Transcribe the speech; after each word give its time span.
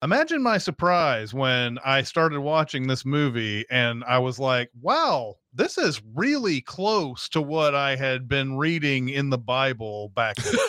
Imagine 0.00 0.44
my 0.44 0.58
surprise 0.58 1.34
when 1.34 1.76
I 1.84 2.02
started 2.02 2.40
watching 2.40 2.86
this 2.86 3.04
movie 3.04 3.64
and 3.68 4.04
I 4.04 4.20
was 4.20 4.38
like, 4.38 4.70
wow, 4.80 5.38
this 5.52 5.76
is 5.76 6.00
really 6.14 6.60
close 6.60 7.28
to 7.30 7.42
what 7.42 7.74
I 7.74 7.96
had 7.96 8.28
been 8.28 8.56
reading 8.56 9.08
in 9.08 9.30
the 9.30 9.38
Bible 9.38 10.12
back 10.14 10.36
then. 10.36 10.54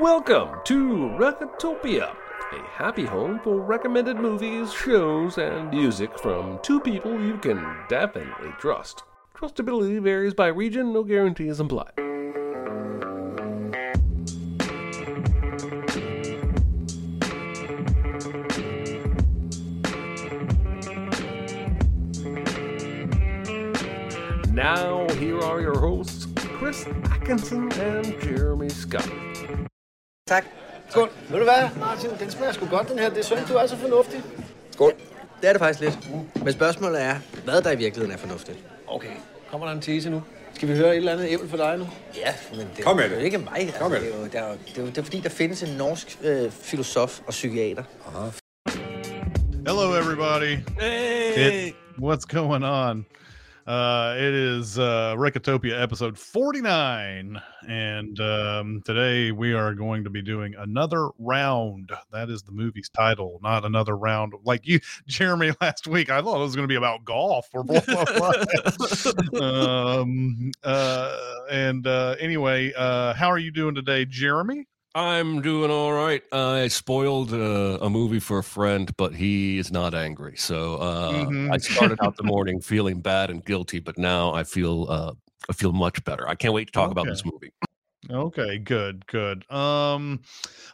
Welcome 0.00 0.60
to 0.66 0.76
Recotopia, 1.18 2.14
a 2.52 2.62
happy 2.76 3.04
home 3.04 3.40
for 3.42 3.60
recommended 3.60 4.18
movies, 4.18 4.72
shows, 4.72 5.38
and 5.38 5.70
music 5.70 6.16
from 6.20 6.60
two 6.62 6.78
people 6.78 7.20
you 7.20 7.36
can 7.38 7.66
definitely 7.88 8.50
trust. 8.60 9.02
Trustability 9.36 10.00
varies 10.00 10.34
by 10.34 10.46
region, 10.46 10.92
no 10.92 11.02
guarantees 11.02 11.58
implied. 11.58 12.15
Now, 24.56 25.06
here 25.20 25.38
are 25.38 25.60
your 25.60 25.78
hosts, 25.78 26.26
Chris 26.58 26.86
Atkinson 27.12 27.72
and 27.72 28.06
Jeremy 28.22 28.68
Scott. 28.70 29.10
Tak. 30.26 30.44
Skål. 30.88 31.08
Ved 31.28 31.38
du 31.38 31.44
hvad, 31.44 31.68
Martin, 31.80 32.10
den 32.20 32.30
smager 32.30 32.52
sgu 32.52 32.66
godt, 32.66 32.88
den 32.88 32.98
her. 32.98 33.08
Det 33.08 33.18
er 33.18 33.22
synd, 33.22 33.38
du 33.48 33.54
er 33.54 33.66
så 33.66 33.76
fornuftig. 33.76 34.22
Skål. 34.70 34.92
Det 35.40 35.48
er 35.48 35.52
det 35.52 35.60
faktisk 35.60 35.80
lidt. 35.80 35.98
Men 36.44 36.52
spørgsmålet 36.52 37.02
er, 37.02 37.16
hvad 37.44 37.62
der 37.62 37.70
i 37.70 37.76
virkeligheden 37.76 38.12
er 38.12 38.18
fornuftigt. 38.18 38.58
Okay, 38.86 39.10
kommer 39.50 39.66
der 39.66 39.74
en 39.74 39.80
tese 39.80 40.10
nu? 40.10 40.22
Skal 40.54 40.68
vi 40.68 40.76
høre 40.76 40.90
et 40.90 40.96
eller 40.96 41.12
andet 41.12 41.26
æble 41.28 41.48
for 41.48 41.56
dig 41.56 41.78
nu? 41.78 41.88
Ja, 42.16 42.34
men 42.50 42.66
det, 42.76 42.84
Kom 42.84 42.96
med 42.96 43.04
det 43.04 43.12
er 43.12 43.18
jo 43.18 43.24
ikke 43.24 43.38
mig. 43.38 43.58
Altså, 43.58 43.78
Kom 43.78 43.90
med 43.90 44.00
det. 44.00 44.14
Er 44.14 44.18
jo, 44.18 44.24
det, 44.24 44.34
er 44.34 44.48
jo, 44.48 44.52
det, 44.66 44.78
er 44.78 44.82
jo, 44.82 44.86
det 44.86 44.98
er 44.98 45.02
fordi, 45.02 45.20
der 45.20 45.28
findes 45.28 45.62
en 45.62 45.76
norsk 45.76 46.18
øh, 46.22 46.50
filosof 46.50 47.20
og 47.26 47.30
psykiater. 47.30 47.82
Hello, 49.66 49.98
everybody. 50.00 50.58
Hey! 50.80 51.66
It, 51.66 51.74
what's 51.98 52.24
going 52.36 52.64
on? 52.64 53.06
Uh, 53.66 54.14
it 54.16 54.32
is 54.32 54.78
uh, 54.78 55.12
Recotopia 55.16 55.80
episode 55.80 56.16
49. 56.16 57.42
And 57.66 58.20
um, 58.20 58.80
today 58.84 59.32
we 59.32 59.54
are 59.54 59.74
going 59.74 60.04
to 60.04 60.10
be 60.10 60.22
doing 60.22 60.54
another 60.56 61.08
round. 61.18 61.90
That 62.12 62.30
is 62.30 62.44
the 62.44 62.52
movie's 62.52 62.88
title, 62.88 63.40
not 63.42 63.64
another 63.64 63.96
round. 63.96 64.34
Like 64.44 64.68
you, 64.68 64.78
Jeremy, 65.08 65.52
last 65.60 65.88
week, 65.88 66.10
I 66.10 66.22
thought 66.22 66.36
it 66.36 66.44
was 66.44 66.54
going 66.54 66.68
to 66.68 66.72
be 66.72 66.76
about 66.76 67.04
golf 67.04 67.48
or 67.52 67.64
blah, 67.64 67.80
blah, 67.80 68.04
blah. 68.04 69.42
um, 70.00 70.52
uh, 70.62 71.18
and 71.50 71.88
uh, 71.88 72.14
anyway, 72.20 72.72
uh, 72.76 73.14
how 73.14 73.26
are 73.26 73.38
you 73.38 73.50
doing 73.50 73.74
today, 73.74 74.04
Jeremy? 74.04 74.68
I'm 74.96 75.42
doing 75.42 75.70
all 75.70 75.92
right. 75.92 76.22
I 76.32 76.68
spoiled 76.68 77.30
uh, 77.30 77.76
a 77.82 77.90
movie 77.90 78.18
for 78.18 78.38
a 78.38 78.42
friend, 78.42 78.90
but 78.96 79.14
he 79.14 79.58
is 79.58 79.70
not 79.70 79.94
angry. 79.94 80.36
So 80.38 80.76
uh, 80.76 81.10
Mhm. 81.26 81.52
I 81.52 81.58
started 81.58 81.98
out 82.02 82.16
the 82.16 82.22
morning 82.34 82.62
feeling 82.62 83.02
bad 83.02 83.30
and 83.30 83.44
guilty, 83.44 83.78
but 83.78 83.98
now 83.98 84.32
I 84.32 84.42
feel 84.42 84.86
uh, 84.88 85.12
I 85.50 85.52
feel 85.52 85.72
much 85.72 86.02
better. 86.04 86.26
I 86.26 86.34
can't 86.34 86.54
wait 86.54 86.68
to 86.68 86.72
talk 86.72 86.90
about 86.90 87.06
this 87.08 87.22
movie. 87.26 87.52
Okay, 88.08 88.56
good, 88.56 89.06
good. 89.06 89.44
Um, 89.50 90.22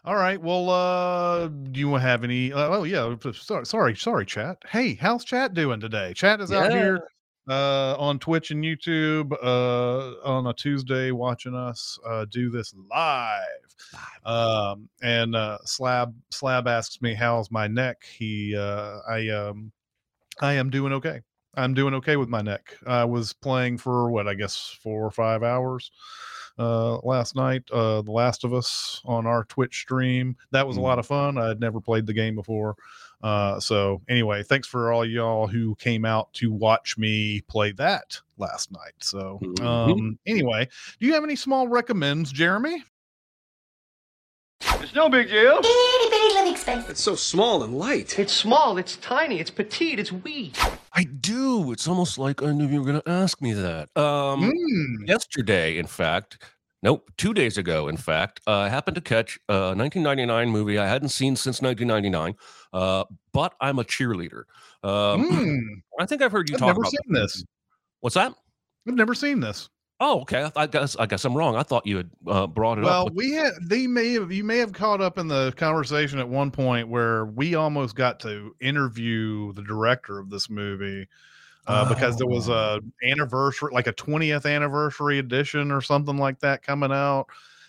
all 0.05 0.15
right. 0.15 0.41
Well, 0.41 0.71
uh, 0.71 1.49
do 1.49 1.81
you 1.81 1.95
have 1.95 2.23
any? 2.23 2.53
Uh, 2.53 2.69
oh, 2.69 2.85
yeah. 2.85 3.13
Sorry, 3.33 3.67
sorry, 3.67 3.97
sorry, 3.97 4.25
chat. 4.27 4.59
Hey, 4.69 4.95
how's 4.95 5.25
chat 5.25 5.53
doing 5.53 5.81
today? 5.81 6.13
Chat 6.15 6.41
is 6.41 6.53
out 6.53 6.71
here 6.71 7.01
uh 7.49 7.97
on 7.99 8.19
Twitch 8.19 8.51
and 8.51 8.63
YouTube 8.63 9.33
uh 9.43 10.15
on 10.25 10.47
a 10.47 10.53
Tuesday 10.53 11.11
watching 11.11 11.55
us 11.55 11.99
uh 12.07 12.25
do 12.31 12.51
this 12.51 12.75
live. 12.91 13.43
Um 14.25 14.89
and 15.03 15.35
uh 15.35 15.59
Slab 15.65 16.15
Slab 16.31 16.69
asks 16.69 17.03
me 17.03 17.15
how's 17.15 17.51
my 17.51 17.67
neck. 17.67 18.05
He 18.05 18.57
uh 18.57 18.99
I 19.09 19.29
um 19.29 19.73
I 20.41 20.55
am 20.55 20.71
doing 20.71 20.93
okay. 20.95 21.21
I'm 21.55 21.75
doing 21.75 21.95
okay 21.95 22.17
with 22.17 22.29
my 22.29 22.41
neck. 22.41 22.77
I 22.87 23.05
was 23.05 23.33
playing 23.33 23.79
for 23.79 24.11
what 24.11 24.27
I 24.29 24.35
guess 24.35 24.79
4 24.83 25.07
or 25.07 25.11
5 25.11 25.43
hours 25.43 25.91
uh 26.59 26.99
last 26.99 27.35
night 27.35 27.63
uh 27.73 28.03
the 28.03 28.13
last 28.13 28.45
of 28.45 28.53
us 28.53 29.01
on 29.07 29.27
our 29.27 29.45
twitch 29.45 29.81
stream 29.81 30.37
that 30.51 30.67
was 30.67 30.77
a 30.77 30.81
lot 30.81 30.99
of 30.99 31.07
fun 31.07 31.39
i'd 31.39 31.61
never 31.61 31.81
played 31.81 32.05
the 32.05 32.13
game 32.13 32.35
before 32.35 32.77
uh 33.23 33.61
so 33.61 34.01
anyway 34.09 34.43
thanks 34.43 34.67
for 34.67 34.93
all 34.93 35.05
y'all 35.05 35.47
who 35.47 35.75
came 35.77 36.05
out 36.05 36.33
to 36.33 36.51
watch 36.53 36.99
me 36.99 37.41
play 37.49 37.71
that 37.73 38.21
last 38.39 38.73
night 38.73 38.95
so 39.01 39.39
Mhm. 39.43 39.63
um 39.65 40.19
anyway 40.27 40.69
do 41.01 41.07
you 41.07 41.15
have 41.15 41.25
any 41.25 41.37
small 41.37 41.69
recommends 41.69 42.33
jeremy 42.33 42.83
It's 44.81 44.95
no 44.95 45.09
big 45.09 45.29
deal. 45.29 45.59
Itty 45.59 46.11
bitty 46.11 46.35
living 46.35 46.57
space. 46.57 46.89
It's 46.89 47.01
so 47.01 47.15
small 47.15 47.63
and 47.63 47.79
light. 47.79 48.19
It's 48.19 48.33
small, 48.33 48.79
it's 48.79 48.97
tiny, 48.97 49.39
it's 49.39 49.51
petite, 49.51 49.99
it's 50.01 50.11
wee. 50.11 50.53
I 50.93 51.05
do. 51.05 51.71
It's 51.73 51.87
almost 51.87 52.19
like 52.19 52.43
I 52.43 52.53
knew 52.53 52.67
you 52.67 52.81
were 52.81 52.87
going 52.91 53.01
to 53.01 53.09
ask 53.09 53.41
me 53.41 53.53
that. 53.53 53.97
Um, 53.97 54.53
Mm, 54.53 55.09
yesterday, 55.09 55.79
in 55.79 55.87
fact, 55.87 56.43
nope, 56.83 57.11
two 57.17 57.33
days 57.33 57.57
ago, 57.59 57.87
in 57.89 57.97
fact, 57.97 58.41
uh, 58.47 58.59
I 58.59 58.69
happened 58.71 58.97
to 58.97 59.01
catch 59.01 59.39
a 59.49 59.75
1999 59.75 60.51
movie 60.51 60.79
I 60.79 60.89
hadn't 60.89 61.11
seen 61.11 61.37
since 61.37 61.63
1999. 61.63 62.35
Uh, 62.73 63.05
but 63.33 63.55
I'm 63.61 63.79
a 63.79 63.85
cheerleader. 63.85 64.45
Um, 64.83 65.31
mm. 65.31 65.61
I 66.01 66.07
think 66.07 66.23
I've 66.23 66.33
heard 66.33 66.49
you 66.49 66.55
I've 66.57 66.61
talk 66.61 66.67
never 66.69 66.81
about 66.81 66.91
seen 66.91 67.13
this. 67.13 67.45
What's 68.01 68.15
that? 68.15 68.35
i've 68.89 68.95
never 68.95 69.15
seen 69.15 69.39
this 69.41 69.69
Oh, 70.05 70.23
okay. 70.23 70.51
I, 70.57 70.67
guess 70.67 70.97
I 70.97 71.07
guess 71.07 71.25
I'm 71.25 71.33
wrong. 71.33 71.55
I 71.55 71.63
thought 71.63 71.87
you 71.87 71.99
had 71.99 72.11
uh, 72.27 72.49
brought 72.49 72.77
it 72.79 72.83
well 72.83 73.07
up. 73.07 73.07
Well, 73.07 73.15
we 73.15 73.31
had 73.35 73.53
they 73.63 73.87
may 73.87 74.15
have 74.15 74.33
you 74.33 74.43
may 74.43 74.59
have 74.59 74.73
caught 74.73 75.01
up 75.01 75.17
in 75.17 75.29
the 75.29 75.53
conversation 75.57 76.19
at 76.19 76.29
one 76.29 76.51
point 76.51 76.89
where 76.89 77.27
we 77.27 77.55
almost 77.55 77.95
got 77.95 78.19
to 78.21 78.53
interview 78.61 79.53
the 79.53 79.63
director 79.63 80.19
of 80.19 80.29
this 80.29 80.51
movie 80.51 81.07
uh, 81.69 81.89
because 81.89 82.17
there 82.19 82.27
was 82.27 82.49
Oh. 82.49 82.81
a 83.05 83.09
anniversary 83.09 83.71
like 83.73 83.87
a 83.87 83.93
20th 83.93 84.45
anniversary 84.53 85.21
edition 85.21 85.71
or 85.71 85.81
something 85.81 86.17
like 86.17 86.41
that 86.41 86.63
coming 86.65 86.91
out 86.91 87.27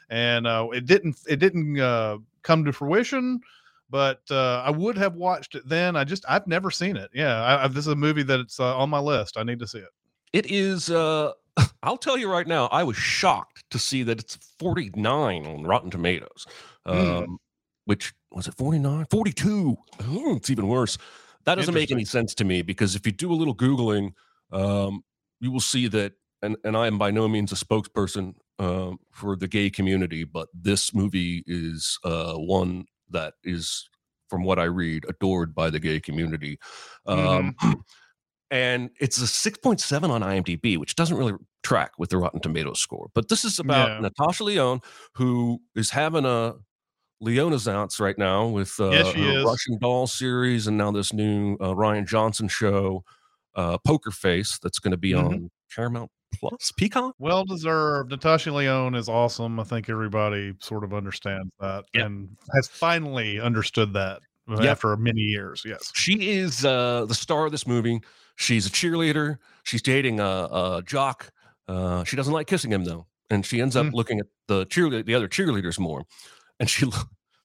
and 0.10 0.48
uh, 0.48 0.68
it 0.74 0.88
didn't 0.88 1.16
it 1.30 1.36
didn't 1.36 1.80
uh, 1.80 2.18
come 2.42 2.66
to 2.66 2.74
fruition 2.74 3.42
but 3.94 4.22
uh, 4.32 4.62
i 4.66 4.72
would 4.72 4.98
have 4.98 5.14
watched 5.16 5.54
it 5.54 5.64
then 5.70 5.96
i 5.96 6.04
just 6.04 6.26
i've 6.28 6.48
never 6.48 6.72
seen 6.72 6.98
it 6.98 7.10
yeah 7.14 7.36
I, 7.44 7.64
I, 7.64 7.68
this 7.68 7.86
is 7.86 7.94
a 7.94 7.96
movie 7.96 8.24
that 8.24 8.40
it's 8.40 8.60
uh, 8.60 8.76
on 8.76 8.90
my 8.90 9.00
list 9.00 9.38
i 9.38 9.44
need 9.44 9.60
to 9.60 9.68
see 9.68 9.78
it 9.88 9.94
It 10.34 10.48
is. 10.50 10.90
Uh, 10.90 11.32
I'll 11.84 12.02
tell 12.08 12.18
you 12.18 12.32
right 12.32 12.48
now. 12.48 12.66
I 12.72 12.84
was 12.84 12.98
shocked 12.98 13.64
to 13.70 13.78
see 13.78 14.02
that 14.04 14.20
it's 14.20 14.36
49 14.58 15.46
on 15.46 15.64
Rotten 15.64 15.92
Tomatoes. 15.92 16.48
Um, 16.86 16.98
Hmm. 16.98 17.36
Which 17.86 18.14
was 18.32 18.48
it 18.48 18.56
49? 18.56 19.06
42. 19.12 19.78
Oh, 20.00 20.36
it's 20.38 20.50
even 20.50 20.68
worse. 20.68 20.98
That 21.46 21.56
doesn't 21.56 21.76
make 21.76 21.92
any 21.92 22.06
sense 22.06 22.34
to 22.36 22.46
me 22.46 22.64
because 22.64 22.96
if 22.96 23.06
you 23.06 23.12
do 23.12 23.32
a 23.32 23.38
little 23.42 23.54
googling, 23.54 24.14
um, 24.52 25.04
you 25.40 25.52
will 25.52 25.60
see 25.74 25.88
that. 25.90 26.14
And 26.42 26.56
and 26.64 26.76
I 26.76 26.88
am 26.88 26.98
by 26.98 27.12
no 27.12 27.28
means 27.28 27.52
a 27.52 27.56
spokesperson 27.56 28.34
um, 28.58 28.98
for 29.12 29.36
the 29.36 29.48
gay 29.48 29.70
community, 29.70 30.24
but 30.24 30.48
this 30.54 30.94
movie 30.94 31.44
is 31.46 32.00
uh, 32.04 32.34
one 32.36 32.86
that 33.10 33.36
is, 33.44 33.90
from 34.30 34.44
what 34.44 34.60
I 34.60 34.64
read, 34.66 35.06
adored 35.08 35.54
by 35.54 35.70
the 35.70 35.80
gay 35.80 36.00
community. 36.00 36.60
Um, 37.06 37.56
and 38.52 38.90
it's 39.00 39.18
a 39.20 39.26
6.7 39.28 40.10
on 40.10 40.22
IMDb, 40.22 40.78
which 40.78 40.96
doesn't 40.96 41.18
really 41.18 41.34
track 41.64 41.92
with 41.98 42.10
the 42.10 42.18
Rotten 42.18 42.40
Tomatoes 42.40 42.80
score. 42.80 43.10
But 43.14 43.30
this 43.30 43.46
is 43.46 43.60
about 43.60 43.90
Yeah. 43.90 44.10
Natasha 44.10 44.44
Lyonne, 44.44 44.82
who 45.16 45.62
is 45.76 45.90
having 45.92 46.26
a 46.26 46.56
Leonaissance 47.22 48.00
right 48.00 48.18
now 48.18 48.48
with 48.48 48.80
uh, 48.80 48.92
Yes, 48.92 49.14
her. 49.14 49.44
Russian 49.46 49.78
Doll 49.80 50.08
series 50.08 50.68
and 50.68 50.78
now 50.78 50.92
this 50.92 51.14
new 51.14 51.56
uh, 51.62 51.74
Rian 51.74 52.06
Johnson 52.08 52.48
show, 52.48 53.04
uh, 53.56 53.78
Poker 53.86 54.12
Face, 54.12 54.60
that's 54.62 54.80
going 54.80 54.92
to 54.92 54.98
be 54.98 55.12
Mhm. 55.12 55.26
on 55.26 55.52
Paramount 55.74 56.12
Plus, 56.40 56.72
Peacock. 56.78 57.16
Well 57.20 57.44
deserved. 57.46 58.12
Natasha 58.12 58.52
Lyonne 58.52 58.96
is 58.96 59.08
awesome. 59.10 59.60
I 59.60 59.64
think 59.64 59.90
everybody 59.90 60.54
sort 60.60 60.84
of 60.84 60.94
understands 60.94 61.50
that 61.60 61.86
Yep. 61.94 62.06
and 62.06 62.30
has 62.56 62.68
finally 62.68 63.40
understood 63.40 63.94
that 63.94 64.20
uh, 64.50 64.58
Yep. 64.62 64.66
after 64.72 64.98
many 64.98 65.22
years. 65.22 65.64
Yes. 65.66 65.92
She 65.96 66.32
is 66.32 66.66
uh, 66.66 67.06
the 67.06 67.16
star 67.16 67.46
of 67.46 67.52
this 67.52 67.66
movie. 67.68 68.02
She's 68.36 68.66
a 68.66 68.70
cheerleader. 68.70 69.38
She's 69.64 69.82
dating 69.82 70.20
a, 70.20 70.24
a 70.52 70.84
jock. 70.86 71.30
Uh, 71.68 72.04
she 72.04 72.16
doesn't 72.16 72.34
like 72.34 72.48
kissing 72.48 72.72
him 72.72 72.84
though, 72.84 73.06
and 73.30 73.46
she 73.46 73.62
ends 73.62 73.76
up 73.76 73.86
Mm. 73.86 73.94
looking 73.94 74.20
at 74.20 74.26
the 74.48 74.66
cheerleader, 74.66 75.06
the 75.06 75.16
other 75.16 75.28
cheerleaders 75.30 75.80
more. 75.80 76.04
And 76.60 76.70
she 76.70 76.90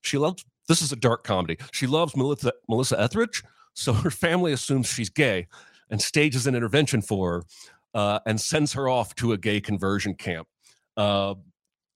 she 0.03 0.19
loves. 0.19 0.45
This 0.67 0.83
is 0.83 0.93
a 0.93 0.97
dark 0.97 1.25
comedy. 1.25 1.57
She 1.73 1.87
loves 1.87 2.17
Melissa 2.17 2.53
Melissa 2.69 3.01
Etheridge, 3.01 3.43
so 3.75 3.93
her 3.93 4.11
family 4.11 4.53
assumes 4.53 4.87
she's 4.89 5.09
gay 5.11 5.47
and 5.91 6.03
stages 6.03 6.47
an 6.47 6.55
intervention 6.55 7.01
for 7.01 7.33
her 7.33 7.43
uh, 7.94 8.20
and 8.26 8.40
sends 8.40 8.73
her 8.75 8.88
off 8.88 9.14
to 9.17 9.32
a 9.32 9.38
gay 9.38 9.61
conversion 9.61 10.14
camp. 10.14 10.49
Uh, 10.96 11.35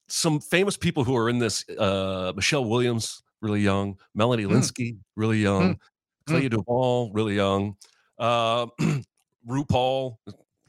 some 0.09 0.41
famous 0.41 0.77
people 0.77 1.05
who 1.05 1.17
are 1.17 1.29
in 1.29 1.39
this: 1.39 1.65
uh, 1.79 2.33
Michelle 2.37 2.65
Williams, 2.65 3.23
really 3.41 3.61
young; 3.61 3.99
Melanie 4.15 4.45
Hmm. 4.45 4.53
Lynskey, 4.53 4.99
really 5.17 5.39
young; 5.39 5.79
Clea 6.27 6.49
DuVall, 6.49 7.11
really 7.15 7.35
young; 7.35 7.77
uh, 8.19 8.67
RuPaul, 9.49 10.17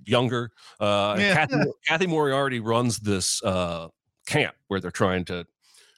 younger. 0.05 0.51
Uh, 0.79 1.15
Yeah. 1.19 1.33
Cathy, 1.33 1.55
Cathy 1.87 2.07
Moriarty 2.07 2.59
runs 2.59 2.99
this 2.99 3.43
uh, 3.43 3.89
camp 4.25 4.55
where 4.67 4.79
they're 4.79 4.91
trying 4.91 5.25
to 5.25 5.45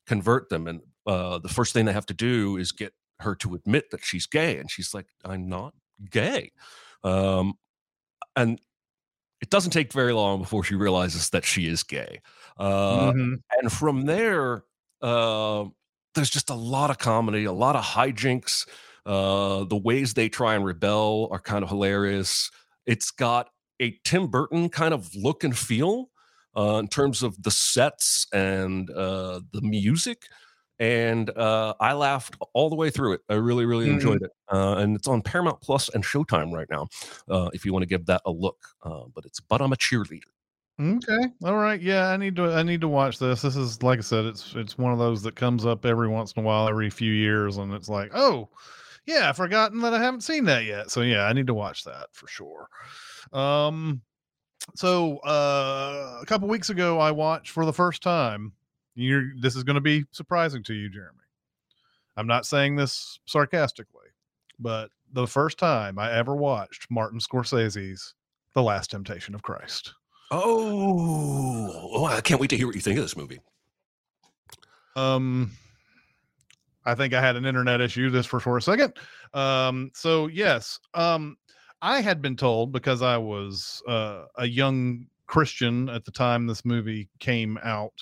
convert 0.08 0.50
them, 0.50 0.68
and 0.68 0.82
uh, 1.06 1.38
the 1.40 1.50
first 1.50 1.74
thing 1.74 1.86
they 1.86 1.94
have 1.94 2.06
to 2.08 2.14
do 2.14 2.58
is 2.58 2.72
get 2.72 2.94
her 3.22 3.36
to 3.36 3.56
admit 3.56 3.92
that 3.92 4.04
she's 4.04 4.26
gay, 4.26 4.58
and 4.58 4.70
she's 4.70 4.94
like, 4.94 5.08
"I'm 5.24 5.48
not 5.48 5.74
gay," 6.10 6.52
um, 7.04 7.54
and 8.36 8.60
it 9.42 9.50
doesn't 9.50 9.72
take 9.72 9.94
very 9.94 10.14
long 10.14 10.40
before 10.40 10.64
she 10.64 10.76
realizes 10.76 11.30
that 11.32 11.46
she 11.46 11.68
is 11.68 11.84
gay, 11.84 12.22
uh, 12.58 13.12
mm-hmm. 13.12 13.34
and 13.60 13.72
from 13.72 14.06
there, 14.06 14.64
uh, 15.02 15.66
there's 16.14 16.30
just 16.30 16.50
a 16.50 16.56
lot 16.56 16.90
of 16.90 16.98
comedy, 16.98 17.46
a 17.46 17.52
lot 17.52 17.76
of 17.76 17.84
hijinks. 17.84 18.68
Uh, 19.06 19.66
the 19.66 19.78
ways 19.78 20.14
they 20.14 20.30
try 20.30 20.56
and 20.56 20.66
rebel 20.66 21.28
are 21.32 21.40
kind 21.40 21.64
of 21.64 21.70
hilarious. 21.70 22.50
It's 22.88 23.12
got 23.12 23.50
a 23.80 23.98
Tim 24.04 24.28
Burton 24.28 24.70
kind 24.70 24.94
of 24.94 25.14
look 25.16 25.44
and 25.44 25.56
feel 25.56 26.10
uh, 26.58 26.78
in 26.80 26.88
terms 26.88 27.22
of 27.22 27.42
the 27.44 27.52
sets 27.52 28.28
and 28.34 28.90
uh, 28.90 29.42
the 29.52 29.62
music. 29.62 30.24
And 30.80 31.30
uh, 31.30 31.74
I 31.80 31.94
laughed 31.94 32.36
all 32.54 32.70
the 32.70 32.76
way 32.76 32.90
through 32.90 33.14
it. 33.14 33.22
I 33.30 33.36
really, 33.36 33.66
really 33.66 33.86
mm-hmm. 33.86 33.96
enjoyed 33.96 34.22
it. 34.24 34.32
Uh, 34.52 34.76
and 34.76 34.96
it's 34.96 35.08
on 35.08 35.22
Paramount 35.22 35.62
Plus 35.62 35.90
and 35.90 36.04
Showtime 36.04 36.52
right 36.52 36.68
now, 36.70 36.88
uh, 37.30 37.50
if 37.54 37.66
you 37.66 37.72
want 37.72 37.84
to 37.84 37.88
give 37.88 38.06
that 38.08 38.22
a 38.26 38.32
look. 38.32 38.58
Uh, 38.84 39.04
but 39.14 39.26
it's 39.26 39.40
But 39.40 39.62
I'm 39.62 39.72
a 39.72 39.78
Cheerleader. 39.78 40.22
Okay. 40.80 41.30
All 41.46 41.56
right. 41.56 41.82
Yeah, 41.82 42.10
I 42.10 42.18
need 42.18 42.36
to 42.36 42.52
I 42.52 42.62
need 42.62 42.82
to 42.82 42.90
watch 42.90 43.18
this. 43.18 43.42
This 43.42 43.56
is 43.56 43.82
like 43.82 44.00
I 44.00 44.02
said, 44.02 44.26
it's 44.26 44.54
it's 44.56 44.78
one 44.78 44.92
of 44.92 45.00
those 45.00 45.22
that 45.22 45.36
comes 45.36 45.66
up 45.66 45.86
every 45.86 46.10
once 46.10 46.34
in 46.34 46.44
a 46.44 46.46
while, 46.46 46.68
every 46.68 46.90
few 46.90 47.14
years, 47.14 47.58
and 47.58 47.74
it's 47.74 47.88
like, 47.88 48.12
oh, 48.14 48.50
yeah, 49.06 49.30
I've 49.30 49.38
forgotten 49.38 49.80
that 49.82 49.94
I 49.94 50.00
haven't 50.02 50.22
seen 50.22 50.44
that 50.46 50.66
yet. 50.66 50.92
So 50.92 51.02
yeah, 51.02 51.24
I 51.24 51.34
need 51.34 51.48
to 51.48 51.54
watch 51.54 51.86
that 51.86 52.08
for 52.12 52.28
sure. 52.28 52.68
Um 53.32 54.02
so 54.76 55.20
uh 55.20 56.20
a 56.22 56.26
couple 56.26 56.50
weeks 56.50 56.70
ago 56.70 57.00
I 57.00 57.12
watched 57.12 57.52
for 57.52 57.66
the 57.66 57.74
first 57.74 58.04
time. 58.04 58.52
You're 58.96 59.32
this 59.40 59.56
is 59.56 59.64
gonna 59.64 59.82
be 59.82 60.06
surprising 60.12 60.64
to 60.64 60.74
you, 60.74 60.90
Jeremy. 60.90 61.20
I'm 62.18 62.28
not 62.28 62.46
saying 62.46 62.76
this 62.76 63.20
sarcastically, 63.26 64.08
but 64.60 64.90
the 65.12 65.28
first 65.28 65.58
time 65.58 66.00
I 66.00 66.14
ever 66.14 66.36
watched 66.36 66.90
Martin 66.90 67.20
Scorsese's 67.20 68.14
The 68.54 68.64
Last 68.64 68.92
Temptation 68.92 69.36
of 69.36 69.44
Christ. 69.44 69.94
Oh, 70.32 71.90
oh, 71.94 72.06
I 72.06 72.22
can't 72.22 72.40
wait 72.40 72.50
to 72.52 72.58
hear 72.58 72.66
what 72.66 72.76
you 72.76 72.82
think 72.82 72.98
of 72.98 73.04
this 73.04 73.18
movie. 73.18 73.40
Um, 74.96 75.52
I 76.86 76.96
think 76.96 77.14
I 77.14 77.22
had 77.22 77.36
an 77.36 77.46
internet 77.46 77.82
issue 77.82 78.10
this 78.10 78.26
for 78.26 78.40
for 78.40 78.58
a 78.58 78.62
second. 78.62 78.94
Um, 79.34 79.92
so 79.94 80.28
yes, 80.28 80.80
um, 80.94 81.38
I 81.82 82.02
had 82.02 82.22
been 82.22 82.36
told 82.36 82.72
because 82.72 83.02
I 83.02 83.18
was 83.18 83.84
uh, 83.88 84.26
a 84.38 84.46
young 84.46 85.08
Christian 85.28 85.90
at 85.90 86.06
the 86.06 86.12
time 86.12 86.48
this 86.48 86.64
movie 86.64 87.10
came 87.20 87.60
out 87.64 87.94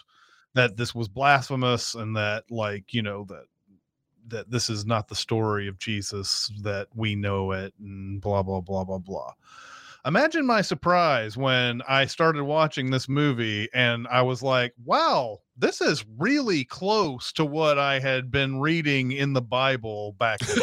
that 0.53 0.77
this 0.77 0.93
was 0.93 1.07
blasphemous 1.07 1.95
and 1.95 2.15
that 2.15 2.43
like 2.49 2.93
you 2.93 3.01
know 3.01 3.25
that 3.25 3.45
that 4.27 4.49
this 4.49 4.69
is 4.69 4.85
not 4.85 5.07
the 5.07 5.15
story 5.15 5.67
of 5.67 5.79
Jesus 5.79 6.51
that 6.61 6.87
we 6.95 7.15
know 7.15 7.51
it 7.51 7.73
and 7.79 8.21
blah 8.21 8.43
blah 8.43 8.61
blah 8.61 8.83
blah 8.83 8.99
blah. 8.99 9.33
Imagine 10.05 10.45
my 10.45 10.61
surprise 10.61 11.37
when 11.37 11.81
I 11.87 12.05
started 12.07 12.43
watching 12.43 12.91
this 12.91 13.07
movie 13.07 13.69
and 13.73 14.05
I 14.09 14.21
was 14.21 14.43
like, 14.43 14.73
wow, 14.83 15.39
this 15.57 15.79
is 15.79 16.03
really 16.17 16.65
close 16.65 17.31
to 17.33 17.45
what 17.45 17.79
I 17.79 17.99
had 17.99 18.29
been 18.29 18.59
reading 18.59 19.13
in 19.13 19.31
the 19.31 19.41
Bible 19.41 20.13
back 20.19 20.39
then. 20.39 20.57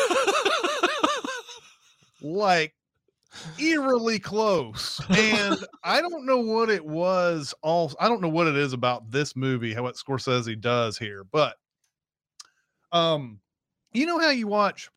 like 2.20 2.74
eerily 3.58 4.18
close. 4.18 5.00
And 5.10 5.58
I 5.84 6.00
don't 6.00 6.26
know 6.26 6.38
what 6.40 6.70
it 6.70 6.84
was 6.84 7.54
all 7.62 7.92
I 8.00 8.08
don't 8.08 8.20
know 8.20 8.28
what 8.28 8.46
it 8.46 8.56
is 8.56 8.72
about 8.72 9.10
this 9.10 9.36
movie, 9.36 9.74
how 9.74 9.82
what 9.82 9.96
Scorsese 9.96 10.60
does 10.60 10.98
here, 10.98 11.24
but 11.24 11.56
um 12.92 13.40
you 13.92 14.06
know 14.06 14.18
how 14.18 14.30
you 14.30 14.46
watch 14.46 14.88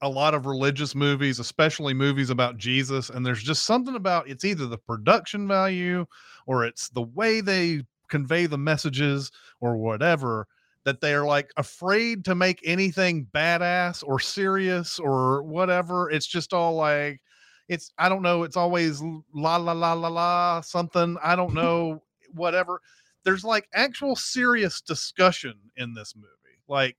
a 0.00 0.08
lot 0.08 0.34
of 0.34 0.46
religious 0.46 0.94
movies, 0.94 1.38
especially 1.38 1.92
movies 1.94 2.30
about 2.30 2.56
Jesus, 2.56 3.10
and 3.10 3.24
there's 3.24 3.42
just 3.42 3.66
something 3.66 3.96
about 3.96 4.28
it's 4.28 4.44
either 4.44 4.66
the 4.66 4.78
production 4.78 5.46
value 5.46 6.06
or 6.46 6.64
it's 6.64 6.88
the 6.88 7.02
way 7.02 7.40
they 7.40 7.82
convey 8.08 8.46
the 8.46 8.58
messages 8.58 9.30
or 9.60 9.76
whatever 9.76 10.46
that 10.84 11.00
they 11.00 11.14
are 11.14 11.24
like 11.24 11.50
afraid 11.56 12.24
to 12.24 12.34
make 12.34 12.60
anything 12.64 13.26
badass 13.34 14.04
or 14.06 14.20
serious 14.20 14.98
or 14.98 15.42
whatever. 15.42 16.10
It's 16.10 16.26
just 16.26 16.52
all 16.52 16.74
like 16.74 17.20
it's 17.68 17.92
I 17.98 18.08
don't 18.08 18.22
know, 18.22 18.42
it's 18.42 18.56
always 18.56 19.02
la 19.34 19.56
la 19.56 19.72
la 19.72 19.92
la 19.92 20.08
la 20.08 20.60
something. 20.60 21.16
I 21.22 21.36
don't 21.36 21.54
know, 21.62 22.02
whatever. 22.32 22.80
There's 23.24 23.44
like 23.44 23.68
actual 23.74 24.16
serious 24.16 24.80
discussion 24.80 25.54
in 25.76 25.94
this 25.94 26.14
movie. 26.14 26.28
Like 26.68 26.96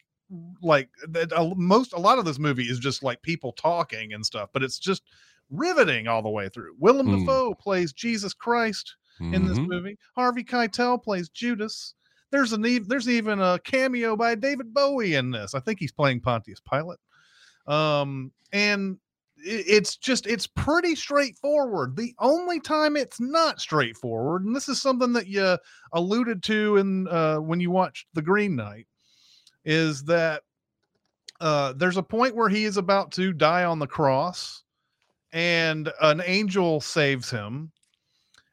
like 0.61 0.89
that 1.07 1.31
most 1.55 1.93
a 1.93 1.99
lot 1.99 2.17
of 2.17 2.25
this 2.25 2.39
movie 2.39 2.63
is 2.63 2.79
just 2.79 3.03
like 3.03 3.21
people 3.21 3.51
talking 3.51 4.13
and 4.13 4.25
stuff 4.25 4.49
but 4.53 4.63
it's 4.63 4.79
just 4.79 5.03
riveting 5.51 6.07
all 6.07 6.23
the 6.23 6.29
way 6.29 6.49
through 6.49 6.75
willem 6.79 7.07
mm. 7.07 7.19
dafoe 7.19 7.53
plays 7.53 7.93
jesus 7.93 8.33
christ 8.33 8.95
mm-hmm. 9.21 9.35
in 9.35 9.47
this 9.47 9.59
mm-hmm. 9.59 9.69
movie 9.69 9.97
harvey 10.15 10.43
keitel 10.43 11.01
plays 11.01 11.29
judas 11.29 11.93
there's 12.31 12.53
an 12.53 12.65
even 12.65 12.87
there's 12.87 13.07
even 13.07 13.39
a 13.39 13.59
cameo 13.63 14.15
by 14.15 14.33
david 14.33 14.73
bowie 14.73 15.13
in 15.13 15.29
this 15.29 15.53
i 15.53 15.59
think 15.59 15.79
he's 15.79 15.91
playing 15.91 16.19
pontius 16.19 16.59
pilate 16.59 16.99
um 17.67 18.31
and 18.51 18.97
it's 19.37 19.97
just 19.97 20.27
it's 20.27 20.47
pretty 20.47 20.95
straightforward 20.95 21.95
the 21.95 22.13
only 22.19 22.59
time 22.59 22.95
it's 22.95 23.19
not 23.19 23.59
straightforward 23.59 24.45
and 24.45 24.55
this 24.55 24.69
is 24.69 24.81
something 24.81 25.11
that 25.11 25.27
you 25.27 25.57
alluded 25.93 26.41
to 26.41 26.77
in 26.77 27.07
uh 27.09 27.37
when 27.37 27.59
you 27.59 27.69
watched 27.69 28.07
the 28.13 28.21
green 28.21 28.55
knight 28.55 28.87
is 29.65 30.03
that 30.03 30.43
uh, 31.41 31.73
there's 31.73 31.97
a 31.97 32.03
point 32.03 32.35
where 32.35 32.49
he 32.49 32.65
is 32.65 32.77
about 32.77 33.11
to 33.11 33.33
die 33.33 33.65
on 33.65 33.79
the 33.79 33.87
cross, 33.87 34.63
and 35.33 35.91
an 36.01 36.21
angel 36.25 36.79
saves 36.79 37.29
him, 37.29 37.71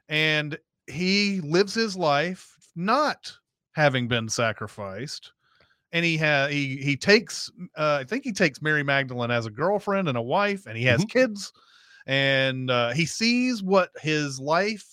and 0.09 0.59
he 0.89 1.41
lives 1.43 1.75
his 1.75 1.97
life 1.97 2.57
not 2.75 3.33
having 3.73 4.09
been 4.09 4.29
sacrificed. 4.29 5.33
And 5.93 6.05
he 6.05 6.17
has 6.19 6.51
he 6.51 6.77
he 6.77 6.97
takes 6.97 7.51
uh, 7.77 7.99
I 8.01 8.05
think 8.05 8.25
he 8.25 8.33
takes 8.33 8.63
Mary 8.63 8.83
Magdalene 8.83 9.31
as 9.31 9.47
a 9.47 9.51
girlfriend 9.51 10.09
and 10.09 10.17
a 10.17 10.23
wife, 10.23 10.67
and 10.67 10.77
he 10.77 10.85
has 10.85 11.01
mm-hmm. 11.01 11.19
kids, 11.19 11.53
and 12.07 12.71
uh, 12.71 12.93
he 12.93 13.05
sees 13.05 13.63
what 13.63 13.91
his 14.01 14.41
life 14.41 14.87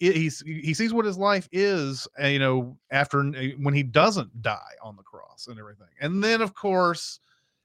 he's 0.00 0.40
he 0.40 0.72
sees 0.74 0.92
what 0.92 1.04
his 1.04 1.18
life 1.18 1.48
is 1.52 2.08
uh, 2.22 2.26
you 2.26 2.38
know 2.38 2.76
after 2.90 3.20
uh, 3.20 3.44
when 3.58 3.74
he 3.74 3.82
doesn't 3.82 4.42
die 4.42 4.74
on 4.82 4.96
the 4.96 5.02
cross 5.02 5.46
and 5.48 5.58
everything 5.58 5.88
and 6.00 6.24
then 6.24 6.40
of 6.40 6.54
course 6.54 7.20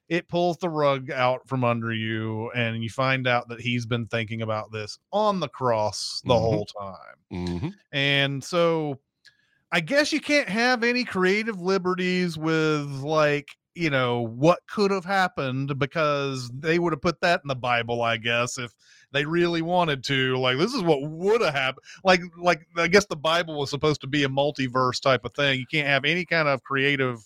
it 0.08 0.28
pulls 0.28 0.56
the 0.58 0.68
rug 0.68 1.10
out 1.10 1.48
from 1.48 1.64
under 1.64 1.92
you 1.92 2.50
and 2.52 2.82
you 2.82 2.90
find 2.90 3.26
out 3.26 3.48
that 3.48 3.60
he's 3.60 3.86
been 3.86 4.06
thinking 4.06 4.42
about 4.42 4.70
this 4.70 4.98
on 5.12 5.40
the 5.40 5.48
cross 5.48 6.20
the 6.24 6.34
mm-hmm. 6.34 6.42
whole 6.42 6.66
time 6.66 7.16
mm-hmm. 7.32 7.68
and 7.92 8.44
so 8.44 8.98
i 9.72 9.80
guess 9.80 10.12
you 10.12 10.20
can't 10.20 10.48
have 10.48 10.82
any 10.82 11.04
creative 11.04 11.60
liberties 11.60 12.36
with 12.36 12.86
like 13.02 13.48
you 13.74 13.90
know 13.90 14.26
what 14.26 14.60
could 14.68 14.90
have 14.90 15.04
happened 15.04 15.78
because 15.78 16.50
they 16.54 16.78
would 16.78 16.92
have 16.92 17.02
put 17.02 17.20
that 17.20 17.40
in 17.44 17.48
the 17.48 17.54
bible 17.54 18.02
i 18.02 18.16
guess 18.16 18.58
if 18.58 18.72
they 19.12 19.24
really 19.24 19.62
wanted 19.62 20.02
to 20.04 20.36
like 20.36 20.58
this 20.58 20.74
is 20.74 20.82
what 20.82 21.02
would 21.02 21.40
have 21.40 21.54
happened 21.54 21.84
like 22.04 22.20
like 22.38 22.66
i 22.76 22.86
guess 22.86 23.06
the 23.06 23.16
bible 23.16 23.58
was 23.58 23.70
supposed 23.70 24.00
to 24.00 24.06
be 24.06 24.24
a 24.24 24.28
multiverse 24.28 25.00
type 25.00 25.24
of 25.24 25.32
thing. 25.34 25.58
You 25.58 25.66
can't 25.66 25.86
have 25.86 26.04
any 26.04 26.24
kind 26.24 26.48
of 26.48 26.62
creative 26.62 27.20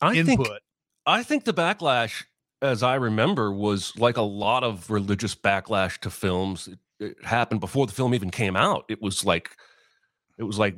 I 0.00 0.14
input. 0.14 0.46
Think, 0.46 0.58
i 1.06 1.22
think 1.22 1.44
the 1.44 1.54
backlash 1.54 2.24
as 2.62 2.82
i 2.82 2.94
remember 2.94 3.52
was 3.52 3.96
like 3.96 4.16
a 4.16 4.22
lot 4.22 4.64
of 4.64 4.90
religious 4.90 5.34
backlash 5.34 5.98
to 6.00 6.10
films. 6.10 6.68
It, 6.68 6.78
it 6.98 7.24
happened 7.24 7.60
before 7.60 7.86
the 7.86 7.94
film 7.94 8.14
even 8.14 8.30
came 8.30 8.56
out. 8.56 8.84
It 8.88 9.00
was 9.00 9.24
like 9.24 9.56
it 10.38 10.42
was 10.42 10.58
like 10.58 10.76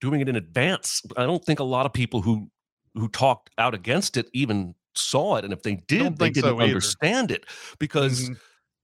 doing 0.00 0.20
it 0.20 0.28
in 0.28 0.36
advance 0.36 1.02
i 1.16 1.24
don't 1.24 1.44
think 1.44 1.58
a 1.58 1.64
lot 1.64 1.86
of 1.86 1.92
people 1.92 2.22
who 2.22 2.50
who 2.94 3.08
talked 3.08 3.50
out 3.58 3.74
against 3.74 4.16
it 4.16 4.26
even 4.32 4.74
saw 4.94 5.36
it 5.36 5.44
and 5.44 5.52
if 5.52 5.62
they 5.62 5.76
did 5.88 6.18
they 6.18 6.30
didn't 6.30 6.56
so 6.56 6.60
understand 6.60 7.30
it 7.30 7.44
because 7.78 8.24
mm-hmm. 8.24 8.34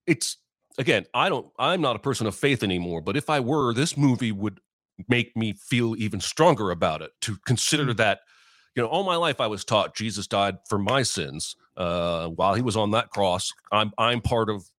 it's 0.06 0.36
again, 0.78 1.04
I 1.14 1.28
don't 1.28 1.46
I'm 1.58 1.80
not 1.80 1.96
a 1.96 1.98
person 1.98 2.26
of 2.26 2.34
faith 2.34 2.62
anymore, 2.62 3.00
but 3.00 3.16
if 3.16 3.30
I 3.30 3.40
were, 3.40 3.72
this 3.72 3.96
movie 3.96 4.32
would 4.32 4.60
make 5.08 5.36
me 5.36 5.54
feel 5.54 5.96
even 5.96 6.20
stronger 6.20 6.70
about 6.70 7.02
it 7.02 7.10
to 7.22 7.36
consider 7.46 7.86
mm. 7.86 7.96
that 7.96 8.20
you 8.76 8.82
know 8.82 8.88
all 8.88 9.02
my 9.02 9.16
life 9.16 9.40
i 9.40 9.46
was 9.46 9.64
taught 9.64 9.96
jesus 9.96 10.26
died 10.26 10.58
for 10.68 10.78
my 10.78 11.02
sins 11.02 11.56
uh 11.78 12.28
while 12.28 12.54
he 12.54 12.62
was 12.62 12.76
on 12.76 12.90
that 12.90 13.08
cross 13.08 13.52
i'm 13.72 13.90
i'm 13.96 14.20
part 14.20 14.50
of 14.50 14.70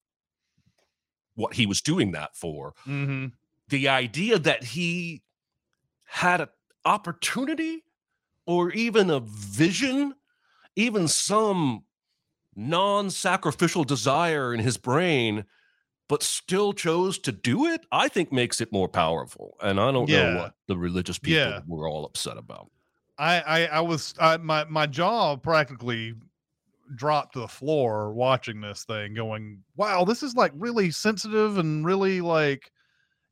what 1.34 1.56
he 1.56 1.66
was 1.66 1.82
doing 1.82 2.12
that 2.12 2.36
for 2.38 2.74
mm-hmm. 2.88 3.26
the 3.70 3.90
idea 3.90 4.38
that 4.38 4.64
he 4.64 5.23
had 6.14 6.42
an 6.42 6.48
opportunity 6.86 7.84
or 8.46 8.72
even 8.72 9.10
a 9.10 9.20
vision 9.20 10.14
even 10.76 11.08
some 11.08 11.84
non-sacrificial 12.56 13.84
desire 13.84 14.54
in 14.54 14.60
his 14.60 14.78
brain 14.78 15.44
but 16.10 16.22
still 16.22 16.74
chose 16.74 17.18
to 17.18 17.32
do 17.32 17.66
it, 17.66 17.86
I 17.92 18.08
think 18.10 18.32
makes 18.32 18.62
it 18.62 18.72
more 18.72 18.90
powerful. 18.90 19.56
And 19.62 19.80
I 19.80 19.92
don't 19.92 20.08
yeah. 20.08 20.30
know 20.30 20.40
what 20.42 20.54
the 20.68 20.78
religious 20.78 21.18
people 21.18 21.40
yeah. 21.40 21.62
were 21.66 21.88
all 21.88 22.06
upset 22.06 22.38
about. 22.38 22.70
I, 23.18 23.40
I, 23.40 23.66
I 23.66 23.80
was, 23.80 24.14
I, 24.20 24.38
my, 24.38 24.66
my 24.66 24.86
jaw 24.86 25.36
practically 25.38 26.14
dropped 26.96 27.34
to 27.34 27.40
the 27.40 27.48
floor 27.48 28.14
watching 28.14 28.62
this 28.62 28.84
thing, 28.84 29.16
going, 29.16 29.64
"Wow, 29.76 30.04
this 30.04 30.22
is 30.22 30.36
like 30.36 30.52
really 30.56 30.92
sensitive 30.92 31.58
and 31.58 31.86
really 31.86 32.22
like 32.22 32.72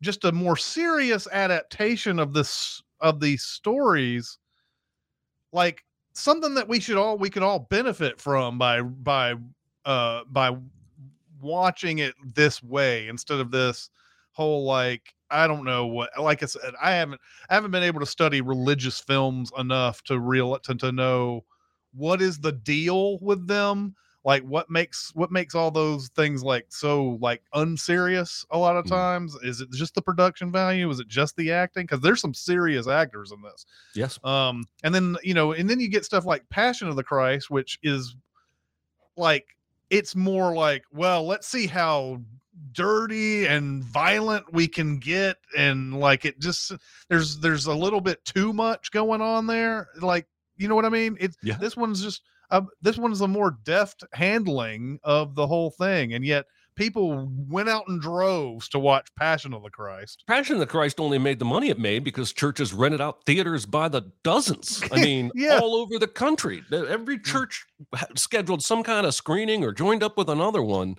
just 0.01 0.25
a 0.25 0.31
more 0.31 0.57
serious 0.57 1.27
adaptation 1.31 2.19
of 2.19 2.33
this 2.33 2.81
of 2.99 3.19
these 3.19 3.43
stories." 3.43 4.37
Like 5.53 5.83
something 6.13 6.53
that 6.55 6.67
we 6.67 6.79
should 6.79 6.97
all 6.97 7.17
we 7.17 7.29
could 7.29 7.43
all 7.43 7.59
benefit 7.59 8.19
from 8.19 8.57
by 8.57 8.81
by 8.81 9.35
uh 9.85 10.21
by 10.29 10.55
watching 11.41 11.99
it 11.99 12.13
this 12.35 12.61
way 12.61 13.07
instead 13.07 13.39
of 13.39 13.51
this 13.51 13.89
whole 14.31 14.63
like 14.63 15.13
I 15.29 15.47
don't 15.47 15.63
know 15.63 15.87
what 15.87 16.09
like 16.19 16.43
I 16.43 16.45
said 16.45 16.73
I 16.81 16.91
haven't 16.91 17.21
I 17.49 17.53
haven't 17.53 17.71
been 17.71 17.83
able 17.83 17.99
to 17.99 18.05
study 18.05 18.41
religious 18.41 18.99
films 18.99 19.51
enough 19.57 20.03
to 20.03 20.19
real 20.19 20.57
to, 20.59 20.75
to 20.75 20.91
know 20.91 21.45
what 21.93 22.21
is 22.21 22.39
the 22.39 22.51
deal 22.51 23.19
with 23.19 23.47
them 23.47 23.95
like 24.23 24.43
what 24.43 24.69
makes 24.69 25.11
what 25.15 25.31
makes 25.31 25.55
all 25.55 25.71
those 25.71 26.09
things 26.09 26.43
like 26.43 26.65
so 26.69 27.17
like 27.21 27.41
unserious 27.53 28.45
a 28.51 28.57
lot 28.57 28.75
of 28.77 28.85
Mm. 28.85 28.89
times 28.89 29.35
is 29.43 29.61
it 29.61 29.71
just 29.71 29.95
the 29.95 30.01
production 30.01 30.51
value 30.51 30.89
is 30.89 30.99
it 30.99 31.07
just 31.07 31.35
the 31.37 31.51
acting 31.51 31.83
because 31.85 32.01
there's 32.01 32.21
some 32.21 32.33
serious 32.33 32.87
actors 32.87 33.31
in 33.31 33.41
this 33.41 33.65
Yes. 33.95 34.19
um 34.23 34.63
and 34.83 34.93
then 34.93 35.17
you 35.23 35.33
know 35.33 35.53
and 35.53 35.69
then 35.69 35.79
you 35.79 35.87
get 35.89 36.05
stuff 36.05 36.25
like 36.25 36.47
passion 36.49 36.87
of 36.87 36.95
the 36.95 37.03
christ 37.03 37.49
which 37.49 37.79
is 37.83 38.15
like 39.17 39.45
it's 39.89 40.15
more 40.15 40.53
like 40.53 40.83
well 40.93 41.25
let's 41.25 41.47
see 41.47 41.67
how 41.67 42.19
dirty 42.73 43.47
and 43.47 43.83
violent 43.83 44.45
we 44.53 44.67
can 44.67 44.97
get 44.97 45.37
and 45.57 45.99
like 45.99 46.25
it 46.25 46.39
just 46.39 46.73
there's 47.09 47.39
there's 47.39 47.65
a 47.65 47.73
little 47.73 48.01
bit 48.01 48.23
too 48.23 48.53
much 48.53 48.91
going 48.91 49.21
on 49.21 49.47
there 49.47 49.87
like 50.01 50.27
you 50.57 50.67
know 50.67 50.75
what 50.75 50.85
i 50.85 50.89
mean 50.89 51.17
it's 51.19 51.37
Yeah. 51.41 51.57
this 51.57 51.75
one's 51.75 52.01
just 52.03 52.21
uh, 52.51 52.61
this 52.81 52.97
one's 52.97 53.21
a 53.21 53.27
more 53.27 53.57
deft 53.63 54.03
handling 54.13 54.99
of 55.03 55.35
the 55.35 55.47
whole 55.47 55.71
thing 55.71 56.13
and 56.13 56.25
yet 56.25 56.45
people 56.75 57.29
went 57.49 57.67
out 57.69 57.83
in 57.89 57.99
droves 57.99 58.69
to 58.69 58.79
watch 58.79 59.07
passion 59.17 59.53
of 59.53 59.61
the 59.63 59.69
christ 59.69 60.23
Passion 60.27 60.55
of 60.55 60.59
the 60.61 60.65
Christ 60.67 60.99
only 60.99 61.17
made 61.17 61.39
the 61.39 61.45
money 61.45 61.69
it 61.69 61.77
made 61.79 62.03
because 62.03 62.31
churches 62.31 62.73
rented 62.73 63.01
out 63.01 63.25
theaters 63.25 63.65
by 63.65 63.87
the 63.89 64.03
dozens. 64.23 64.81
I 64.91 64.95
mean, 65.03 65.31
Yeah. 65.35 65.59
all 65.59 65.75
over 65.75 65.99
the 65.99 66.07
country. 66.07 66.63
Every 66.71 67.19
church 67.19 67.65
scheduled 68.15 68.63
some 68.63 68.83
kind 68.83 69.05
of 69.05 69.13
screening 69.13 69.63
or 69.65 69.73
joined 69.73 70.01
up 70.01 70.17
with 70.17 70.29
another 70.29 70.61
one. 70.63 70.95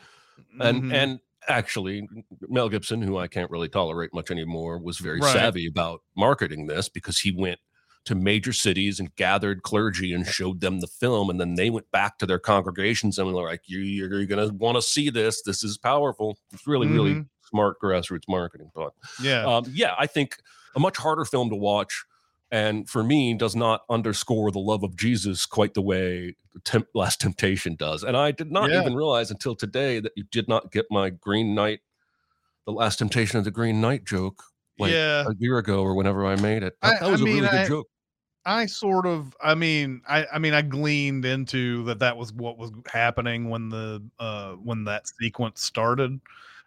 And 0.60 0.84
Mhm. 0.84 0.92
and 0.92 1.20
actually, 1.48 2.06
Mel 2.48 2.68
Gibson, 2.68 3.00
who 3.02 3.16
I 3.16 3.26
can't 3.26 3.50
really 3.50 3.68
tolerate 3.68 4.12
much 4.12 4.30
anymore, 4.30 4.78
was 4.78 4.98
very 4.98 5.20
Right. 5.20 5.32
savvy 5.32 5.66
about 5.66 6.02
marketing 6.16 6.66
this 6.66 6.88
because 6.90 7.18
he 7.20 7.32
went 7.32 7.58
to 8.04 8.14
major 8.14 8.52
cities 8.52 8.98
and 8.98 9.14
gathered 9.16 9.62
clergy 9.62 10.12
and 10.12 10.26
showed 10.26 10.60
them 10.60 10.80
the 10.80 10.86
film, 10.88 11.30
and 11.30 11.40
then 11.40 11.54
they 11.54 11.70
went 11.70 11.90
back 11.92 12.18
to 12.18 12.26
their 12.26 12.38
congregations 12.38 13.18
and 13.18 13.32
were 13.32 13.42
like, 13.44 13.62
"You, 13.66 13.78
you're 13.80 14.26
going 14.26 14.48
to 14.48 14.54
want 14.54 14.76
to 14.76 14.82
see 14.82 15.08
this. 15.10 15.42
This 15.42 15.62
is 15.62 15.78
powerful." 15.78 16.36
It's 16.52 16.66
really, 16.66 16.88
really 16.88 17.14
Mhm. 17.14 17.28
smart 17.48 17.76
grassroots 17.80 18.28
marketing. 18.28 18.70
But 18.74 18.92
yeah 19.22 19.44
um, 19.44 19.64
yeah, 19.72 19.94
I 19.98 20.06
think 20.06 20.36
a 20.74 20.80
much 20.80 20.96
harder 20.96 21.24
film 21.24 21.48
to 21.50 21.56
watch, 21.56 22.04
and 22.50 22.88
for 22.90 23.04
me, 23.04 23.34
does 23.34 23.54
not 23.54 23.82
underscore 23.88 24.50
the 24.50 24.58
love 24.58 24.82
of 24.82 24.96
Jesus 24.96 25.46
quite 25.46 25.74
the 25.74 25.82
way 25.82 26.34
Temp- 26.64 26.88
Last 26.94 27.20
Temptation 27.20 27.76
does. 27.76 28.02
And 28.02 28.16
I 28.16 28.30
did 28.32 28.50
not 28.50 28.70
Yeah. 28.70 28.80
even 28.80 28.94
realize 28.94 29.30
until 29.30 29.54
today 29.54 30.00
that 30.00 30.12
you 30.16 30.24
did 30.30 30.48
not 30.48 30.72
get 30.72 30.86
my 30.90 31.08
Green 31.10 31.54
Knight, 31.54 31.80
the 32.66 32.72
Last 32.72 32.98
Temptation 32.98 33.38
of 33.38 33.44
the 33.44 33.50
Green 33.50 33.80
Knight 33.80 34.04
joke, 34.04 34.42
like 34.78 34.90
yeah 34.92 35.24
a 35.28 35.34
year 35.38 35.58
ago 35.58 35.82
or 35.82 35.94
whenever 35.94 36.26
I 36.26 36.36
made 36.36 36.62
it. 36.62 36.74
That, 36.82 36.94
I- 36.96 36.98
that 37.04 37.10
was 37.12 37.20
I 37.20 37.22
a 37.22 37.26
mean, 37.26 37.34
really 37.36 37.48
good 37.48 37.60
I- 37.60 37.68
joke. 37.68 37.86
I 38.44 38.66
sort 38.66 39.06
of, 39.06 39.36
I 39.42 39.54
mean, 39.54 40.02
I, 40.08 40.26
I 40.32 40.38
mean, 40.38 40.52
I 40.54 40.62
gleaned 40.62 41.24
into 41.24 41.84
that 41.84 42.00
that 42.00 42.16
was 42.16 42.32
what 42.32 42.58
was 42.58 42.72
happening 42.90 43.48
when 43.50 43.68
the, 43.68 44.02
uh, 44.18 44.54
when 44.54 44.84
that 44.84 45.06
sequence 45.06 45.62
started 45.62 46.20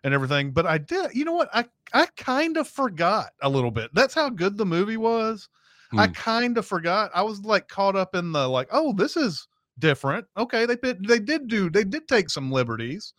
and 0.04 0.14
everything. 0.14 0.52
But 0.52 0.66
I 0.66 0.78
did, 0.78 1.14
you 1.14 1.26
know 1.26 1.34
what? 1.34 1.50
I, 1.54 1.66
I 1.94 2.08
kind 2.16 2.56
of 2.58 2.68
forgot 2.68 3.32
a 3.42 3.50
little 3.50 3.72
bit. 3.72 3.92
That's 3.94 4.14
how 4.14 4.30
good 4.30 4.58
the 4.58 4.66
movie 4.66 4.98
was. 4.98 5.50
I 5.98 6.08
Hmm. 6.08 6.12
kind 6.14 6.58
of 6.58 6.66
forgot. 6.66 7.12
I 7.14 7.22
was 7.24 7.42
like 7.42 7.68
caught 7.68 7.96
up 7.96 8.16
in 8.16 8.32
the 8.32 8.48
like, 8.48 8.68
oh, 8.72 8.94
this 8.94 9.18
is 9.18 9.48
different. 9.80 10.26
Okay, 10.38 10.66
they 10.66 10.76
did, 10.78 11.06
they 11.08 11.20
did 11.20 11.48
do, 11.48 11.70
they 11.70 11.84
did 11.84 12.08
take 12.08 12.30
some 12.30 12.52
liberties 12.52 13.14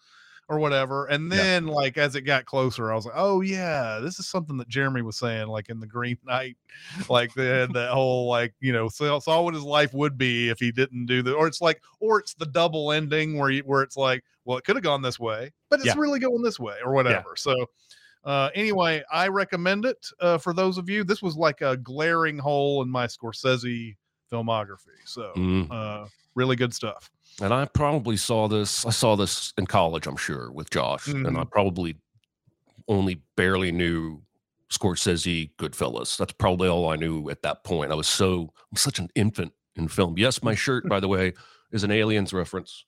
or 0.49 0.59
whatever. 0.59 1.07
And 1.07 1.31
Yeah. 1.31 1.39
then 1.39 1.67
like 1.67 1.99
as 1.99 2.15
it 2.15 2.23
got 2.23 2.45
closer, 2.45 2.93
I 2.93 2.95
was 2.95 3.05
like, 3.07 3.15
oh 3.17 3.41
yeah, 3.41 3.99
this 4.01 4.19
is 4.19 4.29
something 4.29 4.57
that 4.59 4.69
Jeremy 4.69 5.03
was 5.03 5.17
saying, 5.19 5.49
like 5.49 5.69
in 5.69 5.81
the 5.81 5.87
Green 5.87 6.19
Knight 6.25 6.57
like 7.09 7.35
had 7.35 7.73
that 7.75 7.91
whole 7.93 8.29
like 8.29 8.55
you 8.61 8.73
know 8.73 8.89
saw, 8.89 9.19
saw 9.19 9.43
what 9.43 9.55
his 9.55 9.63
life 9.63 9.93
would 9.95 10.17
be 10.19 10.49
if 10.49 10.59
he 10.59 10.71
didn't 10.71 11.07
do 11.07 11.23
the 11.23 11.33
or 11.33 11.47
it's 11.47 11.61
like 11.61 11.83
or 12.01 12.19
it's 12.21 12.35
the 12.35 12.47
double 12.47 12.93
ending 12.93 13.39
where 13.39 13.51
you, 13.51 13.63
where 13.63 13.83
it's 13.83 13.97
like 13.97 14.23
well 14.45 14.59
it 14.59 14.65
could 14.65 14.77
have 14.77 14.83
gone 14.83 15.03
this 15.03 15.19
way 15.19 15.51
but 15.71 15.81
it's 15.81 15.87
Yeah. 15.87 15.95
really 15.97 16.19
going 16.19 16.43
this 16.43 16.61
way 16.61 16.77
or 16.85 16.93
whatever 16.93 17.35
so 17.37 17.55
uh 18.25 18.51
anyway 18.55 19.03
i 19.13 19.29
recommend 19.29 19.85
it 19.85 20.07
uh 20.21 20.39
for 20.39 20.53
those 20.53 20.79
of 20.79 20.89
you 20.89 21.03
this 21.05 21.23
was 21.23 21.37
like 21.37 21.61
a 21.61 21.77
glaring 21.79 22.39
hole 22.39 22.83
in 22.83 22.91
my 22.91 23.07
scorsese 23.07 23.97
filmography 24.33 24.99
so 25.05 25.33
Mm. 25.37 25.71
uh 25.71 26.07
really 26.35 26.57
good 26.57 26.75
stuff 26.75 27.11
And 27.41 27.53
I 27.53 27.67
probably 27.67 28.17
saw 28.17 28.49
this. 28.49 28.87
I 28.87 28.91
saw 28.91 29.15
this 29.15 29.53
in 29.59 29.67
college, 29.67 30.07
I'm 30.07 30.17
sure, 30.17 30.51
with 30.51 30.71
Josh, 30.71 31.07
and 31.09 31.27
I 31.27 31.31
Mhm. 31.45 31.51
probably 31.51 31.97
only 32.89 33.21
barely 33.37 33.71
knew 33.73 34.23
Scorsese, 34.71 35.51
Goodfellas. 35.59 36.17
That's 36.17 36.33
probably 36.33 36.67
all 36.69 36.89
I 36.89 36.97
knew 36.97 37.29
at 37.31 37.43
that 37.43 37.63
point. 37.65 37.93
I 37.93 37.95
was 37.95 38.09
so 38.09 38.53
I'm 38.73 38.77
such 38.79 38.99
an 38.99 39.09
infant 39.15 39.53
in 39.77 39.89
film. 39.89 40.17
Yes, 40.17 40.43
my 40.43 40.55
shirt, 40.55 40.89
by 40.89 40.99
the 40.99 41.09
way, 41.09 41.35
is 41.73 41.85
an 41.85 41.91
Aliens 41.91 42.33
reference. 42.33 42.85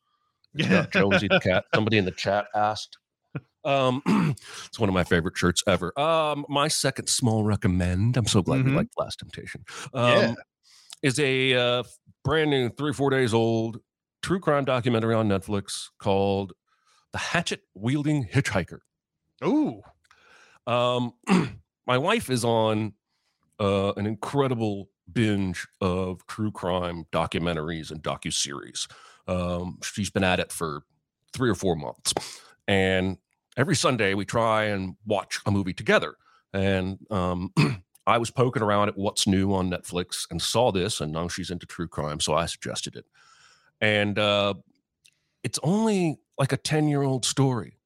It's 0.55 0.93
Jonesy 0.95 1.29
the 1.29 1.41
cat. 1.41 1.65
Somebody 1.75 1.99
in 1.99 2.05
the 2.07 2.11
chat 2.25 2.47
asked. 2.55 2.97
Um, 3.65 4.03
it's 4.67 4.79
one 4.79 4.89
of 4.89 4.95
my 4.95 5.05
favorite 5.05 5.37
shirts 5.37 5.63
ever. 5.67 5.93
Um, 6.01 6.47
my 6.49 6.69
second 6.69 7.09
small 7.11 7.45
recommend. 7.45 8.17
I'm 8.17 8.27
so 8.27 8.41
glad 8.41 8.61
Mhm. 8.61 8.71
you 8.71 8.77
liked 8.77 8.95
Last 8.97 9.19
Temptation. 9.19 9.63
Um, 9.93 10.03
Yeah. 10.21 10.35
Is 11.03 11.19
a 11.19 11.55
uh, 11.55 11.83
brand 12.25 12.51
new 12.51 12.69
three 12.71 12.91
or 12.91 12.95
four 12.95 13.11
days 13.11 13.35
old 13.35 13.79
true 14.23 14.41
crime 14.41 14.65
documentary 14.65 15.15
on 15.15 15.29
Netflix 15.29 15.89
called 15.99 16.53
"The 17.13 17.19
Hatchet 17.19 17.63
Wielding 17.75 18.27
Hitchhiker." 18.27 18.81
Ooh. 19.45 19.83
Um, 20.67 21.13
my 21.87 21.99
wife 21.99 22.31
is 22.31 22.45
on 22.45 22.95
uh, 23.61 23.93
an 23.97 24.07
incredible 24.07 24.91
binge 25.11 25.67
of 25.81 26.27
true 26.27 26.51
crime 26.51 27.07
documentaries 27.13 27.91
and 27.91 28.03
docu 28.03 28.33
series. 28.33 28.87
Um, 29.27 29.79
she's 29.83 30.11
been 30.11 30.25
at 30.25 30.41
it 30.41 30.53
for 30.53 30.83
three 31.33 31.51
or 31.51 31.55
four 31.55 31.77
months, 31.77 32.13
and 32.67 33.19
every 33.57 33.77
Sunday 33.77 34.15
we 34.15 34.25
try 34.25 34.65
and 34.65 34.97
watch 35.07 35.41
a 35.47 35.51
movie 35.51 35.75
together. 35.75 36.15
And 36.53 36.99
um, 37.11 37.53
I 38.09 38.19
was 38.19 38.31
poking 38.31 38.63
around 38.63 38.89
at 38.89 38.99
what's 38.99 39.27
new 39.27 39.55
on 39.55 39.71
Netflix 39.71 40.27
and 40.31 40.41
saw 40.41 40.73
this, 40.73 41.01
and 41.01 41.13
now 41.13 41.29
she's 41.29 41.51
into 41.51 41.67
true 41.67 41.89
crime, 41.89 42.21
so 42.21 42.35
I 42.35 42.47
suggested 42.47 42.97
it. 42.97 43.05
And 43.81 44.19
uh, 44.19 44.55
it's 45.45 45.61
only 45.63 46.19
like 46.39 46.53
a 46.53 46.57
ten-year-old 46.57 47.25
story 47.25 47.79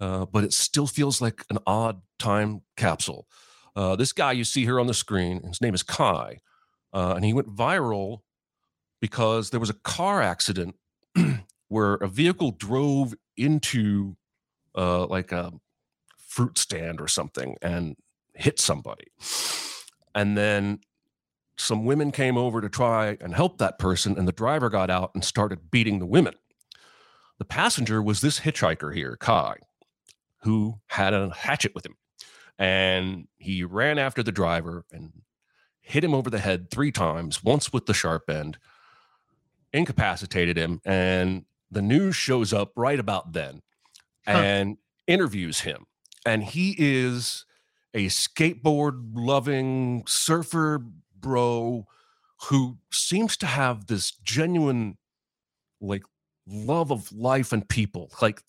uh, 0.00 0.26
but 0.26 0.44
it 0.44 0.52
still 0.52 0.86
feels 0.86 1.20
like 1.20 1.44
an 1.50 1.58
odd 1.66 2.00
time 2.18 2.62
capsule. 2.76 3.26
Uh, 3.74 3.96
this 3.96 4.12
guy 4.12 4.32
you 4.32 4.44
see 4.44 4.64
here 4.64 4.80
on 4.80 4.86
the 4.86 4.94
screen, 4.94 5.42
his 5.42 5.60
name 5.60 5.74
is 5.74 5.82
Kai, 5.82 6.38
uh, 6.92 7.14
and 7.16 7.24
he 7.24 7.32
went 7.32 7.54
viral 7.54 8.20
because 9.00 9.50
there 9.50 9.60
was 9.60 9.70
a 9.70 9.74
car 9.74 10.22
accident 10.22 10.74
where 11.68 11.94
a 11.94 12.08
vehicle 12.08 12.52
drove 12.52 13.14
into 13.36 14.16
uh, 14.74 15.06
like 15.06 15.32
a 15.32 15.52
fruit 16.18 16.58
stand 16.58 17.00
or 17.00 17.08
something 17.08 17.56
and 17.62 17.96
hit 18.34 18.58
somebody. 18.60 19.06
And 20.16 20.36
then 20.36 20.80
some 21.56 21.84
women 21.84 22.10
came 22.10 22.36
over 22.36 22.60
to 22.60 22.68
try 22.68 23.16
and 23.20 23.34
help 23.34 23.58
that 23.58 23.78
person, 23.78 24.18
and 24.18 24.26
the 24.26 24.32
driver 24.32 24.68
got 24.68 24.90
out 24.90 25.12
and 25.14 25.24
started 25.24 25.70
beating 25.70 26.00
the 26.00 26.06
women. 26.06 26.34
The 27.38 27.44
passenger 27.44 28.02
was 28.02 28.20
this 28.20 28.40
hitchhiker 28.40 28.92
here, 28.94 29.16
Kai 29.16 29.58
who 30.42 30.78
had 30.86 31.12
a 31.12 31.30
hatchet 31.30 31.74
with 31.74 31.84
him. 31.84 31.96
And 32.58 33.26
he 33.36 33.64
ran 33.64 33.98
after 33.98 34.22
the 34.22 34.32
driver 34.32 34.84
and 34.92 35.12
hit 35.80 36.04
him 36.04 36.14
over 36.14 36.30
the 36.30 36.38
head 36.38 36.70
three 36.70 36.92
times, 36.92 37.42
once 37.42 37.72
with 37.72 37.86
the 37.86 37.94
sharp 37.94 38.30
end, 38.30 38.58
incapacitated 39.72 40.56
him. 40.56 40.80
And 40.84 41.46
the 41.70 41.82
news 41.82 42.14
shows 42.16 42.52
up 42.52 42.72
right 42.76 42.98
about 43.00 43.32
then 43.32 43.62
Huh. 44.26 44.38
and 44.38 44.76
interviews 45.06 45.60
him. 45.60 45.86
And 46.24 46.44
he 46.44 46.74
is 46.78 47.45
a 47.96 48.06
skateboard 48.06 49.12
loving 49.14 50.04
surfer 50.06 50.84
bro 51.18 51.86
who 52.48 52.78
seems 52.92 53.36
to 53.38 53.46
have 53.46 53.86
this 53.86 54.12
genuine, 54.22 54.98
like, 55.80 56.02
love 56.46 56.92
of 56.92 57.10
life 57.10 57.52
and 57.52 57.68
people. 57.68 58.12
Like, 58.22 58.42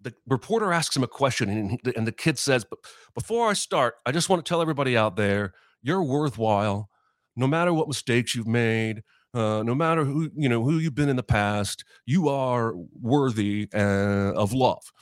the 0.00 0.12
reporter 0.28 0.72
asks 0.72 0.96
him 0.96 1.04
a 1.04 1.08
question 1.08 1.48
and, 1.48 1.94
and 1.96 2.06
the 2.08 2.12
kid 2.12 2.36
says 2.36 2.64
but 2.68 2.80
before 3.14 3.48
i 3.48 3.52
start 3.52 3.94
i 4.04 4.10
just 4.10 4.28
want 4.28 4.44
to 4.44 4.48
tell 4.48 4.60
everybody 4.60 4.96
out 4.96 5.14
there 5.14 5.54
you're 5.80 6.02
worthwhile 6.02 6.90
no 7.36 7.46
matter 7.46 7.72
what 7.72 7.88
mistakes 7.88 8.34
you've 8.34 8.46
made, 8.46 9.02
uh, 9.34 9.62
no 9.62 9.74
matter 9.74 10.04
who 10.04 10.30
you 10.36 10.48
know 10.48 10.62
who 10.62 10.78
you've 10.78 10.94
been 10.94 11.08
in 11.08 11.16
the 11.16 11.22
past, 11.22 11.84
you 12.04 12.28
are 12.28 12.74
worthy 13.00 13.68
uh, 13.74 14.32
of 14.34 14.52
love. 14.52 14.92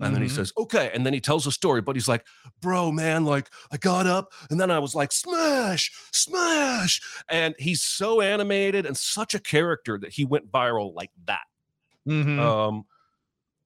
And 0.00 0.06
mm-hmm. 0.06 0.14
then 0.14 0.22
he 0.22 0.28
mm-hmm. 0.28 0.36
says, 0.36 0.52
okay. 0.56 0.90
And 0.94 1.04
then 1.04 1.12
he 1.12 1.20
tells 1.20 1.46
a 1.46 1.52
story, 1.52 1.82
but 1.82 1.94
he's 1.94 2.08
like, 2.08 2.26
bro, 2.62 2.90
man, 2.90 3.26
like 3.26 3.50
I 3.70 3.76
got 3.76 4.06
up 4.06 4.32
and 4.50 4.58
then 4.58 4.70
I 4.70 4.78
was 4.78 4.94
like, 4.94 5.12
smash, 5.12 5.92
smash. 6.12 7.02
And 7.28 7.54
he's 7.58 7.82
so 7.82 8.22
animated 8.22 8.86
and 8.86 8.96
such 8.96 9.34
a 9.34 9.38
character 9.38 9.98
that 9.98 10.12
he 10.12 10.24
went 10.24 10.50
viral 10.50 10.94
like 10.94 11.10
that. 11.26 11.42
Mm-hmm. 12.08 12.40
Um, 12.40 12.84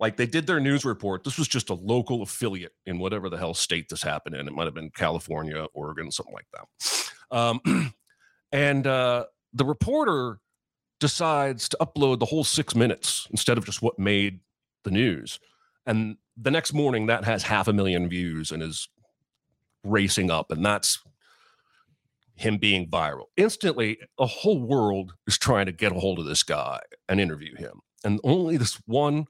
like 0.00 0.16
they 0.16 0.26
did 0.26 0.46
their 0.46 0.58
news 0.58 0.84
report. 0.84 1.22
This 1.22 1.38
was 1.38 1.46
just 1.46 1.70
a 1.70 1.74
local 1.74 2.22
affiliate 2.22 2.74
in 2.84 2.98
whatever 2.98 3.30
the 3.30 3.38
hell 3.38 3.54
state 3.54 3.88
this 3.88 4.02
happened 4.02 4.34
in. 4.34 4.48
It 4.48 4.52
might 4.52 4.64
have 4.64 4.74
been 4.74 4.90
California, 4.90 5.66
Oregon, 5.72 6.10
something 6.10 6.34
like 6.34 6.48
that. 6.52 7.36
Um, 7.36 7.94
and 8.52 8.86
uh, 8.88 9.26
the 9.52 9.64
reporter 9.64 10.40
decides 10.98 11.68
to 11.68 11.76
upload 11.80 12.18
the 12.18 12.26
whole 12.26 12.44
six 12.44 12.74
minutes 12.74 13.28
instead 13.30 13.56
of 13.56 13.64
just 13.64 13.82
what 13.82 13.98
made 13.98 14.40
the 14.82 14.90
news. 14.90 15.38
And 15.86 16.16
the 16.36 16.50
next 16.50 16.72
morning, 16.72 17.06
that 17.06 17.24
has 17.24 17.42
half 17.44 17.68
a 17.68 17.72
million 17.72 18.08
views 18.08 18.50
and 18.50 18.62
is 18.62 18.88
racing 19.84 20.30
up. 20.30 20.50
And 20.50 20.64
that's 20.64 20.98
him 22.36 22.58
being 22.58 22.88
viral. 22.88 23.26
Instantly, 23.36 23.98
a 24.18 24.26
whole 24.26 24.60
world 24.60 25.14
is 25.26 25.38
trying 25.38 25.66
to 25.66 25.72
get 25.72 25.92
a 25.92 26.00
hold 26.00 26.18
of 26.18 26.24
this 26.24 26.42
guy 26.42 26.80
and 27.08 27.20
interview 27.20 27.54
him. 27.56 27.80
And 28.04 28.20
only 28.24 28.56
this 28.56 28.80
one 28.86 29.26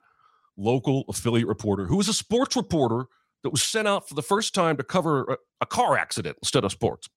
local 0.56 1.04
affiliate 1.08 1.48
reporter, 1.48 1.84
who 1.84 1.96
was 1.96 2.08
a 2.08 2.14
sports 2.14 2.56
reporter 2.56 3.06
that 3.42 3.50
was 3.50 3.62
sent 3.62 3.86
out 3.86 4.08
for 4.08 4.14
the 4.14 4.22
first 4.22 4.54
time 4.54 4.76
to 4.76 4.82
cover 4.82 5.24
a, 5.24 5.36
a 5.60 5.66
car 5.66 5.96
accident 5.96 6.38
instead 6.42 6.64
of 6.64 6.72
sports. 6.72 7.08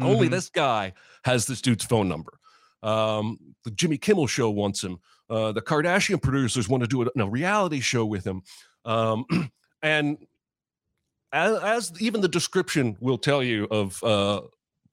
Mm-hmm. 0.00 0.10
Only 0.10 0.28
this 0.28 0.48
guy 0.48 0.94
has 1.24 1.46
this 1.46 1.60
dude's 1.60 1.84
phone 1.84 2.08
number. 2.08 2.32
Um, 2.82 3.38
the 3.64 3.70
Jimmy 3.70 3.98
Kimmel 3.98 4.26
show 4.26 4.50
wants 4.50 4.82
him. 4.82 4.98
Uh, 5.28 5.52
the 5.52 5.60
Kardashian 5.62 6.20
producers 6.20 6.68
want 6.68 6.82
to 6.82 6.88
do 6.88 7.02
a, 7.02 7.22
a 7.22 7.28
reality 7.28 7.80
show 7.80 8.04
with 8.04 8.26
him. 8.26 8.42
Um, 8.84 9.24
and 9.82 10.18
as, 11.32 11.58
as, 11.58 11.92
even 12.00 12.20
the 12.20 12.28
description 12.28 12.96
will 13.00 13.18
tell 13.18 13.42
you 13.42 13.66
of 13.70 14.02
uh, 14.02 14.42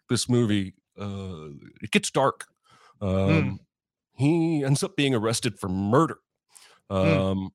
this 0.09 0.29
movie, 0.29 0.73
uh, 0.99 1.49
it 1.81 1.91
gets 1.91 2.11
dark. 2.11 2.45
Um, 3.01 3.09
mm. 3.09 3.59
He 4.15 4.63
ends 4.63 4.83
up 4.83 4.95
being 4.95 5.13
arrested 5.13 5.59
for 5.59 5.69
murder. 5.69 6.17
Hmm. 6.89 6.95
Um, 6.95 7.37
mm. 7.37 7.49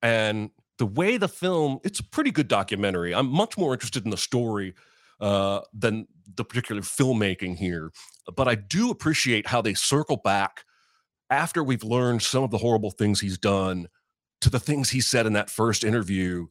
And 0.00 0.50
the 0.78 0.86
way 0.86 1.16
the 1.16 1.28
film, 1.28 1.80
it's 1.84 2.00
a 2.00 2.04
pretty 2.04 2.30
good 2.30 2.48
documentary. 2.48 3.14
I'm 3.14 3.28
much 3.28 3.58
more 3.58 3.72
interested 3.72 4.04
in 4.04 4.10
the 4.10 4.16
story 4.16 4.74
uh, 5.20 5.60
than 5.74 6.06
the 6.36 6.44
particular 6.44 6.82
filmmaking 6.82 7.56
here. 7.56 7.90
But 8.34 8.48
I 8.48 8.54
do 8.54 8.90
appreciate 8.90 9.48
how 9.48 9.60
they 9.60 9.74
circle 9.74 10.18
back 10.18 10.64
after 11.30 11.62
we've 11.62 11.84
learned 11.84 12.22
some 12.22 12.44
of 12.44 12.50
the 12.50 12.58
horrible 12.58 12.90
things 12.90 13.20
he's 13.20 13.38
done 13.38 13.88
to 14.40 14.50
the 14.50 14.60
things 14.60 14.90
he 14.90 15.00
said 15.00 15.26
in 15.26 15.32
that 15.34 15.50
first 15.50 15.84
interview. 15.84 16.46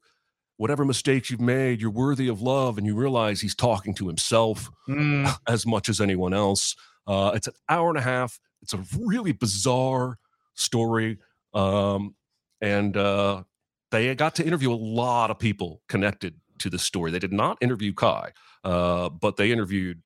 Whatever 0.57 0.85
mistakes 0.85 1.29
you've 1.29 1.39
made, 1.39 1.79
you're 1.79 1.91
worthy 1.91 2.27
of 2.27 2.41
love. 2.41 2.77
And 2.77 2.87
you 2.87 2.95
realize 2.95 3.41
he's 3.41 3.55
talking 3.55 3.93
to 3.95 4.07
himself 4.07 4.69
mm. 4.89 5.31
as 5.47 5.65
much 5.65 5.87
as 5.87 6.01
anyone 6.01 6.33
else. 6.33 6.75
Uh, 7.05 7.31
it's 7.35 7.47
an 7.47 7.53
hour 7.69 7.89
and 7.89 7.97
a 7.97 8.01
half. 8.01 8.39
It's 8.61 8.73
a 8.73 8.83
really 8.99 9.31
bizarre 9.31 10.17
story. 10.55 11.19
Um, 11.53 12.15
and 12.59 12.97
uh, 12.97 13.43
they 13.91 14.13
got 14.15 14.35
to 14.35 14.45
interview 14.45 14.71
a 14.71 14.75
lot 14.75 15.31
of 15.31 15.39
people 15.39 15.81
connected 15.87 16.35
to 16.59 16.69
the 16.69 16.79
story. 16.79 17.11
They 17.11 17.19
did 17.19 17.33
not 17.33 17.57
interview 17.61 17.93
Kai, 17.93 18.31
uh, 18.63 19.09
but 19.09 19.37
they 19.37 19.51
interviewed 19.51 20.01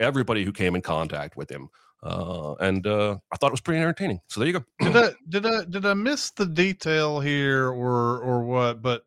everybody 0.00 0.44
who 0.44 0.52
came 0.52 0.74
in 0.74 0.82
contact 0.82 1.36
with 1.36 1.50
him. 1.50 1.68
Uh, 2.04 2.54
and 2.60 2.86
uh, 2.86 3.16
I 3.32 3.36
thought 3.36 3.48
it 3.48 3.52
was 3.52 3.62
pretty 3.62 3.80
entertaining. 3.80 4.20
So 4.28 4.40
there 4.40 4.46
you 4.46 4.52
go. 4.52 4.64
did 4.78 4.96
I 4.96 5.10
did 5.28 5.46
I 5.46 5.64
did 5.64 5.86
I 5.86 5.94
miss 5.94 6.30
the 6.32 6.44
detail 6.44 7.18
here 7.18 7.68
or 7.68 8.20
or 8.20 8.44
what? 8.44 8.82
But 8.82 9.04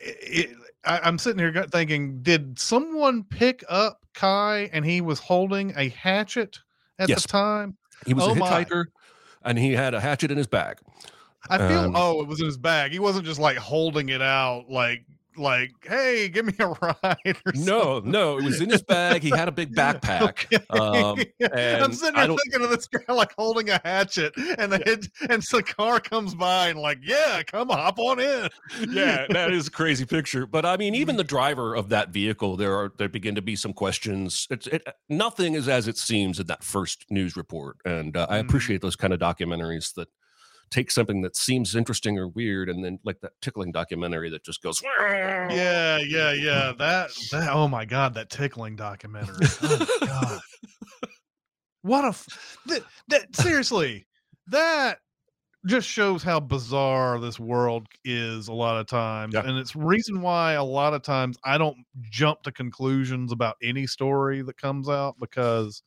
it, 0.00 0.50
I, 0.84 1.00
I'm 1.00 1.18
sitting 1.18 1.40
here 1.40 1.66
thinking, 1.72 2.22
did 2.22 2.58
someone 2.58 3.24
pick 3.24 3.64
up 3.68 4.06
Kai 4.14 4.70
and 4.72 4.84
he 4.84 5.00
was 5.00 5.18
holding 5.18 5.72
a 5.76 5.88
hatchet 5.88 6.60
at 7.00 7.08
yes. 7.08 7.22
the 7.22 7.28
time? 7.28 7.76
He 8.06 8.14
was 8.14 8.24
oh 8.24 8.30
a 8.30 8.34
hitchhiker, 8.36 8.84
my. 9.42 9.50
and 9.50 9.58
he 9.58 9.72
had 9.72 9.92
a 9.94 10.00
hatchet 10.00 10.30
in 10.30 10.38
his 10.38 10.46
bag. 10.46 10.78
I 11.50 11.58
feel. 11.58 11.78
Um, 11.80 11.96
oh, 11.96 12.20
it 12.20 12.28
was 12.28 12.38
in 12.38 12.46
his 12.46 12.58
bag. 12.58 12.92
He 12.92 13.00
wasn't 13.00 13.26
just 13.26 13.40
like 13.40 13.56
holding 13.56 14.10
it 14.10 14.22
out, 14.22 14.66
like 14.70 15.04
like, 15.38 15.72
"Hey, 15.82 16.28
give 16.28 16.46
me 16.46 16.54
a 16.58 16.68
ride." 17.02 17.36
no, 17.54 18.00
no, 18.00 18.38
it 18.38 18.44
was 18.44 18.60
in 18.60 18.70
his 18.70 18.82
bag. 18.82 19.22
He 19.22 19.30
had 19.30 19.48
a 19.48 19.52
big 19.52 19.74
backpack. 19.74 20.46
Okay. 20.52 20.64
Um, 20.70 21.18
I'm 21.82 21.92
sitting 21.92 22.20
here 22.20 22.26
thinking 22.26 22.62
of 22.62 22.70
this 22.70 22.86
guy 22.86 23.12
like 23.12 23.32
holding 23.36 23.70
a 23.70 23.80
hatchet, 23.84 24.34
and 24.36 24.72
the 24.72 24.82
yeah. 24.86 25.26
and 25.30 25.42
so 25.42 25.58
the 25.58 25.62
car 25.62 26.00
comes 26.00 26.34
by 26.34 26.68
and 26.68 26.78
like, 26.78 26.98
"Yeah, 27.02 27.42
come 27.44 27.68
hop 27.68 27.98
on 27.98 28.20
in." 28.20 28.48
yeah, 28.88 29.26
that 29.30 29.52
is 29.52 29.68
a 29.68 29.70
crazy 29.70 30.04
picture. 30.04 30.46
But 30.46 30.64
I 30.64 30.76
mean, 30.76 30.94
even 30.94 31.16
the 31.16 31.24
driver 31.24 31.74
of 31.74 31.88
that 31.90 32.10
vehicle, 32.10 32.56
there 32.56 32.74
are 32.74 32.92
there 32.98 33.08
begin 33.08 33.34
to 33.34 33.42
be 33.42 33.56
some 33.56 33.72
questions. 33.72 34.46
It's 34.50 34.66
it, 34.66 34.86
nothing 35.08 35.54
is 35.54 35.68
as 35.68 35.88
it 35.88 35.98
seems 35.98 36.40
in 36.40 36.46
that 36.46 36.62
first 36.64 37.06
news 37.10 37.36
report, 37.36 37.76
and 37.84 38.16
uh, 38.16 38.26
I 38.28 38.38
mm-hmm. 38.38 38.48
appreciate 38.48 38.80
those 38.80 38.96
kind 38.96 39.12
of 39.12 39.20
documentaries 39.20 39.94
that 39.94 40.08
take 40.70 40.90
something 40.90 41.22
that 41.22 41.36
seems 41.36 41.74
interesting 41.74 42.18
or 42.18 42.28
weird 42.28 42.68
and 42.68 42.84
then 42.84 42.98
like 43.04 43.20
that 43.20 43.32
tickling 43.40 43.72
documentary 43.72 44.30
that 44.30 44.44
just 44.44 44.62
goes 44.62 44.80
yeah 45.00 45.98
yeah 45.98 46.32
yeah. 46.32 46.72
That 46.78 47.10
that 47.32 47.50
oh 47.52 47.68
my 47.68 47.84
god 47.84 48.14
that 48.14 48.30
tickling 48.30 48.76
documentary. 48.76 49.46
Oh 49.62 49.98
god. 50.00 50.40
What 51.82 52.04
a 52.04 52.16
that, 52.66 52.82
that 53.08 53.36
seriously 53.36 54.06
that 54.48 54.98
just 55.66 55.88
shows 55.88 56.22
how 56.22 56.40
bizarre 56.40 57.18
this 57.18 57.38
world 57.38 57.86
is 58.04 58.48
a 58.48 58.52
lot 58.52 58.80
of 58.80 58.86
times 58.86 59.34
yeah. 59.34 59.42
and 59.44 59.58
it's 59.58 59.74
reason 59.74 60.20
why 60.22 60.52
a 60.52 60.62
lot 60.62 60.94
of 60.94 61.02
times 61.02 61.36
i 61.44 61.58
don't 61.58 61.76
jump 62.10 62.42
to 62.42 62.52
conclusions 62.52 63.32
about 63.32 63.56
any 63.62 63.86
story 63.86 64.40
that 64.40 64.56
comes 64.56 64.88
out 64.88 65.16
because 65.18 65.82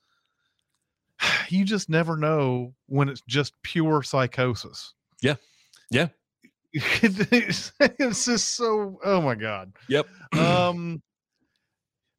you 1.50 1.66
just 1.66 1.90
never 1.90 2.18
know 2.18 2.74
when 2.88 3.10
it's 3.10 3.22
just 3.28 3.54
pure 3.64 4.04
psychosis. 4.04 4.94
Yeah. 5.22 5.36
Yeah. 5.90 6.08
it's, 6.74 7.74
it's 7.80 8.26
just 8.26 8.56
so 8.56 9.00
oh 9.04 9.22
my 9.22 9.36
god. 9.36 9.74
Yep. 9.88 10.08
Um 10.34 11.02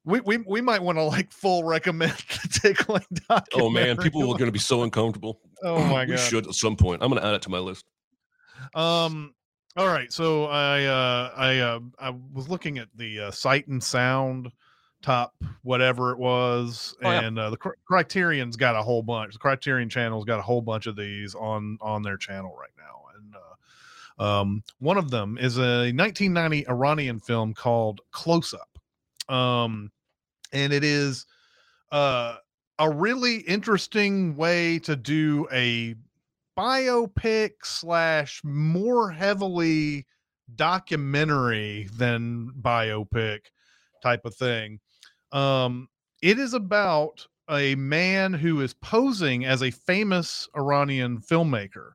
we, 0.05 0.21
we 0.21 0.38
we 0.38 0.61
might 0.61 0.83
want 0.83 0.99
to 0.99 1.05
like 1.05 1.33
full 1.33 1.62
recommend 1.65 2.12
the 2.43 2.61
tickling 2.61 3.05
Oh 3.55 3.71
man, 3.71 3.97
people 3.97 4.23
are 4.23 4.38
going 4.38 4.47
to 4.47 4.53
be 4.53 4.59
so 4.59 4.83
uncomfortable. 4.83 5.41
Oh 5.65 5.79
my 5.85 6.05
god, 6.07 6.11
we 6.11 6.17
should 6.17 6.49
at 6.49 6.55
some 6.55 6.75
point. 6.75 7.05
I'm 7.05 7.09
going 7.09 7.23
to 7.23 7.29
add 7.29 7.35
it 7.35 7.43
to 7.43 7.49
my 7.49 7.61
list. 7.61 7.85
Um, 8.75 9.33
all 9.77 9.87
right. 9.87 10.12
So 10.12 10.47
I 10.47 10.85
uh 10.85 11.31
I 11.37 11.59
uh 11.61 11.81
I 12.01 12.11
was 12.33 12.49
looking 12.49 12.79
at 12.79 12.88
the 12.97 13.21
uh, 13.21 13.31
Sight 13.31 13.69
and 13.69 13.83
Sound 13.83 14.51
top 15.03 15.35
whatever 15.62 16.12
it 16.12 16.19
was 16.19 16.95
oh, 17.03 17.11
and 17.11 17.37
yeah. 17.37 17.45
uh, 17.45 17.51
the 17.51 17.57
criterion's 17.57 18.57
got 18.57 18.77
a 18.77 18.83
whole 18.83 19.03
bunch 19.03 19.33
the 19.33 19.38
criterion 19.38 19.88
channel's 19.88 20.25
got 20.25 20.38
a 20.38 20.43
whole 20.43 20.62
bunch 20.62 20.87
of 20.87 20.97
these 20.97 21.35
on 21.35 21.79
on 21.81 22.03
their 22.03 22.17
channel 22.17 22.57
right 22.59 22.71
now 22.79 23.03
and 23.17 23.35
uh, 23.37 24.41
um, 24.41 24.62
one 24.79 24.97
of 24.97 25.11
them 25.11 25.37
is 25.38 25.59
a 25.59 25.93
1990 25.93 26.69
iranian 26.69 27.19
film 27.19 27.53
called 27.53 28.01
close 28.11 28.55
up 28.55 29.35
um, 29.35 29.91
and 30.53 30.73
it 30.73 30.85
is 30.85 31.27
uh, 31.91 32.37
a 32.79 32.91
really 32.91 33.37
interesting 33.37 34.37
way 34.37 34.79
to 34.79 34.97
do 34.97 35.47
a 35.53 35.95
biopic 36.59 37.53
slash 37.62 38.41
more 38.45 39.11
heavily 39.11 40.07
documentary 40.55 41.88
than 41.97 42.51
biopic 42.61 43.41
type 44.03 44.25
of 44.25 44.35
thing 44.35 44.81
um, 45.33 45.88
it 46.23 46.38
is 46.38 46.55
about 46.55 47.27
a 47.51 47.75
man 47.75 48.33
who 48.33 48.61
is 48.61 48.75
posing 48.75 49.45
as 49.45 49.62
a 49.62 49.71
famous 49.71 50.49
Iranian 50.57 51.18
filmmaker 51.21 51.92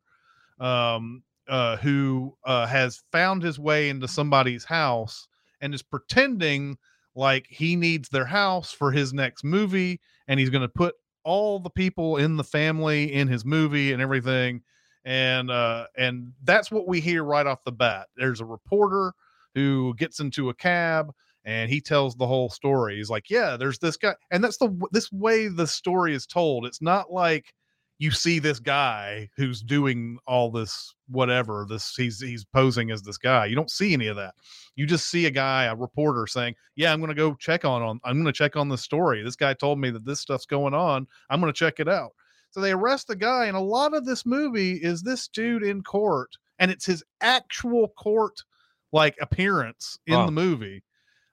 um, 0.59 1.23
uh, 1.47 1.77
who 1.77 2.35
uh, 2.45 2.67
has 2.67 3.03
found 3.11 3.41
his 3.41 3.57
way 3.59 3.89
into 3.89 4.07
somebody's 4.07 4.65
house 4.65 5.27
and 5.61 5.73
is 5.73 5.81
pretending 5.81 6.77
like 7.15 7.47
he 7.49 7.75
needs 7.75 8.09
their 8.09 8.25
house 8.25 8.71
for 8.71 8.91
his 8.91 9.13
next 9.13 9.43
movie 9.43 9.99
and 10.27 10.39
he's 10.39 10.49
going 10.49 10.61
to 10.61 10.67
put 10.67 10.95
all 11.23 11.59
the 11.59 11.69
people 11.69 12.17
in 12.17 12.37
the 12.37 12.43
family 12.43 13.13
in 13.13 13.27
his 13.27 13.43
movie 13.43 13.91
and 13.91 14.01
everything 14.01 14.61
and 15.05 15.49
uh 15.49 15.85
and 15.97 16.31
that's 16.43 16.69
what 16.69 16.87
we 16.87 16.99
hear 16.99 17.23
right 17.23 17.47
off 17.47 17.63
the 17.63 17.71
bat. 17.71 18.07
There's 18.17 18.41
a 18.41 18.45
reporter 18.45 19.13
who 19.55 19.95
gets 19.95 20.19
into 20.19 20.49
a 20.49 20.53
cab 20.53 21.11
and 21.47 21.71
he 21.71 21.79
tells 21.79 22.15
the 22.15 22.27
whole 22.27 22.49
story. 22.49 22.97
He's 22.97 23.09
like, 23.09 23.29
"Yeah, 23.29 23.55
there's 23.57 23.79
this 23.79 23.95
guy," 23.95 24.13
and 24.29 24.43
that's 24.43 24.57
the 24.57 24.69
this 24.91 25.11
way 25.11 25.47
the 25.47 25.65
story 25.65 26.13
is 26.13 26.27
told. 26.27 26.65
It's 26.65 26.81
not 26.81 27.11
like 27.11 27.53
you 27.99 28.11
see 28.11 28.37
this 28.37 28.59
guy 28.59 29.29
who's 29.37 29.61
doing 29.61 30.19
all 30.27 30.51
this 30.51 30.93
whatever 31.07 31.65
this 31.67 31.95
he's 31.95 32.19
he's 32.19 32.43
posing 32.45 32.91
as 32.91 33.01
this 33.01 33.17
guy. 33.17 33.45
You 33.45 33.55
don't 33.55 33.71
see 33.71 33.93
any 33.93 34.07
of 34.07 34.17
that. 34.17 34.35
You 34.75 34.85
just 34.85 35.09
see 35.09 35.25
a 35.25 35.31
guy 35.31 35.63
a 35.63 35.75
reporter 35.75 36.27
saying 36.27 36.55
yeah 36.75 36.93
i'm 36.93 36.99
going 36.99 37.09
to 37.09 37.15
go 37.15 37.33
check 37.35 37.65
on 37.65 37.81
on 37.81 37.99
i'm 38.03 38.15
going 38.15 38.25
to 38.25 38.33
check 38.33 38.55
on 38.55 38.69
the 38.69 38.77
story. 38.77 39.23
This 39.23 39.37
guy 39.37 39.53
told 39.53 39.79
me 39.79 39.89
that 39.91 40.05
this 40.05 40.19
stuff's 40.19 40.45
going 40.45 40.73
on. 40.73 41.07
I'm 41.29 41.39
going 41.39 41.51
to 41.51 41.57
check 41.57 41.79
it 41.79 41.87
out. 41.87 42.11
So 42.51 42.61
they 42.61 42.71
arrest 42.71 43.07
the 43.07 43.15
guy 43.15 43.45
and 43.45 43.57
a 43.57 43.61
lot 43.61 43.93
of 43.93 44.05
this 44.05 44.25
movie 44.25 44.73
is 44.73 45.01
this 45.01 45.27
dude 45.29 45.63
in 45.63 45.81
court 45.81 46.37
and 46.59 46.69
it's 46.69 46.85
his 46.85 47.03
actual 47.21 47.89
court 47.97 48.43
like 48.91 49.15
appearance 49.21 49.97
in 50.07 50.25
the 50.25 50.31
movie 50.31 50.83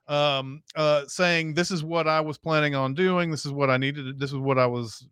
um 0.07 0.61
uh 0.75 1.03
saying 1.07 1.55
this 1.55 1.71
is 1.71 1.83
what 1.83 2.07
i 2.07 2.21
was 2.21 2.37
planning 2.37 2.75
on 2.75 2.93
doing. 2.93 3.31
This 3.31 3.45
is 3.45 3.51
what 3.51 3.69
i 3.69 3.77
needed 3.77 4.19
this 4.19 4.31
is 4.31 4.37
what 4.37 4.59
i 4.59 4.65
was 4.65 5.07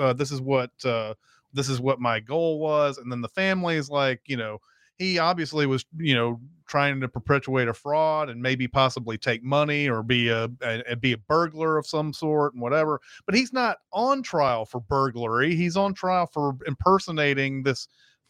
uh, 0.00 0.12
this 0.12 0.30
is 0.30 0.40
what 0.40 0.70
uh, 0.84 1.14
this 1.52 1.68
is 1.68 1.80
what 1.80 2.00
my 2.00 2.20
goal 2.20 2.58
was. 2.58 2.98
And 2.98 3.10
then 3.10 3.20
the 3.20 3.28
family 3.28 3.76
is 3.76 3.90
like 3.90 4.20
you 4.26 4.36
know 4.36 4.58
he 4.98 5.18
obviously 5.18 5.66
was 5.66 5.84
you 5.96 6.14
know 6.14 6.40
trying 6.66 7.00
to 7.00 7.08
perpetuate 7.08 7.68
a 7.68 7.74
fraud 7.74 8.30
and 8.30 8.40
maybe 8.40 8.66
possibly 8.66 9.18
take 9.18 9.42
money 9.42 9.88
or 9.88 10.02
be 10.02 10.28
a, 10.28 10.48
a, 10.62 10.96
be 10.96 11.12
a 11.12 11.18
burglar 11.18 11.76
of 11.76 11.86
some 11.86 12.12
sort 12.12 12.54
and 12.54 12.62
whatever. 12.62 13.00
But 13.26 13.34
he's 13.34 13.52
not 13.52 13.78
on 13.92 14.22
trial 14.22 14.64
for 14.64 14.80
burglary. 14.80 15.54
He's 15.54 15.76
on 15.76 15.92
trial 15.92 16.26
for 16.26 16.56
impersonating 16.66 17.62
this 17.62 17.88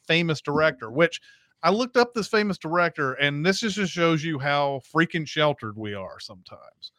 famous 0.08 0.40
director 0.40 0.90
which 0.90 1.20
i 1.62 1.70
looked 1.70 1.96
up 1.96 2.14
this 2.14 2.28
famous 2.28 2.58
director 2.58 3.14
and 3.14 3.44
this 3.44 3.60
just 3.60 3.92
shows 3.92 4.22
you 4.22 4.38
how 4.38 4.80
freaking 4.94 5.26
sheltered 5.26 5.76
we 5.76 5.94
are 5.94 6.18
sometimes. 6.20 6.92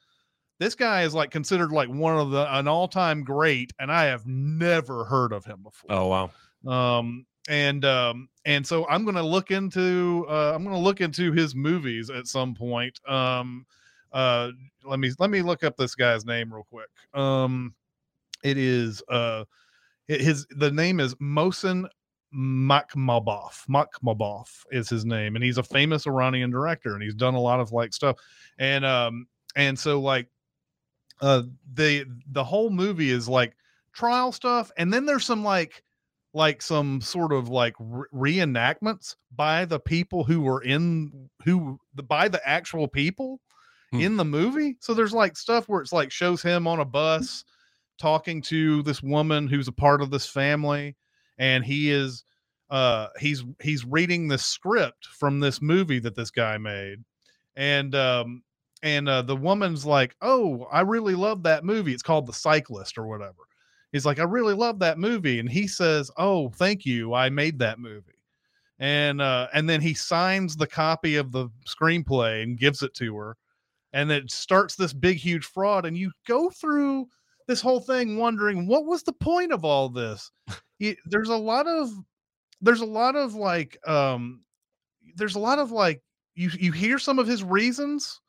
This 0.60 0.76
guy 0.76 1.04
is 1.04 1.13
like 1.13 1.32
considered 1.32 1.71
like 1.71 1.89
one 1.89 2.17
of 2.17 2.32
the 2.32 2.58
an 2.58 2.67
all-time 2.67 3.23
great 3.23 3.73
and 3.80 3.91
i 3.91 4.06
have 4.06 4.26
never 4.26 5.04
heard 5.06 5.34
of 5.34 5.45
him 5.45 5.63
before. 5.63 5.91
Oh 5.91 6.08
wow. 6.08 6.99
Um 6.99 7.26
and 7.49 7.84
um 7.84 8.30
and 8.45 8.65
so 8.65 8.88
i'm 8.88 9.04
gonna 9.04 9.23
look 9.23 9.52
into 9.52 10.26
uh 10.30 10.54
i'm 10.56 10.63
gonna 10.63 10.80
look 10.80 11.02
into 11.02 11.34
his 11.34 11.56
movies 11.56 12.10
at 12.10 12.28
some 12.28 12.54
point. 12.54 12.99
Um 13.08 13.65
uh 14.13 14.52
let 14.86 14.99
me 14.99 15.12
let 15.19 15.30
me 15.30 15.41
look 15.41 15.63
up 15.63 15.76
this 15.76 15.95
guy's 15.95 16.26
name 16.26 16.54
real 16.54 16.65
quick. 16.69 16.89
Um 17.13 17.73
it 18.43 18.58
is 18.58 19.02
uh 19.10 19.43
his 20.08 20.45
the 20.52 20.71
name 20.71 20.99
is 20.99 21.15
Mohsen 21.15 21.88
Makhmalbaf. 22.36 23.65
Makhmalbaf 23.69 24.65
is 24.72 24.89
his 24.89 25.06
name, 25.06 25.36
and 25.36 25.43
he's 25.43 25.58
a 25.58 25.63
famous 25.63 26.08
Iranian 26.08 26.50
director, 26.50 26.93
and 26.93 27.04
he's 27.04 27.15
done 27.15 27.34
a 27.34 27.39
lot 27.39 27.60
of 27.60 27.72
like 27.72 27.93
stuff. 27.93 28.17
And 28.58 28.86
um, 28.86 29.28
and 29.56 29.78
so 29.78 30.00
like 30.00 30.28
uh 31.22 31.43
the 31.74 32.06
the 32.32 32.43
whole 32.43 32.69
movie 32.69 33.10
is 33.10 33.30
like 33.30 33.56
trial 33.93 34.32
stuff 34.32 34.72
and 34.78 34.91
then 34.91 35.06
there's 35.06 35.26
some 35.26 35.43
like 35.43 35.84
like 36.34 36.62
some 36.62 37.00
sort 37.00 37.32
of 37.32 37.50
like 37.50 37.76
re- 37.80 38.08
reenactments 38.13 39.15
by 39.36 39.65
the 39.65 39.80
people 39.80 40.24
who 40.24 40.41
were 40.41 40.63
in 40.63 41.30
who 41.46 41.80
the 41.93 42.04
by 42.04 42.28
the 42.28 42.46
actual 42.48 42.88
people 42.88 43.39
hmm. 43.91 44.00
in 44.00 44.17
the 44.17 44.26
movie 44.26 44.76
so 44.80 44.93
there's 44.93 45.13
like 45.13 45.38
stuff 45.38 45.69
where 45.69 45.82
it's 45.82 45.93
like 45.93 46.12
shows 46.12 46.41
him 46.41 46.67
on 46.67 46.80
a 46.80 46.86
bus 46.86 47.46
talking 48.00 48.41
to 48.41 48.82
this 48.82 49.04
woman 49.04 49.48
who's 49.48 49.67
a 49.67 49.74
part 49.74 50.02
of 50.02 50.10
this 50.10 50.26
family 50.26 50.96
and 51.43 51.65
he 51.65 51.91
is 51.91 52.23
uh 52.69 53.08
he's 53.19 53.43
he's 53.62 53.86
reading 53.86 54.27
the 54.27 54.38
script 54.38 55.08
from 55.08 55.39
this 55.39 55.62
movie 55.62 55.99
that 55.99 56.15
this 56.15 56.32
guy 56.32 56.58
made 56.58 57.03
and 57.58 57.93
um 57.95 58.41
and 58.84 59.08
uh, 59.08 59.21
the 59.21 59.36
woman's 59.36 59.86
like, 59.86 60.13
"Oh, 60.21 60.67
I 60.69 60.82
really 60.82 61.15
love 61.15 61.41
that 61.43 61.63
movie. 61.63 61.93
It's 61.93 62.03
called 62.03 62.27
The 62.27 62.34
Cyclist 62.34 62.97
or 62.97 63.08
whatever." 63.08 63.47
He's 63.93 64.06
like, 64.06 64.19
"I 64.19 64.23
really 64.23 64.53
love 64.53 64.77
that 64.79 64.99
movie," 64.99 65.39
and 65.39 65.49
he 65.49 65.67
says, 65.67 66.12
"Oh, 66.17 66.49
thank 66.49 66.86
you. 66.86 67.13
I 67.13 67.29
made 67.29 67.60
that 67.60 67.79
movie." 67.79 68.19
And 68.79 69.21
uh, 69.21 69.47
and 69.53 69.69
then 69.69 69.79
he 69.79 69.93
signs 69.93 70.58
the 70.58 70.67
copy 70.67 71.15
of 71.15 71.32
the 71.32 71.47
screenplay 71.65 72.43
and 72.43 72.60
gives 72.60 72.84
it 72.84 72.93
to 72.95 73.15
her, 73.15 73.38
and 73.93 74.12
it 74.12 74.29
starts 74.32 74.75
this 74.75 74.91
big 74.91 75.15
huge 75.15 75.45
fraud. 75.45 75.86
And 75.86 75.97
you 75.97 76.12
go 76.27 76.49
through 76.49 77.08
this 77.47 77.62
whole 77.62 77.79
thing 77.79 78.17
wondering 78.17 78.67
what 78.67 78.86
was 78.86 79.03
the 79.03 79.13
point 79.13 79.53
of 79.53 79.63
all 79.63 79.88
this. 79.88 80.29
There's 81.06 81.30
a 81.30 81.38
lot 81.38 81.67
of 81.67 81.89
there's 82.62 82.82
a 82.82 82.86
lot 82.86 83.15
of 83.15 83.36
like 83.36 83.78
um 83.88 84.43
there's 85.15 85.36
a 85.36 85.39
lot 85.39 85.60
of 85.60 85.72
like 85.72 86.02
you 86.36 86.50
you 86.60 86.72
hear 86.72 86.98
some 87.00 87.19
of 87.19 87.28
his 87.28 87.43
reasons 87.43 88.22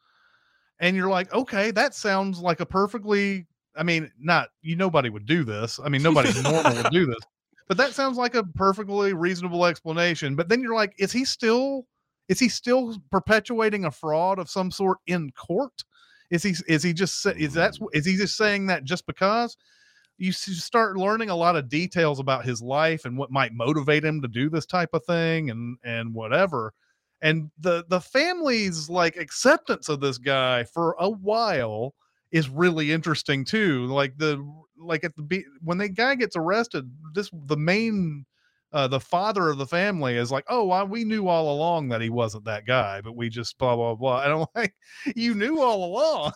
and 0.81 0.97
you're 0.97 1.09
like, 1.09 1.33
okay, 1.33 1.71
that 1.71 1.95
sounds 1.95 2.41
like 2.41 2.61
a 2.61 2.67
perfectly, 2.67 3.47
I 3.77 3.83
mean, 3.83 4.11
not 4.19 4.49
you, 4.63 4.77
nobody 4.77 5.09
would 5.09 5.27
do 5.27 5.45
this. 5.45 5.79
I 5.83 5.89
mean, 5.89 6.03
nobody 6.03 6.31
normal 6.43 6.75
would 6.75 6.91
do 6.91 7.07
this, 7.07 7.21
but 7.69 7.77
that 7.77 7.93
sounds 7.93 8.17
like 8.17 8.35
a 8.35 8.45
perfectly 8.45 9.13
reasonable 9.13 9.67
explanation. 9.67 10.37
But 10.37 10.49
then 10.49 10.61
you're 10.61 10.75
like, 10.75 10.95
is 10.99 11.13
he 11.13 11.25
still, 11.25 11.87
is 12.29 12.41
he 12.41 12.49
still 12.49 12.97
perpetuating 13.11 13.85
a 13.85 13.91
fraud 13.91 14.39
of 14.39 14.51
some 14.51 14.71
sort 14.71 14.99
in 15.07 15.31
court? 15.33 15.85
Is 16.31 16.43
he, 16.43 16.55
is 16.67 16.83
he 16.83 16.93
just, 16.93 17.25
is 17.27 17.55
that, 17.55 17.79
is 17.93 18.05
he 18.05 18.17
just 18.17 18.37
saying 18.37 18.67
that 18.67 18.85
just 18.85 19.07
because? 19.07 19.57
You 20.19 20.33
start 20.33 20.97
learning 20.97 21.31
a 21.31 21.37
lot 21.37 21.57
of 21.57 21.69
details 21.69 22.21
about 22.21 22.45
his 22.45 22.63
life 22.63 23.05
and 23.05 23.19
what 23.19 23.31
might 23.31 23.53
motivate 23.53 24.05
him 24.05 24.23
to 24.23 24.29
do 24.29 24.49
this 24.49 24.67
type 24.67 24.91
of 24.93 25.05
thing 25.05 25.51
and 25.51 25.77
and 25.85 26.15
whatever 26.15 26.73
and 27.23 27.51
the 27.59 27.85
the 27.89 28.01
family's 28.01 28.89
like 28.89 29.17
acceptance 29.17 29.89
of 29.89 30.01
this 30.01 30.19
guy 30.19 30.63
for 30.65 30.95
a 31.01 31.09
while 31.09 31.95
is 32.31 32.49
really 32.49 32.93
interesting 32.93 33.45
too 33.45 33.87
like 33.87 34.17
the 34.19 34.45
like 34.79 35.05
at 35.05 35.15
the 35.17 35.45
when 35.63 35.79
the 35.79 35.89
guy 35.89 36.15
gets 36.15 36.37
arrested 36.37 36.91
this 37.15 37.31
the 37.47 37.57
main 37.57 38.25
uh, 38.75 38.89
the 38.89 39.01
father 39.01 39.51
of 39.51 39.57
the 39.57 39.67
family 39.67 40.17
is 40.17 40.33
like, 40.33 40.45
oh, 40.49 40.65
well, 40.65 40.85
we 40.89 41.05
knew 41.05 41.29
all 41.29 41.55
along 41.55 41.89
that 41.89 42.01
he 42.01 42.11
wasn't 42.11 42.45
that 42.45 42.67
guy, 42.67 43.01
but 43.01 43.15
we 43.15 43.29
just 43.29 43.57
blah 43.57 43.77
blah 43.77 43.95
blah. 43.95 44.23
And 44.25 44.33
I'm 44.41 44.47
like, 44.57 44.75
you 45.15 45.35
knew 45.35 45.61
all 45.63 45.85
along. 45.85 46.33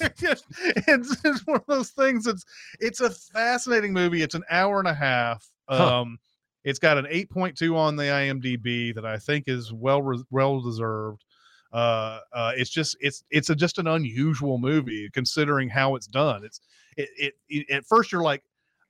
it's, 0.00 1.16
it's 1.24 1.46
one 1.46 1.56
of 1.56 1.66
those 1.66 1.90
things. 1.90 2.26
It's 2.26 2.44
it's 2.80 3.00
a 3.00 3.10
fascinating 3.10 3.92
movie. 3.92 4.22
It's 4.22 4.34
an 4.34 4.44
hour 4.50 4.78
and 4.78 4.88
a 4.88 4.94
half. 4.94 5.48
Huh. 5.68 6.00
Um, 6.00 6.18
it's 6.64 6.78
got 6.78 6.96
an 6.96 7.04
8.2 7.04 7.76
on 7.76 7.96
the 7.96 8.04
IMDb 8.04 8.94
that 8.94 9.04
I 9.04 9.18
think 9.18 9.44
is 9.48 9.72
well 9.72 10.24
well 10.30 10.60
deserved. 10.60 11.24
Uh, 11.72 12.20
uh, 12.32 12.52
it's 12.56 12.70
just 12.70 12.96
it's 13.00 13.24
it's 13.30 13.50
a, 13.50 13.54
just 13.54 13.78
an 13.78 13.88
unusual 13.88 14.58
movie 14.58 15.10
considering 15.12 15.68
how 15.68 15.96
it's 15.96 16.06
done. 16.06 16.44
It's 16.44 16.60
it, 16.96 17.08
it, 17.18 17.34
it 17.48 17.70
at 17.70 17.84
first 17.84 18.12
you're 18.12 18.22
like, 18.22 18.42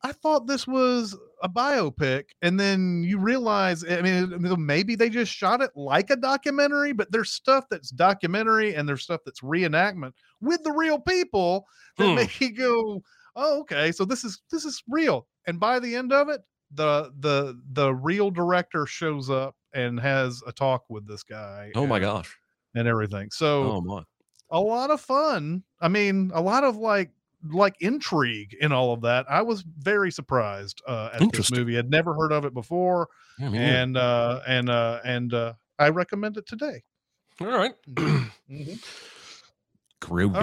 I 0.05 0.13
thought 0.13 0.47
this 0.47 0.67
was 0.67 1.17
a 1.43 1.49
biopic, 1.49 2.25
and 2.43 2.61
then 2.61 3.03
you 3.05 3.19
realize, 3.19 3.83
I 3.89 4.03
mean, 4.03 4.35
maybe 4.59 4.97
they 4.97 5.09
just 5.09 5.33
shot 5.33 5.63
it 5.63 5.71
like 5.75 6.11
a 6.11 6.17
documentary, 6.17 6.93
but 6.93 7.11
there's 7.11 7.31
stuff 7.31 7.65
that's 7.71 7.89
documentary 7.89 8.75
and 8.75 8.87
there's 8.87 9.03
stuff 9.03 9.23
that's 9.25 9.41
reenactment 9.41 10.13
with 10.43 10.63
the 10.63 10.73
real 10.73 10.99
people 10.99 11.67
that 11.97 12.07
hmm. 12.07 12.17
make 12.17 12.39
you 12.39 12.53
go, 12.55 13.03
oh, 13.35 13.61
okay, 13.61 13.93
so 13.93 14.05
this 14.05 14.25
is 14.25 14.43
this 14.53 14.67
is 14.67 14.83
real. 14.91 15.27
And 15.47 15.59
by 15.59 15.79
the 15.79 15.97
end 15.97 16.13
of 16.13 16.29
it, 16.29 16.43
the 16.75 17.11
the 17.21 17.59
the 17.73 17.95
real 17.95 18.31
director 18.31 18.85
shows 18.85 19.31
up 19.31 19.57
and 19.73 19.99
has 19.99 20.43
a 20.47 20.53
talk 20.53 20.85
with 20.91 21.09
this 21.09 21.23
guy. 21.23 21.73
Oh 21.75 21.87
my 21.87 21.99
gosh. 21.99 22.37
And 22.75 22.87
everything. 22.87 23.31
So 23.31 23.73
oh 23.73 23.81
my. 23.81 24.03
a 24.51 24.61
lot 24.61 24.91
of 24.91 25.01
fun. 25.01 25.63
I 25.81 25.89
mean, 25.89 26.31
a 26.35 26.43
lot 26.43 26.63
of 26.63 26.77
like 26.77 27.11
like 27.51 27.77
intrigue 27.81 28.57
in 28.61 28.73
all 28.73 28.93
of 28.93 29.03
that. 29.03 29.27
I 29.29 29.43
was 29.43 29.63
very 29.63 30.11
surprised 30.11 30.83
uh, 30.87 31.11
at 31.15 31.33
this 31.33 31.51
movie. 31.51 31.79
I'd 31.79 31.91
never 31.91 32.15
heard 32.15 32.33
of 32.33 32.45
it 32.45 32.55
before, 32.55 33.09
yeah, 33.39 33.49
and 33.49 33.97
uh, 33.97 34.41
and 34.47 34.71
uh, 34.71 35.01
and 35.05 35.35
uh, 35.35 35.53
I 35.79 35.89
recommend 35.91 36.37
it 36.37 36.47
today. 36.47 36.83
All 37.41 37.49
right. 37.49 37.75
mm-hmm. 37.91 38.75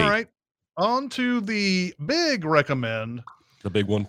All 0.02 0.10
right. 0.10 0.28
On 0.76 1.08
to 1.10 1.40
the 1.40 1.94
big 2.06 2.44
recommend. 2.44 3.22
The 3.62 3.70
big 3.70 3.86
one. 3.86 4.08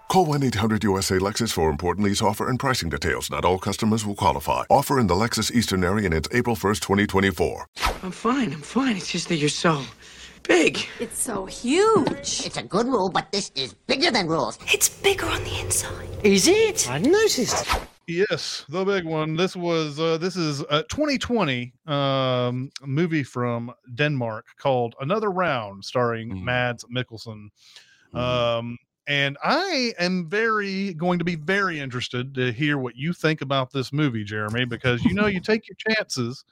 Call 0.11 0.27
1-800-USA-LEXUS 0.27 1.53
for 1.53 1.69
important 1.69 2.03
lease 2.03 2.21
offer 2.21 2.49
and 2.49 2.59
pricing 2.59 2.89
details. 2.89 3.31
Not 3.31 3.45
all 3.45 3.57
customers 3.57 4.05
will 4.05 4.13
qualify. 4.13 4.63
Offer 4.69 4.99
in 4.99 5.07
the 5.07 5.13
Lexus 5.13 5.53
Eastern 5.53 5.85
area 5.85 6.03
and 6.03 6.13
it's 6.13 6.27
April 6.33 6.57
1st, 6.57 6.81
2024. 6.81 7.65
I'm 8.03 8.11
fine, 8.11 8.51
I'm 8.51 8.61
fine. 8.61 8.97
It's 8.97 9.09
just 9.09 9.29
that 9.29 9.37
you're 9.37 9.47
so 9.47 9.81
big. 10.43 10.85
It's 10.99 11.17
so 11.17 11.45
huge. 11.45 12.41
It's 12.45 12.57
a 12.57 12.61
good 12.61 12.87
rule, 12.87 13.07
but 13.07 13.31
this 13.31 13.53
is 13.55 13.73
bigger 13.87 14.11
than 14.11 14.27
rules. 14.27 14.59
It's 14.67 14.89
bigger 14.89 15.27
on 15.27 15.45
the 15.45 15.59
inside. 15.61 16.09
Is 16.25 16.45
it? 16.45 16.89
I 16.91 16.97
noticed. 16.97 17.65
Yes, 18.05 18.65
the 18.67 18.83
big 18.83 19.05
one. 19.05 19.37
This 19.37 19.55
was 19.55 19.97
uh, 19.97 20.17
this 20.17 20.35
is 20.35 20.59
a 20.69 20.83
2020 20.89 21.71
um, 21.87 22.69
movie 22.85 23.23
from 23.23 23.71
Denmark 23.95 24.47
called 24.57 24.93
Another 24.99 25.31
Round, 25.31 25.85
starring 25.85 26.31
mm. 26.31 26.43
Mads 26.43 26.83
Mikkelsen. 26.93 27.47
Mm. 28.13 28.19
Um, 28.19 28.77
and 29.07 29.37
I 29.43 29.93
am 29.99 30.29
very 30.29 30.93
going 30.93 31.19
to 31.19 31.25
be 31.25 31.35
very 31.35 31.79
interested 31.79 32.35
to 32.35 32.51
hear 32.51 32.77
what 32.77 32.95
you 32.95 33.13
think 33.13 33.41
about 33.41 33.71
this 33.71 33.91
movie, 33.91 34.23
Jeremy, 34.23 34.65
because 34.65 35.03
you 35.03 35.13
know 35.13 35.27
you 35.27 35.39
take 35.41 35.67
your 35.67 35.77
chances 35.95 36.43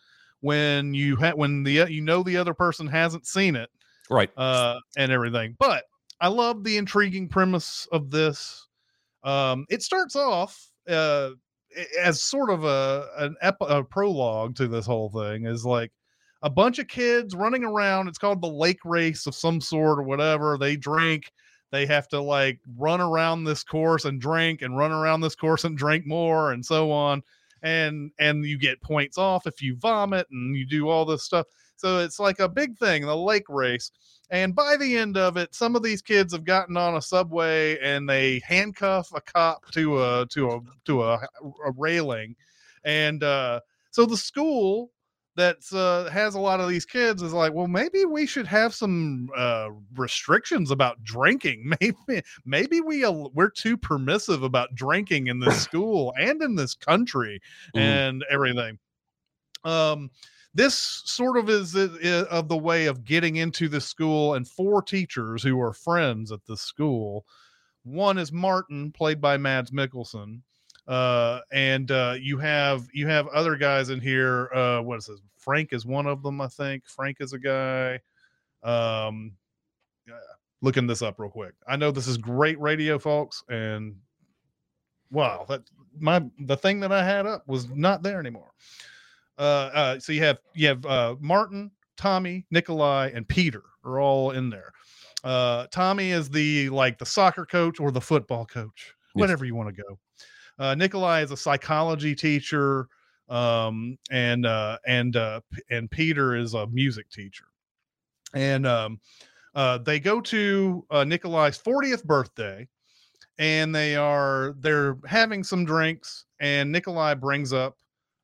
when 0.42 0.94
you 0.94 1.16
ha- 1.16 1.34
when 1.36 1.64
the 1.64 1.86
you 1.90 2.02
know 2.02 2.24
the 2.24 2.38
other 2.38 2.54
person 2.54 2.88
hasn't 2.88 3.28
seen 3.28 3.56
it, 3.56 3.70
right? 4.10 4.30
Uh, 4.36 4.80
and 4.98 5.12
everything. 5.12 5.56
But 5.60 5.86
I 6.22 6.28
love 6.28 6.64
the 6.64 6.78
intriguing 6.78 7.30
premise 7.30 7.88
of 7.92 8.10
this. 8.10 8.68
Um, 9.24 9.66
it 9.70 9.84
starts 9.84 10.16
off 10.16 10.70
uh, 10.88 11.32
as 12.02 12.22
sort 12.22 12.50
of 12.50 12.64
a 12.64 13.08
an 13.18 13.36
ep- 13.42 13.58
a 13.62 13.84
prologue 13.84 14.56
to 14.56 14.68
this 14.68 14.86
whole 14.86 15.10
thing. 15.10 15.46
Is 15.46 15.66
like 15.66 15.92
a 16.42 16.50
bunch 16.50 16.80
of 16.80 16.88
kids 16.88 17.36
running 17.36 17.64
around. 17.64 18.08
It's 18.08 18.18
called 18.18 18.42
the 18.42 18.48
lake 18.48 18.80
race 18.86 19.28
of 19.28 19.36
some 19.36 19.62
sort 19.62 20.00
or 20.00 20.04
whatever. 20.04 20.58
They 20.58 20.76
drink 20.76 21.32
they 21.72 21.86
have 21.86 22.08
to 22.10 22.20
like 22.20 22.60
run 22.78 23.02
around 23.02 23.44
this 23.44 23.64
course 23.64 24.06
and 24.06 24.20
drink 24.22 24.62
and 24.62 24.78
run 24.78 24.92
around 24.92 25.22
this 25.22 25.36
course 25.36 25.64
and 25.64 25.78
drink 25.78 26.06
more 26.06 26.52
and 26.52 26.66
so 26.66 26.92
on 26.92 27.22
and 27.62 28.12
and 28.20 28.46
you 28.46 28.58
get 28.58 28.82
points 28.82 29.18
off 29.18 29.46
if 29.46 29.62
you 29.62 29.76
vomit 29.76 30.28
and 30.32 30.56
you 30.56 30.66
do 30.66 30.90
all 30.90 31.06
this 31.06 31.24
stuff. 31.24 31.46
So 31.76 32.00
it's 32.00 32.20
like 32.20 32.40
a 32.40 32.50
big 32.50 32.78
thing 32.78 33.06
the 33.06 33.16
lake 33.16 33.48
race 33.48 33.92
and 34.32 34.56
by 34.56 34.76
the 34.78 34.98
end 34.98 35.18
of 35.18 35.38
it 35.38 35.56
some 35.56 35.76
of 35.76 35.84
these 35.84 36.02
kids 36.02 36.34
have 36.34 36.44
gotten 36.44 36.78
on 36.78 36.96
a 36.96 37.02
subway 37.02 37.78
and 37.80 38.08
they 38.10 38.40
handcuff 38.46 39.10
a 39.14 39.22
cop 39.22 39.66
to 39.72 40.02
a 40.02 40.26
to 40.28 40.50
a 40.52 40.60
to 40.86 41.04
a, 41.04 41.16
a 41.66 41.72
railing 41.78 42.36
and 42.84 43.24
uh 43.24 43.60
so 43.92 44.06
the 44.06 44.18
school 44.18 44.92
that 45.40 45.58
uh, 45.72 46.10
has 46.10 46.36
a 46.36 46.40
lot 46.40 46.60
of 46.60 46.68
these 46.68 46.86
kids 46.86 47.24
is 47.24 47.32
like, 47.32 47.54
well, 47.54 47.68
maybe 47.68 48.04
we 48.04 48.26
should 48.26 48.46
have 48.46 48.74
some 48.74 49.30
uh, 49.36 49.70
restrictions 49.96 50.70
about 50.70 51.02
drinking. 51.04 51.72
Maybe 51.82 52.22
maybe 52.46 52.82
we 52.82 53.06
uh, 53.06 53.12
we're 53.34 53.50
too 53.50 53.78
permissive 53.78 54.44
about 54.44 54.76
drinking 54.76 55.28
in 55.28 55.40
this 55.40 55.62
school 55.64 56.14
and 56.20 56.42
in 56.42 56.56
this 56.56 56.76
country 56.76 57.42
mm. 57.74 57.80
and 57.80 58.26
everything. 58.30 58.78
Um, 59.64 60.12
this 60.54 60.76
sort 61.06 61.38
of 61.38 61.50
is, 61.50 61.74
is, 61.74 61.96
is 61.98 62.24
of 62.24 62.50
the 62.50 62.58
way 62.58 62.88
of 62.88 63.06
getting 63.06 63.38
into 63.38 63.70
the 63.70 63.80
school, 63.80 64.34
and 64.34 64.48
four 64.48 64.82
teachers 64.82 65.42
who 65.42 65.60
are 65.62 65.74
friends 65.74 66.32
at 66.32 66.46
the 66.46 66.58
school. 66.58 67.26
One 67.84 68.18
is 68.18 68.32
Martin, 68.32 68.92
played 68.92 69.22
by 69.22 69.38
Mads 69.38 69.72
Mikkelsen 69.72 70.42
uh, 70.90 71.40
and 71.52 71.92
uh, 71.92 72.16
you 72.20 72.40
have 72.40 72.88
you 72.92 73.08
have 73.08 73.28
other 73.28 73.56
guys 73.56 73.90
in 73.90 74.02
here. 74.02 74.50
Uh, 74.54 74.82
what 74.82 74.98
is 74.98 75.06
this? 75.06 75.22
Frank 75.38 75.72
is 75.72 75.86
one 75.86 76.08
of 76.08 76.24
them, 76.24 76.42
I 76.42 76.48
think. 76.48 76.88
Frank 76.88 77.18
is 77.20 77.32
a 77.32 77.40
guy. 77.40 78.00
Um, 78.64 79.34
looking 80.62 80.88
this 80.88 81.02
up 81.02 81.20
real 81.20 81.30
quick. 81.30 81.54
I 81.68 81.76
know 81.76 81.92
this 81.92 82.08
is 82.08 82.18
great 82.18 82.60
radio, 82.60 83.00
folks, 83.00 83.44
and 83.50 83.96
wow, 85.12 85.46
that 85.48 85.62
my 85.98 86.24
the 86.40 86.58
thing 86.58 86.80
that 86.80 86.92
I 86.92 87.06
had 87.06 87.26
up 87.26 87.48
was 87.48 87.70
not 87.70 88.02
there 88.04 88.20
anymore. 88.20 88.52
Uh, 89.38 89.70
uh, 89.74 90.00
so 90.00 90.12
you 90.12 90.24
have 90.24 90.40
you 90.56 90.68
have 90.68 90.86
uh, 90.86 91.16
Martin, 91.20 91.72
Tommy, 91.98 92.46
Nikolai, 92.52 93.12
and 93.14 93.28
Peter 93.28 93.64
are 93.86 94.00
all 94.00 94.32
in 94.32 94.50
there. 94.50 94.74
Uh, 95.24 95.68
Tommy 95.72 96.12
is 96.12 96.30
the 96.30 96.70
like 96.70 96.98
the 96.98 97.06
soccer 97.06 97.46
coach 97.46 97.80
or 97.80 97.92
the 97.92 98.02
football 98.02 98.46
coach, 98.46 98.96
whatever 99.14 99.46
you 99.46 99.56
want 99.56 99.74
to 99.74 99.84
go. 99.84 100.00
Uh, 100.60 100.76
Nikolai 100.76 101.22
is 101.22 101.32
a 101.32 101.38
psychology 101.38 102.14
teacher, 102.14 102.88
um, 103.30 103.98
and 104.12 104.46
uh, 104.46 104.78
and 104.86 105.16
uh, 105.16 105.40
and 105.70 105.90
Peter 105.90 106.36
is 106.36 106.54
a 106.54 106.68
music 106.68 107.10
teacher, 107.10 107.46
and 108.34 108.68
um, 108.68 109.00
uh, 109.56 109.78
they 109.78 110.00
go 110.00 110.20
to 110.20 110.86
uh, 110.92 111.06
Nikolai's 111.06 111.58
40th 111.58 112.04
birthday, 112.04 112.68
and 113.38 113.74
they 113.74 113.96
are 113.96 114.54
they're 114.60 114.98
having 115.08 115.44
some 115.44 115.64
drinks, 115.64 116.26
and 116.42 116.72
Nikolai 116.72 117.14
brings 117.14 117.54
up 117.54 117.78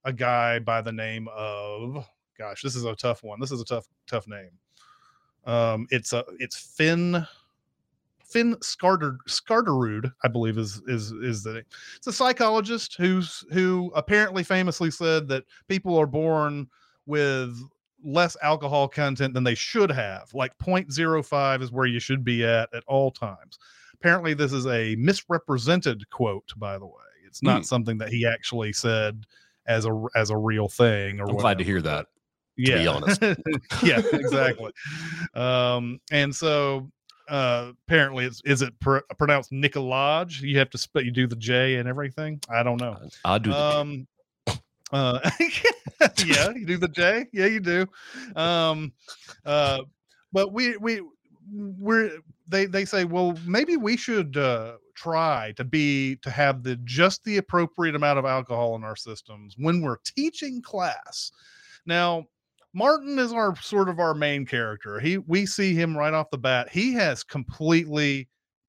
a 0.03 0.11
guy 0.11 0.59
by 0.59 0.81
the 0.81 0.91
name 0.91 1.29
of 1.33 2.05
gosh, 2.37 2.61
this 2.61 2.75
is 2.75 2.83
a 2.83 2.95
tough 2.95 3.23
one. 3.23 3.39
This 3.39 3.51
is 3.51 3.61
a 3.61 3.65
tough 3.65 3.87
tough 4.07 4.27
name. 4.27 4.51
Um, 5.45 5.87
it's 5.89 6.11
a 6.13 6.25
it's 6.39 6.57
Finn 6.57 7.25
Finn 8.35 8.53
Skarder, 8.55 9.15
Skarderud, 9.29 10.11
I 10.25 10.27
believe 10.27 10.57
is 10.57 10.81
is 10.87 11.13
is 11.13 11.41
the 11.41 11.53
name. 11.53 11.63
it's 11.95 12.07
a 12.07 12.11
psychologist 12.11 12.97
who's 12.97 13.45
who 13.53 13.93
apparently 13.95 14.43
famously 14.43 14.91
said 14.91 15.29
that 15.29 15.45
people 15.69 15.97
are 15.97 16.05
born 16.05 16.67
with 17.05 17.57
less 18.03 18.35
alcohol 18.43 18.89
content 18.89 19.33
than 19.33 19.45
they 19.45 19.55
should 19.55 19.89
have. 19.89 20.33
Like 20.33 20.51
0.05 20.57 21.61
is 21.61 21.71
where 21.71 21.85
you 21.85 22.01
should 22.01 22.25
be 22.25 22.43
at 22.43 22.67
at 22.73 22.83
all 22.87 23.09
times. 23.09 23.57
Apparently, 23.93 24.33
this 24.33 24.51
is 24.51 24.67
a 24.67 24.97
misrepresented 24.97 26.09
quote, 26.09 26.51
by 26.57 26.77
the 26.77 26.85
way. 26.85 26.91
It's 27.25 27.41
not 27.41 27.61
mm. 27.61 27.65
something 27.65 27.97
that 27.99 28.09
he 28.09 28.27
actually 28.27 28.73
said 28.73 29.23
as 29.65 29.85
a 29.85 30.07
as 30.13 30.29
a 30.29 30.37
real 30.37 30.67
thing. 30.67 31.21
Or 31.21 31.23
I'm 31.23 31.27
whatever. 31.27 31.41
glad 31.41 31.57
to 31.59 31.63
hear 31.63 31.81
that. 31.83 32.07
Yeah, 32.57 32.75
to 32.75 32.81
be 32.81 32.87
honest. 32.87 33.21
yeah, 33.81 34.01
exactly. 34.11 34.73
um, 35.35 36.01
and 36.11 36.35
so 36.35 36.91
uh 37.29 37.71
apparently 37.87 38.25
it's 38.25 38.41
is 38.45 38.61
it 38.61 38.79
pr- 38.79 38.99
pronounced 39.17 39.51
Nicolaj? 39.51 40.41
You 40.41 40.59
have 40.59 40.69
to 40.71 40.77
spell 40.77 41.03
you 41.03 41.11
do 41.11 41.27
the 41.27 41.35
J 41.35 41.75
and 41.75 41.87
everything. 41.87 42.39
I 42.49 42.63
don't 42.63 42.79
know. 42.79 42.97
I'll 43.23 43.39
do 43.39 43.51
the 43.51 43.57
um 43.57 44.07
uh 44.91 45.19
yeah, 46.25 46.51
you 46.55 46.65
do 46.65 46.77
the 46.77 46.87
J. 46.87 47.25
Yeah, 47.33 47.47
you 47.47 47.59
do. 47.59 47.87
Um 48.35 48.93
uh 49.45 49.81
but 50.31 50.53
we 50.53 50.77
we 50.77 51.01
we're 51.51 52.19
they 52.47 52.65
they 52.65 52.85
say 52.85 53.05
well 53.05 53.37
maybe 53.45 53.77
we 53.77 53.97
should 53.97 54.37
uh 54.37 54.73
try 54.95 55.53
to 55.57 55.63
be 55.63 56.15
to 56.17 56.29
have 56.31 56.63
the 56.63 56.75
just 56.77 57.23
the 57.23 57.37
appropriate 57.37 57.95
amount 57.95 58.17
of 58.17 58.25
alcohol 58.25 58.75
in 58.75 58.83
our 58.83 58.95
systems 58.95 59.55
when 59.57 59.81
we're 59.81 59.97
teaching 60.05 60.61
class 60.61 61.31
now 61.85 62.25
Martin 62.75 63.17
is 63.17 63.31
our 63.31 63.55
sort 63.55 63.87
of 63.87 63.99
our 63.99 64.13
main 64.13 64.45
character. 64.45 64.99
He 64.99 65.17
we 65.17 65.45
see 65.45 65.73
him 65.73 65.97
right 65.97 66.13
off 66.13 66.29
the 66.29 66.37
bat. 66.37 66.69
He 66.69 66.93
has 66.93 67.23
completely 67.23 68.27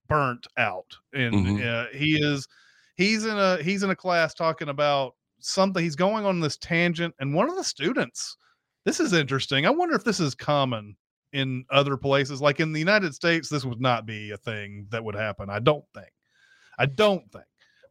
burnt 0.08 0.46
out, 0.56 0.86
and 1.12 1.34
mm-hmm. 1.34 1.68
uh, 1.68 1.98
he 1.98 2.14
is 2.22 2.46
he's 2.94 3.26
in 3.26 3.36
a 3.36 3.60
he's 3.62 3.82
in 3.82 3.90
a 3.90 3.96
class 3.96 4.32
talking 4.32 4.68
about 4.68 5.14
something. 5.40 5.82
He's 5.82 5.96
going 5.96 6.24
on 6.24 6.38
this 6.38 6.56
tangent, 6.56 7.14
and 7.18 7.34
one 7.34 7.50
of 7.50 7.56
the 7.56 7.64
students. 7.64 8.36
This 8.84 9.00
is 9.00 9.12
interesting. 9.12 9.66
I 9.66 9.70
wonder 9.70 9.96
if 9.96 10.04
this 10.04 10.20
is 10.20 10.36
common 10.36 10.96
in 11.32 11.64
other 11.70 11.96
places. 11.96 12.40
Like 12.40 12.60
in 12.60 12.72
the 12.72 12.78
United 12.78 13.12
States, 13.12 13.48
this 13.48 13.64
would 13.64 13.80
not 13.80 14.06
be 14.06 14.30
a 14.30 14.36
thing 14.36 14.86
that 14.90 15.02
would 15.02 15.16
happen. 15.16 15.50
I 15.50 15.58
don't 15.58 15.84
think. 15.92 16.12
I 16.78 16.86
don't 16.86 17.28
think 17.32 17.46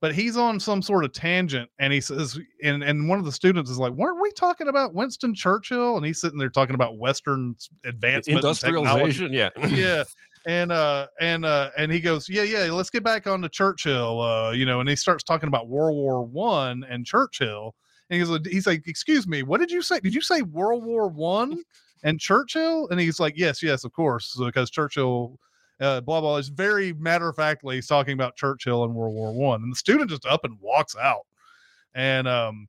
but 0.05 0.13
he's 0.13 0.37
on 0.37 0.59
some 0.59 0.83
sort 0.83 1.03
of 1.03 1.11
tangent 1.13 1.67
and 1.79 1.91
he 1.91 1.99
says 1.99 2.39
and 2.63 2.83
and 2.83 3.09
one 3.09 3.17
of 3.17 3.25
the 3.25 3.31
students 3.31 3.71
is 3.71 3.79
like 3.79 3.91
weren't 3.93 4.21
we 4.21 4.31
talking 4.33 4.67
about 4.67 4.93
winston 4.93 5.33
churchill? 5.33 5.97
And 5.97 6.05
he's 6.05 6.21
sitting 6.21 6.37
there 6.37 6.51
talking 6.51 6.75
about 6.75 6.99
western 6.99 7.55
advancement 7.85 8.37
industrialization 8.37 9.33
yeah. 9.33 9.49
Yeah. 9.67 10.03
And 10.47 10.71
uh 10.71 11.07
and 11.19 11.43
uh 11.43 11.71
and 11.75 11.91
he 11.91 11.99
goes 11.99 12.29
yeah 12.29 12.43
yeah 12.43 12.71
let's 12.71 12.91
get 12.91 13.03
back 13.03 13.25
on 13.25 13.41
to 13.41 13.49
churchill 13.49 14.21
uh 14.21 14.51
you 14.51 14.63
know 14.63 14.79
and 14.79 14.87
he 14.87 14.95
starts 14.95 15.23
talking 15.23 15.47
about 15.47 15.69
world 15.69 15.95
war 15.95 16.23
one 16.23 16.85
and 16.87 17.03
churchill. 17.03 17.73
And 18.11 18.19
he's 18.19 18.29
like 18.29 18.45
he's 18.45 18.67
like 18.67 18.87
excuse 18.87 19.25
me 19.25 19.41
what 19.41 19.59
did 19.59 19.71
you 19.71 19.81
say? 19.81 19.99
Did 20.01 20.13
you 20.13 20.21
say 20.21 20.43
world 20.43 20.85
war 20.85 21.07
one 21.07 21.63
and 22.03 22.19
churchill? 22.19 22.87
And 22.89 22.99
he's 22.99 23.19
like 23.19 23.33
yes 23.35 23.63
yes 23.63 23.83
of 23.85 23.93
course 23.93 24.39
because 24.39 24.69
churchill 24.69 25.39
uh, 25.81 26.01
blah 26.01 26.21
blah 26.21 26.37
It's 26.37 26.47
very 26.47 26.93
matter 26.93 27.29
of 27.29 27.35
factly 27.35 27.81
talking 27.81 28.13
about 28.13 28.35
churchill 28.35 28.83
and 28.83 28.93
world 28.93 29.13
war 29.13 29.33
one 29.33 29.63
and 29.63 29.71
the 29.71 29.75
student 29.75 30.09
just 30.09 30.25
up 30.25 30.43
and 30.43 30.57
walks 30.61 30.95
out 30.95 31.25
and 31.93 32.27
um 32.27 32.67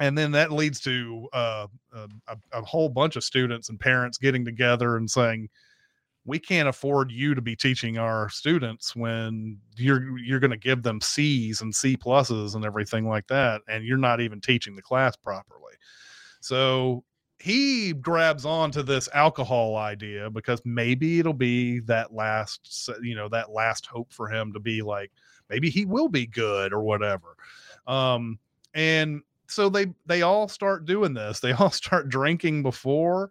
and 0.00 0.16
then 0.16 0.30
that 0.32 0.52
leads 0.52 0.80
to 0.80 1.28
uh, 1.32 1.66
a, 1.92 2.36
a 2.52 2.62
whole 2.62 2.88
bunch 2.88 3.16
of 3.16 3.24
students 3.24 3.68
and 3.68 3.80
parents 3.80 4.16
getting 4.16 4.44
together 4.44 4.96
and 4.96 5.10
saying 5.10 5.48
we 6.24 6.38
can't 6.38 6.68
afford 6.68 7.10
you 7.10 7.34
to 7.34 7.40
be 7.40 7.56
teaching 7.56 7.96
our 7.96 8.28
students 8.28 8.94
when 8.94 9.58
you're 9.76 10.18
you're 10.18 10.40
going 10.40 10.50
to 10.50 10.58
give 10.58 10.82
them 10.82 11.00
C's 11.00 11.62
and 11.62 11.74
C 11.74 11.96
pluses 11.96 12.54
and 12.54 12.64
everything 12.64 13.08
like 13.08 13.26
that, 13.28 13.62
and 13.66 13.82
you're 13.82 13.96
not 13.96 14.20
even 14.20 14.40
teaching 14.40 14.76
the 14.76 14.82
class 14.82 15.16
properly. 15.16 15.72
So 16.40 17.02
he 17.40 17.92
grabs 17.92 18.44
on 18.44 18.70
to 18.72 18.82
this 18.82 19.08
alcohol 19.14 19.76
idea 19.76 20.28
because 20.30 20.60
maybe 20.64 21.18
it'll 21.18 21.32
be 21.32 21.80
that 21.80 22.12
last 22.12 22.90
you 23.02 23.14
know 23.14 23.28
that 23.28 23.50
last 23.52 23.86
hope 23.86 24.12
for 24.12 24.28
him 24.28 24.52
to 24.52 24.60
be 24.60 24.82
like 24.82 25.12
maybe 25.48 25.70
he 25.70 25.84
will 25.84 26.08
be 26.08 26.26
good 26.26 26.72
or 26.72 26.82
whatever 26.82 27.36
um 27.86 28.38
and 28.74 29.22
so 29.48 29.68
they 29.68 29.86
they 30.06 30.22
all 30.22 30.46
start 30.48 30.84
doing 30.84 31.14
this. 31.14 31.40
They 31.48 31.52
all 31.52 31.70
start 31.70 32.08
drinking 32.08 32.62
before 32.62 33.30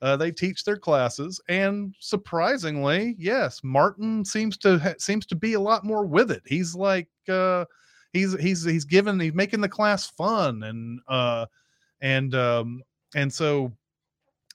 uh, 0.00 0.16
they 0.16 0.30
teach 0.30 0.64
their 0.64 0.76
classes, 0.76 1.40
and 1.48 1.94
surprisingly, 1.98 3.16
yes, 3.18 3.60
Martin 3.62 4.24
seems 4.24 4.56
to 4.58 4.78
ha- 4.78 4.94
seems 4.98 5.26
to 5.26 5.36
be 5.36 5.54
a 5.54 5.60
lot 5.60 5.84
more 5.84 6.06
with 6.06 6.30
it. 6.30 6.42
He's 6.46 6.74
like 6.74 7.08
uh, 7.28 7.64
he's 8.12 8.38
he's 8.40 8.64
he's 8.64 8.84
giving 8.84 9.20
he's 9.20 9.34
making 9.34 9.60
the 9.60 9.68
class 9.68 10.06
fun 10.06 10.62
and 10.62 11.00
uh, 11.08 11.46
and 12.00 12.34
um, 12.34 12.82
and 13.14 13.32
so 13.32 13.72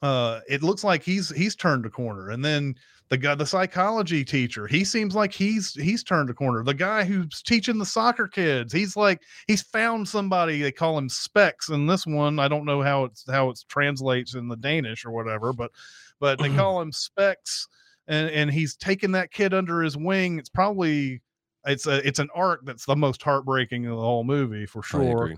uh, 0.04 0.42
it 0.50 0.62
looks 0.62 0.84
like 0.84 1.02
he's 1.02 1.30
he's 1.30 1.56
turned 1.56 1.86
a 1.86 1.90
corner. 1.90 2.30
And 2.30 2.44
then 2.44 2.76
the 3.10 3.18
guy 3.18 3.36
the 3.36 3.46
psychology 3.46 4.26
teacher 4.26 4.68
he 4.68 4.84
seems 4.84 5.16
like 5.16 5.32
he's 5.32 5.74
he's 5.74 6.04
turned 6.04 6.30
a 6.30 6.34
corner. 6.34 6.64
The 6.64 6.74
guy 6.74 7.06
who's 7.06 7.42
teaching 7.42 7.78
the 7.78 7.86
soccer 7.86 8.28
kids 8.28 8.74
he's 8.74 8.98
like 8.98 9.22
he's 9.48 9.62
found 9.62 10.08
somebody 10.08 10.62
they 10.62 10.72
call 10.72 10.98
him 10.98 11.10
specs 11.10 11.70
and 11.70 11.90
this 11.90 12.06
one. 12.06 12.38
I 12.38 12.48
don't 12.48 12.66
know 12.66 12.82
how 12.82 13.06
it's 13.06 13.26
how 13.30 13.50
it 13.50 13.60
translates 13.70 14.36
in 14.36 14.50
the 14.50 14.58
danish 14.58 15.06
or 15.06 15.12
whatever 15.12 15.54
but 15.54 15.72
but 16.20 16.38
they 16.40 16.50
call 16.56 16.82
him 16.82 16.92
specs 16.92 17.68
and 18.08 18.30
and 18.30 18.52
he's 18.52 18.76
taken 18.76 19.12
that 19.14 19.32
kid 19.32 19.54
under 19.54 19.82
his 19.82 19.96
wing. 19.96 20.38
It's 20.38 20.50
probably 20.50 21.22
it's 21.66 21.88
a 21.88 22.06
it's 22.06 22.20
an 22.20 22.30
arc 22.36 22.66
that's 22.66 22.86
the 22.86 22.96
most 22.96 23.24
heartbreaking 23.24 23.86
of 23.86 23.96
the 23.96 24.04
whole 24.04 24.26
movie 24.26 24.66
for 24.66 24.84
sure 24.84 25.34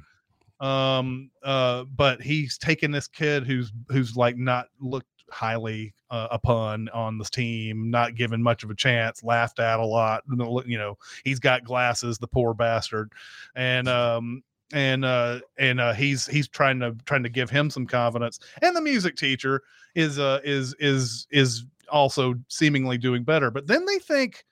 um 0.62 1.30
uh 1.44 1.84
but 1.84 2.22
he's 2.22 2.58
taken 2.58 2.90
this 2.90 3.08
kid 3.08 3.46
who's 3.46 3.74
who's 3.90 4.16
like 4.16 4.38
not 4.38 4.68
looked 4.80 5.08
highly 5.30 5.94
uh, 6.10 6.28
upon 6.32 6.90
on 6.90 7.18
this 7.18 7.30
team, 7.30 7.90
not 7.90 8.16
given 8.16 8.42
much 8.42 8.64
of 8.64 8.70
a 8.70 8.76
chance, 8.76 9.24
laughed 9.24 9.60
at 9.60 9.80
a 9.80 9.86
lot. 9.86 10.24
You 10.66 10.78
know, 10.78 10.98
he's 11.24 11.40
got 11.40 11.64
glasses, 11.64 12.18
the 12.18 12.28
poor 12.28 12.54
bastard, 12.54 13.12
and 13.56 13.88
um, 13.88 14.44
and 14.74 15.06
uh, 15.06 15.40
and 15.58 15.80
uh, 15.80 15.94
he's 15.94 16.26
he's 16.26 16.48
trying 16.48 16.80
to 16.80 16.96
trying 17.06 17.24
to 17.24 17.30
give 17.30 17.50
him 17.50 17.70
some 17.70 17.86
confidence. 17.86 18.40
And 18.62 18.76
the 18.76 18.82
music 18.82 19.16
teacher 19.16 19.64
is 19.96 20.20
uh, 20.20 20.40
is 20.44 20.76
is 20.80 21.28
is 21.32 21.66
also 21.90 22.36
seemingly 22.48 22.98
doing 22.98 23.24
better. 23.24 23.52
But 23.52 23.68
then 23.68 23.86
they 23.86 24.00
think 24.00 24.46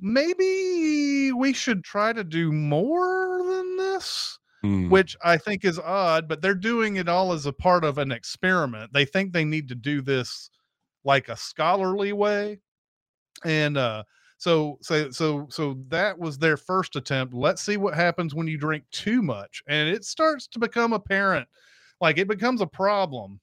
maybe 0.00 1.32
we 1.32 1.52
should 1.52 1.84
try 1.84 2.12
to 2.12 2.24
do 2.24 2.52
more 2.52 3.42
than 3.44 3.76
this 3.76 4.39
Mm. 4.64 4.90
which 4.90 5.16
I 5.24 5.38
think 5.38 5.64
is 5.64 5.78
odd, 5.78 6.28
but 6.28 6.42
they're 6.42 6.54
doing 6.54 6.96
it 6.96 7.08
all 7.08 7.32
as 7.32 7.46
a 7.46 7.52
part 7.52 7.82
of 7.82 7.96
an 7.96 8.12
experiment. 8.12 8.92
They 8.92 9.06
think 9.06 9.32
they 9.32 9.44
need 9.44 9.68
to 9.68 9.74
do 9.74 10.02
this 10.02 10.50
like 11.02 11.28
a 11.30 11.36
scholarly 11.36 12.12
way. 12.12 12.58
And 13.44 13.76
uh 13.78 14.04
so 14.36 14.78
so 14.82 15.10
so 15.10 15.46
so 15.50 15.78
that 15.88 16.18
was 16.18 16.38
their 16.38 16.56
first 16.58 16.96
attempt. 16.96 17.32
Let's 17.34 17.62
see 17.62 17.78
what 17.78 17.94
happens 17.94 18.34
when 18.34 18.46
you 18.46 18.58
drink 18.58 18.84
too 18.90 19.22
much. 19.22 19.62
And 19.66 19.88
it 19.88 20.04
starts 20.04 20.46
to 20.48 20.58
become 20.58 20.92
apparent 20.92 21.48
like 22.00 22.18
it 22.18 22.28
becomes 22.28 22.60
a 22.60 22.66
problem 22.66 23.40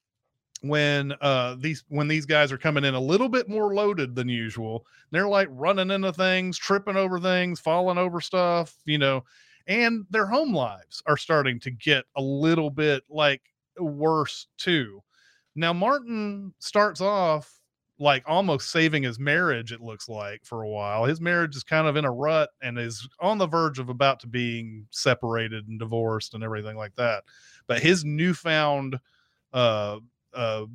when 0.61 1.13
uh 1.21 1.55
these 1.59 1.83
when 1.87 2.07
these 2.07 2.25
guys 2.25 2.51
are 2.51 2.57
coming 2.57 2.83
in 2.83 2.95
a 2.95 2.99
little 2.99 3.29
bit 3.29 3.49
more 3.49 3.73
loaded 3.73 4.15
than 4.15 4.29
usual. 4.29 4.85
They're 5.11 5.27
like 5.27 5.47
running 5.51 5.91
into 5.91 6.13
things, 6.13 6.57
tripping 6.57 6.95
over 6.95 7.19
things, 7.19 7.59
falling 7.59 7.97
over 7.97 8.21
stuff, 8.21 8.75
you 8.85 8.97
know, 8.97 9.23
and 9.67 10.05
their 10.09 10.25
home 10.25 10.53
lives 10.53 11.03
are 11.05 11.17
starting 11.17 11.59
to 11.61 11.71
get 11.71 12.05
a 12.15 12.21
little 12.21 12.69
bit 12.69 13.03
like 13.09 13.41
worse 13.79 14.47
too. 14.57 15.01
Now 15.55 15.73
Martin 15.73 16.53
starts 16.59 17.01
off 17.01 17.53
like 17.99 18.23
almost 18.27 18.69
saving 18.69 19.01
his 19.03 19.17
marriage 19.19 19.71
it 19.71 19.81
looks 19.81 20.07
like 20.07 20.41
for 20.45 20.61
a 20.61 20.69
while. 20.69 21.05
His 21.05 21.19
marriage 21.19 21.55
is 21.55 21.63
kind 21.63 21.87
of 21.87 21.95
in 21.95 22.05
a 22.05 22.11
rut 22.11 22.49
and 22.61 22.77
is 22.77 23.07
on 23.19 23.39
the 23.39 23.47
verge 23.47 23.79
of 23.79 23.89
about 23.89 24.19
to 24.21 24.27
being 24.27 24.85
separated 24.91 25.67
and 25.67 25.79
divorced 25.79 26.35
and 26.35 26.43
everything 26.43 26.77
like 26.77 26.95
that. 26.95 27.23
But 27.65 27.81
his 27.81 28.05
newfound 28.05 28.99
uh 29.53 29.99
uh 30.33 30.65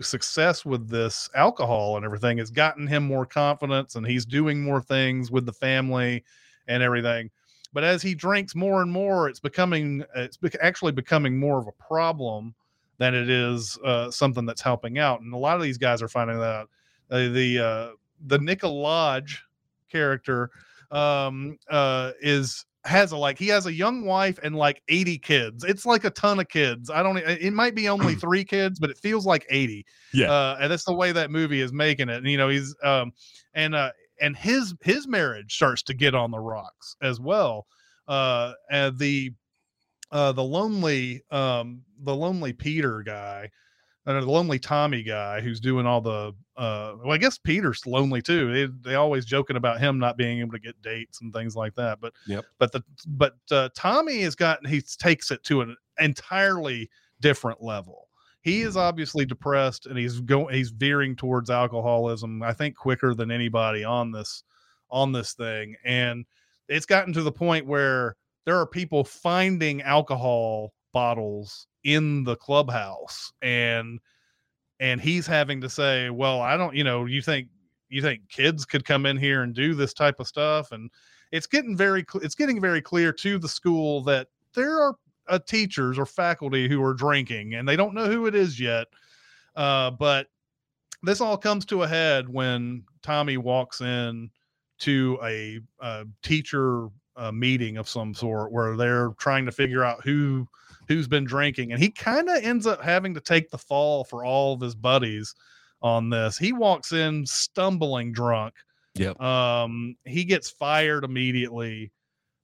success 0.00 0.64
with 0.64 0.88
this 0.88 1.28
alcohol 1.34 1.96
and 1.96 2.04
everything 2.04 2.38
has 2.38 2.50
gotten 2.50 2.86
him 2.86 3.04
more 3.04 3.26
confidence 3.26 3.94
and 3.94 4.06
he's 4.06 4.24
doing 4.24 4.62
more 4.62 4.80
things 4.80 5.30
with 5.30 5.46
the 5.46 5.52
family 5.52 6.24
and 6.66 6.82
everything 6.82 7.30
but 7.72 7.84
as 7.84 8.02
he 8.02 8.14
drinks 8.14 8.54
more 8.54 8.82
and 8.82 8.90
more 8.90 9.28
it's 9.28 9.40
becoming 9.40 10.04
it's 10.14 10.38
actually 10.60 10.92
becoming 10.92 11.38
more 11.38 11.58
of 11.58 11.66
a 11.66 11.84
problem 11.84 12.54
than 12.98 13.14
it 13.14 13.28
is 13.28 13.78
uh, 13.84 14.10
something 14.10 14.46
that's 14.46 14.60
helping 14.60 14.98
out 14.98 15.20
and 15.20 15.32
a 15.32 15.36
lot 15.36 15.56
of 15.56 15.62
these 15.62 15.78
guys 15.78 16.02
are 16.02 16.08
finding 16.08 16.38
that 16.38 16.66
uh, 17.10 17.28
the 17.28 17.58
uh, 17.58 17.88
the 18.26 18.38
Nicola 18.38 18.72
Lodge 18.72 19.44
character 19.90 20.50
um, 20.90 21.58
uh, 21.70 22.12
is 22.20 22.64
has 22.84 23.12
a 23.12 23.16
like 23.16 23.38
he 23.38 23.46
has 23.48 23.66
a 23.66 23.72
young 23.72 24.04
wife 24.04 24.40
and 24.42 24.56
like 24.56 24.82
80 24.88 25.18
kids 25.18 25.62
it's 25.62 25.86
like 25.86 26.02
a 26.04 26.10
ton 26.10 26.40
of 26.40 26.48
kids 26.48 26.90
i 26.90 27.00
don't 27.00 27.16
it 27.16 27.52
might 27.52 27.76
be 27.76 27.88
only 27.88 28.14
three 28.16 28.44
kids 28.44 28.80
but 28.80 28.90
it 28.90 28.98
feels 28.98 29.24
like 29.24 29.46
80 29.50 29.86
Yeah. 30.12 30.32
uh 30.32 30.56
and 30.60 30.72
that's 30.72 30.84
the 30.84 30.92
way 30.92 31.12
that 31.12 31.30
movie 31.30 31.60
is 31.60 31.72
making 31.72 32.08
it 32.08 32.16
and 32.16 32.26
you 32.26 32.36
know 32.36 32.48
he's 32.48 32.74
um 32.82 33.12
and 33.54 33.76
uh 33.76 33.92
and 34.22 34.34
his 34.36 34.74
his 34.80 35.06
marriage 35.06 35.54
starts 35.54 35.82
to 35.82 35.94
get 35.94 36.14
on 36.14 36.30
the 36.30 36.38
rocks 36.40 36.96
as 37.02 37.20
well. 37.20 37.66
Uh 38.08 38.52
and 38.70 38.98
the 38.98 39.32
uh 40.10 40.32
the 40.32 40.42
lonely 40.42 41.22
um 41.30 41.82
the 42.02 42.14
lonely 42.14 42.52
peter 42.52 43.02
guy 43.02 43.50
uh, 44.06 44.14
the 44.14 44.30
lonely 44.30 44.58
tommy 44.58 45.02
guy 45.02 45.40
who's 45.40 45.60
doing 45.60 45.86
all 45.86 46.00
the 46.00 46.32
uh 46.56 46.94
well 47.02 47.12
i 47.12 47.16
guess 47.18 47.38
peter's 47.38 47.86
lonely 47.86 48.20
too. 48.20 48.52
They, 48.52 48.90
they 48.90 48.94
always 48.96 49.24
joking 49.24 49.56
about 49.56 49.80
him 49.80 49.98
not 49.98 50.16
being 50.16 50.40
able 50.40 50.52
to 50.52 50.58
get 50.58 50.80
dates 50.82 51.20
and 51.20 51.32
things 51.32 51.54
like 51.54 51.74
that 51.76 52.00
but 52.00 52.12
Yep. 52.26 52.44
but 52.58 52.72
the 52.72 52.82
but 53.06 53.36
uh, 53.50 53.68
tommy 53.76 54.20
has 54.22 54.34
gotten 54.34 54.68
he 54.68 54.80
takes 54.82 55.30
it 55.30 55.42
to 55.44 55.60
an 55.60 55.76
entirely 56.00 56.90
different 57.20 57.62
level 57.62 58.08
he 58.42 58.62
is 58.62 58.76
obviously 58.76 59.24
depressed 59.24 59.86
and 59.86 59.96
he's 59.98 60.20
going 60.20 60.54
he's 60.54 60.70
veering 60.70 61.16
towards 61.16 61.48
alcoholism 61.48 62.42
i 62.42 62.52
think 62.52 62.76
quicker 62.76 63.14
than 63.14 63.30
anybody 63.30 63.84
on 63.84 64.12
this 64.12 64.44
on 64.90 65.10
this 65.10 65.32
thing. 65.32 65.74
And 65.84 66.26
it's 66.68 66.86
gotten 66.86 67.14
to 67.14 67.22
the 67.22 67.32
point 67.32 67.66
where 67.66 68.14
there 68.44 68.58
are 68.58 68.66
people 68.66 69.04
finding 69.04 69.80
alcohol 69.82 70.74
bottles 70.92 71.66
in 71.84 72.22
the 72.24 72.36
clubhouse 72.36 73.32
and 73.40 73.98
and 74.78 75.00
he's 75.00 75.26
having 75.26 75.60
to 75.60 75.70
say 75.70 76.10
well 76.10 76.40
i 76.42 76.56
don't 76.56 76.76
you 76.76 76.84
know 76.84 77.06
you 77.06 77.22
think 77.22 77.48
you 77.92 78.00
think 78.00 78.26
kids 78.28 78.64
could 78.64 78.84
come 78.84 79.04
in 79.06 79.16
here 79.16 79.42
and 79.42 79.54
do 79.54 79.74
this 79.74 79.92
type 79.92 80.18
of 80.18 80.26
stuff? 80.26 80.72
And 80.72 80.90
it's 81.30 81.46
getting 81.46 81.76
very 81.76 82.04
it's 82.16 82.34
getting 82.34 82.60
very 82.60 82.80
clear 82.80 83.12
to 83.12 83.38
the 83.38 83.48
school 83.48 84.02
that 84.04 84.28
there 84.54 84.80
are 84.80 84.94
uh, 85.28 85.38
teachers 85.38 85.98
or 85.98 86.06
faculty 86.06 86.68
who 86.68 86.82
are 86.82 86.94
drinking 86.94 87.54
and 87.54 87.68
they 87.68 87.76
don't 87.76 87.94
know 87.94 88.06
who 88.06 88.26
it 88.26 88.34
is 88.34 88.58
yet 88.58 88.86
uh, 89.56 89.90
but 89.90 90.26
this 91.02 91.20
all 91.20 91.36
comes 91.36 91.64
to 91.64 91.82
a 91.82 91.88
head 91.88 92.28
when 92.28 92.82
tommy 93.02 93.36
walks 93.36 93.80
in 93.80 94.30
to 94.78 95.18
a, 95.24 95.60
uh 95.80 96.04
teacher 96.22 96.88
uh, 97.16 97.30
meeting 97.30 97.76
of 97.76 97.88
some 97.88 98.14
sort 98.14 98.50
where 98.52 98.76
they're 98.76 99.10
trying 99.18 99.44
to 99.44 99.52
figure 99.52 99.84
out 99.84 100.02
who 100.02 100.46
who's 100.88 101.06
been 101.06 101.24
drinking 101.24 101.72
and 101.72 101.80
he 101.80 101.90
kind 101.90 102.28
of 102.28 102.42
ends 102.42 102.66
up 102.66 102.82
having 102.82 103.14
to 103.14 103.20
take 103.20 103.50
the 103.50 103.58
fall 103.58 104.02
for 104.04 104.24
all 104.24 104.54
of 104.54 104.60
his 104.60 104.74
buddies 104.74 105.34
on 105.82 106.08
this 106.10 106.38
he 106.38 106.52
walks 106.52 106.92
in 106.92 107.24
stumbling 107.26 108.12
drunk 108.12 108.54
Yep. 108.94 109.20
um 109.20 109.96
he 110.04 110.24
gets 110.24 110.50
fired 110.50 111.04
immediately 111.04 111.92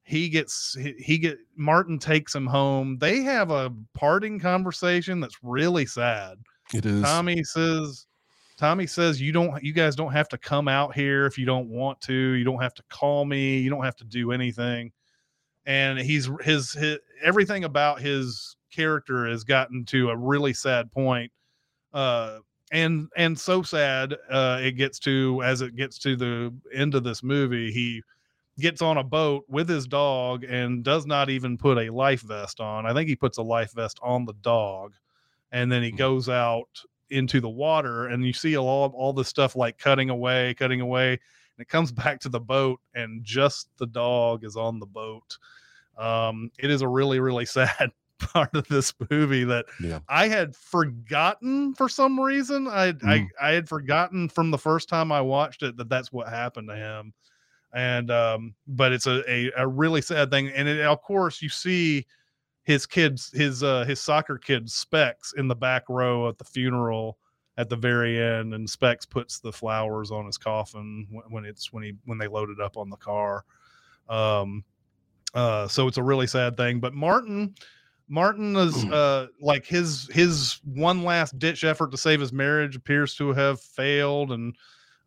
he 0.09 0.31
gets 0.31 0.75
he, 0.81 0.95
he 0.99 1.19
get 1.19 1.39
martin 1.55 1.99
takes 1.99 2.35
him 2.35 2.47
home 2.47 2.97
they 2.99 3.21
have 3.21 3.51
a 3.51 3.71
parting 3.93 4.41
conversation 4.41 5.21
that's 5.21 5.37
really 5.43 5.85
sad 5.85 6.39
It 6.73 6.87
is. 6.87 7.03
tommy 7.03 7.45
says 7.45 8.07
Tommy 8.59 8.89
says 8.89 9.21
you 9.21 9.31
don't 9.31 9.63
you 9.63 9.73
guys 9.73 9.95
don't 9.95 10.13
have 10.13 10.29
to 10.31 10.37
come 10.37 10.67
out 10.67 10.93
here 10.93 11.27
if 11.27 11.39
you 11.39 11.47
don't 11.47 11.69
want 11.69 12.01
to. 12.03 12.13
You 12.13 12.45
don't 12.45 12.61
have 12.61 12.75
to 12.75 12.83
call 12.91 13.25
me. 13.25 13.59
You 13.59 13.71
don't 13.71 13.85
have 13.85 13.95
to 13.97 14.05
do 14.05 14.33
anything. 14.33 14.91
And 15.65 15.97
he's 15.97 16.29
his, 16.41 16.73
his 16.73 16.99
everything 17.23 17.63
about 17.63 18.01
his 18.01 18.57
character 18.75 19.27
has 19.29 19.45
gotten 19.45 19.85
to 19.87 20.11
a 20.11 20.17
really 20.17 20.53
sad 20.53 20.91
point. 20.91 21.31
Uh 21.93 22.41
and 22.73 23.09
and 23.17 23.39
so 23.39 23.63
sad 23.63 24.17
uh 24.29 24.59
it 24.61 24.73
gets 24.73 24.99
to 24.99 25.41
as 25.45 25.61
it 25.61 25.77
gets 25.77 25.97
to 26.01 26.17
the 26.17 26.53
end 26.75 26.97
of 26.97 27.05
this 27.05 27.23
movie, 27.23 27.71
he 27.71 28.03
gets 28.61 28.83
on 28.83 28.97
a 28.99 29.05
boat 29.05 29.45
with 29.49 29.69
his 29.69 29.87
dog 29.87 30.45
and 30.45 30.83
does 30.83 31.07
not 31.07 31.31
even 31.31 31.57
put 31.57 31.79
a 31.79 31.91
life 31.91 32.23
vest 32.23 32.61
on. 32.61 32.87
I 32.87 32.93
think 32.93 33.09
he 33.09 33.17
puts 33.17 33.39
a 33.39 33.43
life 33.43 33.73
vest 33.73 33.99
on 34.03 34.25
the 34.25 34.35
dog 34.43 34.95
and 35.53 35.71
then 35.71 35.83
he 35.83 35.91
goes 35.91 36.29
out 36.29 36.69
into 37.11 37.41
the 37.41 37.49
water 37.49 38.07
and 38.09 38.25
you 38.27 38.33
see 38.33 38.57
all 38.57 38.93
all 38.95 39.13
this 39.13 39.29
stuff 39.29 39.57
like 39.57 39.79
cutting 39.79 40.11
away, 40.11 40.55
cutting 40.55 40.81
away, 40.81 41.13
and 41.13 41.19
it 41.61 41.69
comes 41.69 41.93
back 42.05 42.21
to 42.21 42.29
the 42.29 42.41
boat 42.41 42.81
and 42.95 43.25
just 43.25 43.69
the 43.79 43.87
dog 43.87 44.45
is 44.45 44.57
on 44.57 44.79
the 44.79 44.87
boat. 44.87 45.39
Um, 45.97 46.51
it 46.59 46.71
is 46.71 46.83
a 46.83 46.89
really 46.89 47.21
really 47.21 47.47
sad 47.59 47.91
part 48.19 48.53
of 48.55 48.67
this 48.69 48.93
movie 49.11 49.45
that 49.45 49.67
Yeah. 49.81 50.01
I 50.09 50.27
had 50.27 50.57
forgotten 50.57 51.75
for 51.75 51.89
some 51.89 52.19
reason. 52.19 52.67
I 52.67 52.89
I 52.89 52.93
Mm. 52.93 53.29
I 53.41 53.51
had 53.53 53.69
forgotten 53.69 54.29
from 54.29 54.51
the 54.51 54.59
first 54.59 54.89
time 54.89 55.13
I 55.13 55.21
watched 55.21 55.63
it 55.63 55.77
that 55.77 55.89
that's 55.89 56.13
what 56.13 56.29
happened 56.29 56.69
to 56.69 56.77
him. 56.77 57.13
And 57.75 58.11
um, 58.11 58.55
but 58.67 58.93
it's 58.93 59.07
a, 59.07 59.23
a 59.31 59.51
a 59.57 59.67
really 59.67 60.01
sad 60.01 60.31
thing. 60.31 60.49
And 60.49 60.67
it, 60.67 60.81
of 60.81 61.03
course 61.03 61.43
you 61.43 61.49
see 61.49 62.07
his 62.63 62.87
kids, 62.87 63.31
his 63.33 63.63
uh 63.63 63.85
his 63.85 64.01
soccer 64.01 64.39
kid 64.39 64.71
Specs 64.71 65.35
in 65.37 65.49
the 65.49 65.55
back 65.55 65.85
row 65.89 66.29
at 66.29 66.39
the 66.39 66.45
funeral 66.45 67.19
at 67.57 67.69
the 67.69 67.77
very 67.77 68.23
end, 68.23 68.55
and 68.55 68.69
Specs 68.69 69.05
puts 69.05 69.41
the 69.41 69.53
flowers 69.53 70.11
on 70.11 70.27
his 70.27 70.39
coffin 70.39 71.07
when, 71.11 71.25
when 71.31 71.45
it's 71.45 71.73
when 71.73 71.83
he 71.83 71.95
when 72.05 72.19
they 72.19 72.29
load 72.29 72.51
it 72.51 72.61
up 72.61 72.77
on 72.77 72.89
the 72.89 72.97
car. 72.97 73.45
Um 74.09 74.65
uh 75.35 75.69
so 75.69 75.89
it's 75.89 75.99
a 75.99 76.03
really 76.03 76.27
sad 76.27 76.57
thing. 76.57 76.81
But 76.81 76.95
Martin 76.95 77.55
Martin 78.09 78.57
is 78.57 78.85
uh 78.87 79.27
like 79.41 79.67
his 79.67 80.09
his 80.11 80.61
one 80.65 81.05
last 81.05 81.39
ditch 81.39 81.65
effort 81.65 81.91
to 81.91 81.99
save 81.99 82.21
his 82.21 82.33
marriage 82.33 82.77
appears 82.77 83.15
to 83.17 83.33
have 83.35 83.61
failed 83.61 84.33
and 84.33 84.55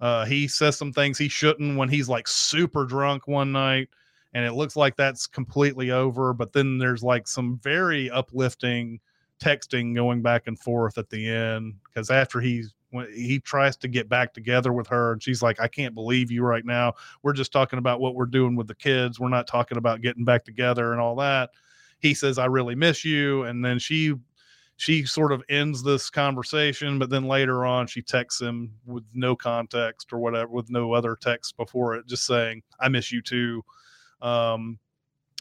uh 0.02 0.26
he 0.26 0.48
says 0.48 0.78
some 0.78 0.92
things 0.92 1.18
he 1.18 1.30
shouldn't 1.30 1.78
when 1.78 1.88
he's 1.88 2.10
like 2.10 2.28
super 2.28 2.86
drunk 2.86 3.28
one 3.28 3.52
night 3.52 3.88
and 4.34 4.46
it 4.46 4.54
looks 4.54 4.76
like 4.76 4.96
that's 4.96 5.28
completely 5.28 5.92
over 5.92 6.34
but 6.34 6.52
then 6.52 6.78
there's 6.78 7.04
like 7.04 7.28
some 7.28 7.60
very 7.64 8.10
uplifting 8.12 9.00
texting 9.42 9.96
going 9.96 10.22
back 10.22 10.48
and 10.48 10.60
forth 10.60 10.98
at 10.98 11.10
the 11.10 11.28
end 11.28 11.74
because 11.86 12.10
after 12.12 12.40
he's 12.40 12.74
when 12.92 13.12
he 13.12 13.40
tries 13.40 13.76
to 13.78 13.88
get 13.88 14.08
back 14.08 14.34
together 14.34 14.72
with 14.72 14.86
her 14.88 15.14
and 15.14 15.24
she's 15.24 15.42
like 15.42 15.60
i 15.60 15.68
can't 15.68 15.96
believe 15.96 16.30
you 16.30 16.44
right 16.44 16.66
now. 16.66 16.94
We're 17.24 17.34
just 17.34 17.52
talking 17.52 17.80
about 17.80 18.00
what 18.00 18.16
we're 18.16 18.26
doing 18.26 18.56
with 18.56 18.68
the 18.68 18.76
kids. 18.76 19.20
We're 19.20 19.30
not 19.30 19.48
talking 19.48 19.78
about 19.78 20.02
getting 20.02 20.26
back 20.26 20.46
together 20.46 20.92
and 20.92 21.02
all 21.02 21.16
that. 21.16 21.50
He 22.00 22.14
says 22.14 22.38
i 22.38 22.46
really 22.46 22.76
miss 22.76 23.04
you 23.04 23.44
and 23.44 23.66
then 23.66 23.80
she 23.80 24.14
she 24.82 25.06
sort 25.06 25.32
of 25.32 25.44
ends 25.48 25.84
this 25.84 26.10
conversation 26.10 26.98
but 26.98 27.12
then 27.12 27.28
later 27.28 27.66
on 27.68 27.86
she 27.86 28.02
texts 28.02 28.42
him 28.42 28.74
with 28.88 29.04
no 29.14 29.36
context 29.36 30.12
or 30.12 30.18
whatever 30.18 30.50
with 30.50 30.72
no 30.72 30.92
other 30.92 31.16
text 31.22 31.56
before 31.56 31.94
it 31.94 32.08
just 32.08 32.26
saying 32.26 32.64
i 32.80 32.90
miss 32.90 33.12
you 33.12 33.22
too. 33.22 33.64
Um 34.24 34.80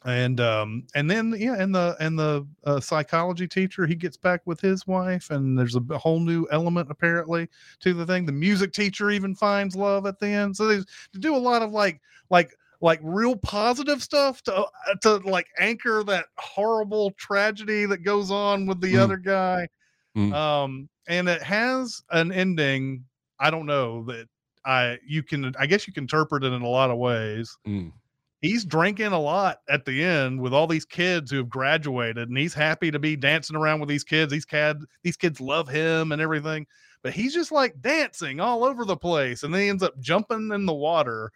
and 0.05 0.41
um 0.41 0.87
and 0.95 1.11
then 1.11 1.35
yeah 1.39 1.57
and 1.59 1.75
the 1.75 1.97
and 2.01 2.19
the 2.19 2.47
uh, 2.65 2.81
psychology 2.81 3.47
teacher 3.47 3.87
he 3.87 3.95
gets 3.95 4.17
back 4.17 4.41
with 4.47 4.61
his 4.61 4.87
wife 4.87 5.31
and 5.31 5.59
there's 5.59 5.77
a 5.77 5.99
whole 5.99 6.21
new 6.21 6.47
element 6.51 6.91
apparently 6.91 7.49
to 7.81 7.93
the 7.93 8.07
thing. 8.07 8.27
The 8.27 8.33
music 8.33 8.73
teacher 8.73 9.11
even 9.11 9.35
finds 9.35 9.77
love 9.77 10.07
at 10.07 10.19
the 10.19 10.29
end. 10.29 10.57
So 10.57 10.67
they 10.67 10.79
to 10.79 11.19
do 11.19 11.35
a 11.35 11.39
lot 11.39 11.63
of 11.63 11.73
like 11.73 12.01
like 12.31 12.55
like 12.81 13.01
real 13.03 13.37
positive 13.37 14.03
stuff 14.03 14.43
to 14.43 14.55
uh, 14.55 14.67
to 15.03 15.17
like 15.19 15.47
anchor 15.59 16.03
that 16.05 16.27
horrible 16.39 17.11
tragedy 17.19 17.85
that 17.87 17.99
goes 17.99 18.31
on 18.31 18.67
with 18.67 18.81
the 18.81 18.95
Mm. 18.95 19.01
other 19.01 19.17
guy 19.17 19.69
Mm. 20.17 20.35
um 20.35 20.89
and 21.09 21.29
it 21.29 21.41
has 21.43 22.03
an 22.11 22.33
ending 22.33 23.05
i 23.39 23.49
don't 23.49 23.67
know 23.67 24.03
that 24.07 24.27
i 24.65 24.99
you 25.07 25.23
can 25.23 25.53
i 25.59 25.67
guess 25.67 25.87
you 25.87 25.93
can 25.93 26.05
interpret 26.05 26.43
it 26.43 26.53
in 26.53 26.63
a 26.63 26.69
lot 26.69 26.91
of 26.91 26.99
ways 26.99 27.57
Mm. 27.65 27.93
he's 28.41 28.65
drinking 28.65 29.13
a 29.13 29.21
lot 29.21 29.59
at 29.69 29.85
the 29.85 30.03
end 30.03 30.41
with 30.41 30.53
all 30.53 30.67
these 30.67 30.85
kids 30.85 31.31
who 31.31 31.37
have 31.37 31.49
graduated 31.49 32.29
and 32.29 32.37
he's 32.37 32.55
happy 32.55 32.91
to 32.91 32.99
be 32.99 33.15
dancing 33.15 33.55
around 33.55 33.79
with 33.79 33.89
these 33.89 34.03
kids 34.05 34.33
these 34.33 34.45
cad 34.45 34.79
these 35.05 35.17
kids 35.17 35.41
love 35.41 35.69
him 35.69 36.11
and 36.11 36.21
everything 36.21 36.67
but 37.05 37.13
he's 37.13 37.33
just 37.33 37.53
like 37.53 37.81
dancing 37.81 38.41
all 38.41 38.65
over 38.65 38.85
the 38.85 38.97
place 38.97 39.45
and 39.45 39.55
then 39.55 39.61
he 39.63 39.69
ends 39.69 39.83
up 39.85 39.97
jumping 40.01 40.51
in 40.53 40.67
the 40.67 40.75
water 40.75 41.31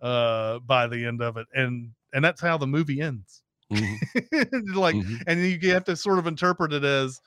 uh 0.00 0.58
by 0.60 0.86
the 0.86 1.04
end 1.04 1.22
of 1.22 1.36
it 1.36 1.46
and 1.54 1.90
and 2.12 2.24
that's 2.24 2.40
how 2.40 2.56
the 2.58 2.66
movie 2.66 3.00
ends 3.00 3.42
Mhm. 3.72 3.98
like 4.74 4.94
Mhm. 4.96 5.20
and 5.26 5.40
you 5.40 5.70
have 5.70 5.84
to 5.84 5.96
sort 5.96 6.18
of 6.18 6.26
interpret 6.26 6.72
it 6.72 6.84
as 6.84 7.20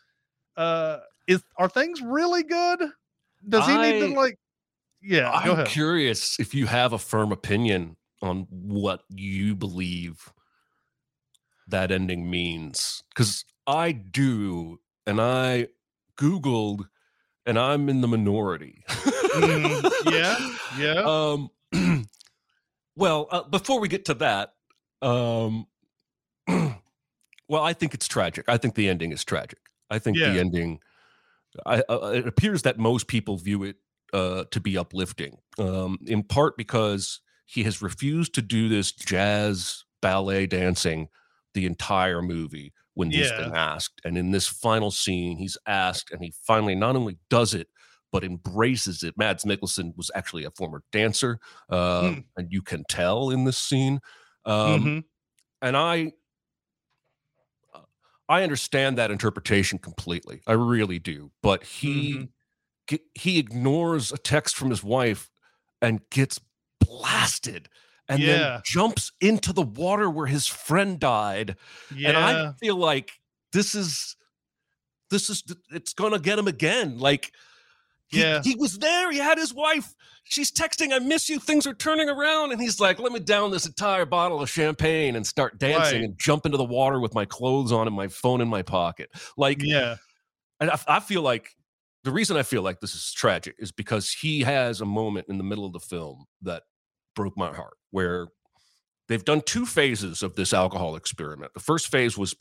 uh 0.58 1.00
is 1.28 1.44
are 1.58 1.70
things 1.70 2.02
really 2.02 2.44
good 2.44 2.82
does 3.50 3.66
he 3.66 3.78
need 3.78 4.00
to 4.00 4.08
like 4.08 4.38
yeah 5.02 5.32
I'm 5.32 5.54
ahead 5.54 5.66
curious 5.66 6.40
if 6.40 6.54
you 6.54 6.68
have 6.68 6.94
a 6.94 7.00
firm 7.00 7.32
opinion 7.32 7.98
on 8.22 8.48
what 8.50 9.04
you 9.10 9.56
believe 9.56 10.34
that 11.68 11.92
ending 11.92 12.30
means. 12.30 13.04
Because 13.10 13.44
I 13.66 13.92
do, 13.92 14.80
and 15.06 15.20
I 15.22 15.68
Googled, 16.18 16.88
and 17.46 17.60
I'm 17.60 17.90
in 17.90 18.02
the 18.02 18.08
minority. 18.08 18.84
Mm, 19.36 19.92
yeah 20.02 20.38
yeah 20.72 21.06
Um, 21.06 21.50
well, 22.98 23.28
uh, 23.32 23.44
before 23.44 23.80
we 23.80 23.88
get 23.88 24.06
to 24.06 24.16
that, 24.16 24.54
um, 25.02 25.68
well, 26.48 27.64
I 27.64 27.74
think 27.74 27.94
it's 27.94 28.08
tragic. 28.08 28.46
I 28.48 28.58
think 28.58 28.76
the 28.76 28.90
ending 28.90 29.12
is 29.12 29.24
tragic. 29.24 29.60
I 29.90 30.00
think 30.00 30.18
Yeah. 30.18 30.34
the 30.34 30.40
ending. 30.40 30.80
I, 31.66 31.84
uh, 31.90 32.12
it 32.16 32.28
appears 32.28 32.64
that 32.64 32.78
most 32.78 33.08
people 33.08 33.38
view 33.38 33.64
it 33.64 33.78
uh, 34.14 34.46
to 34.52 34.60
be 34.60 34.78
uplifting, 34.78 35.38
um, 35.58 35.98
in 36.06 36.24
part 36.24 36.58
because 36.58 37.22
he 37.46 37.64
has 37.64 37.82
refused 37.82 38.34
to 38.36 38.42
do 38.42 38.68
this 38.68 38.92
jazz 38.92 39.84
ballet 40.02 40.46
dancing 40.46 41.08
the 41.54 41.66
entire 41.66 42.22
movie 42.22 42.74
when 42.94 43.12
he's 43.12 43.32
been 43.32 43.56
asked. 43.56 44.02
And 44.04 44.18
in 44.18 44.32
this 44.32 44.48
final 44.48 44.92
scene, 44.92 45.38
he's 45.38 45.58
asked, 45.68 46.12
and 46.12 46.22
he 46.22 46.34
finally 46.44 46.76
not 46.76 46.96
only 46.96 47.18
does 47.30 47.54
it, 47.54 47.68
but 48.12 48.24
embraces 48.24 49.04
it. 49.04 49.18
Mads 49.18 49.44
Mikkelsen 49.46 49.96
was 49.98 50.12
actually 50.16 50.46
a 50.46 50.52
former 50.52 50.84
dancer, 50.92 51.40
uh, 51.70 52.14
Mm. 52.14 52.28
and 52.38 52.52
you 52.52 52.62
can 52.62 52.84
tell 52.86 53.30
in 53.30 53.46
this 53.46 53.58
scene. 53.58 54.00
Um, 54.46 54.90
Mhm. 54.90 55.08
And 55.62 55.78
I, 55.78 56.14
uh, 57.74 57.82
I 58.30 58.44
understand 58.44 58.98
that 58.98 59.12
interpretation 59.12 59.80
completely. 59.80 60.42
I 60.48 60.54
really 60.54 61.00
do. 61.00 61.32
But 61.42 61.64
he, 61.64 62.22
Mhm. 62.22 62.34
he 63.16 63.40
ignores 63.40 64.12
a 64.12 64.18
text 64.18 64.56
from 64.58 64.70
his 64.70 64.84
wife 64.84 65.32
and 65.82 66.02
gets 66.12 66.40
blasted, 66.80 67.70
and 68.10 68.26
Yeah. 68.26 68.28
then 68.28 68.62
jumps 68.64 69.12
into 69.22 69.54
the 69.54 69.64
water 69.64 70.10
where 70.10 70.28
his 70.28 70.48
friend 70.48 71.00
died. 71.00 71.58
yeah 71.90 72.02
And 72.06 72.18
I 72.18 72.36
feel 72.60 72.78
like 72.78 73.14
this 73.54 73.76
is 73.76 74.16
this 75.10 75.30
is 75.30 75.44
it's 75.72 75.94
gonna 75.94 76.20
get 76.20 76.40
him 76.40 76.48
again. 76.48 77.00
Like 77.00 77.34
he, 78.10 78.22
Yeah. 78.22 78.42
he 78.44 78.56
was 78.56 78.78
there, 78.78 79.12
he 79.12 79.18
had 79.18 79.38
his 79.38 79.54
wife. 79.54 79.94
She's 80.24 80.52
texting, 80.52 80.92
I 80.94 81.00
miss 81.00 81.30
you, 81.30 81.40
things 81.40 81.66
are 81.68 81.74
turning 81.74 82.10
around. 82.10 82.52
And 82.52 82.62
he's 82.62 82.80
like, 82.80 83.00
Let 83.00 83.12
me 83.12 83.20
down 83.20 83.52
this 83.52 83.66
entire 83.66 84.06
bottle 84.06 84.42
of 84.42 84.50
champagne 84.50 85.16
and 85.16 85.26
start 85.26 85.58
dancing 85.58 86.02
Right. 86.02 86.04
and 86.10 86.18
jump 86.20 86.46
into 86.46 86.58
the 86.58 86.64
water 86.66 87.00
with 87.00 87.14
my 87.14 87.26
clothes 87.26 87.72
on 87.72 87.88
and 87.88 87.96
my 87.96 88.08
phone 88.08 88.42
in 88.42 88.48
my 88.48 88.62
pocket. 88.62 89.10
Like 89.38 89.62
yeah 89.62 89.96
and 90.60 90.72
I, 90.72 90.80
I 90.88 91.00
feel 91.00 91.22
like 91.22 91.52
the 92.04 92.12
reason 92.12 92.36
I 92.38 92.44
feel 92.44 92.62
like 92.62 92.80
this 92.80 92.96
is 92.96 93.12
tragic 93.14 93.56
is 93.60 93.72
because 93.72 94.12
he 94.12 94.42
has 94.42 94.82
a 94.82 94.86
moment 94.86 95.28
in 95.30 95.38
the 95.38 95.44
middle 95.44 95.66
of 95.66 95.74
the 95.74 95.80
film 95.80 96.26
that 96.42 96.64
broke 97.16 97.38
my 97.38 97.54
heart 97.54 97.74
where 97.92 98.28
they've 99.08 99.24
done 99.26 99.42
two 99.42 99.66
phases 99.66 100.24
of 100.24 100.36
this 100.36 100.54
alcohol 100.54 100.96
experiment. 100.96 101.54
The 101.54 101.60
first 101.60 101.88
phase 101.90 102.18
was 102.18 102.34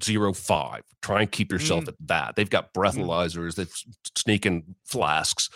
0.05, 0.00 0.80
try 1.02 1.20
and 1.22 1.30
keep 1.32 1.50
yourself 1.52 1.84
Mm. 1.84 1.88
at 1.88 1.94
that. 2.06 2.36
They've 2.36 2.48
got 2.50 2.72
breathalyzers, 2.74 3.54
they've 3.56 3.72
sneaking 4.16 4.74
flasks. 4.84 5.50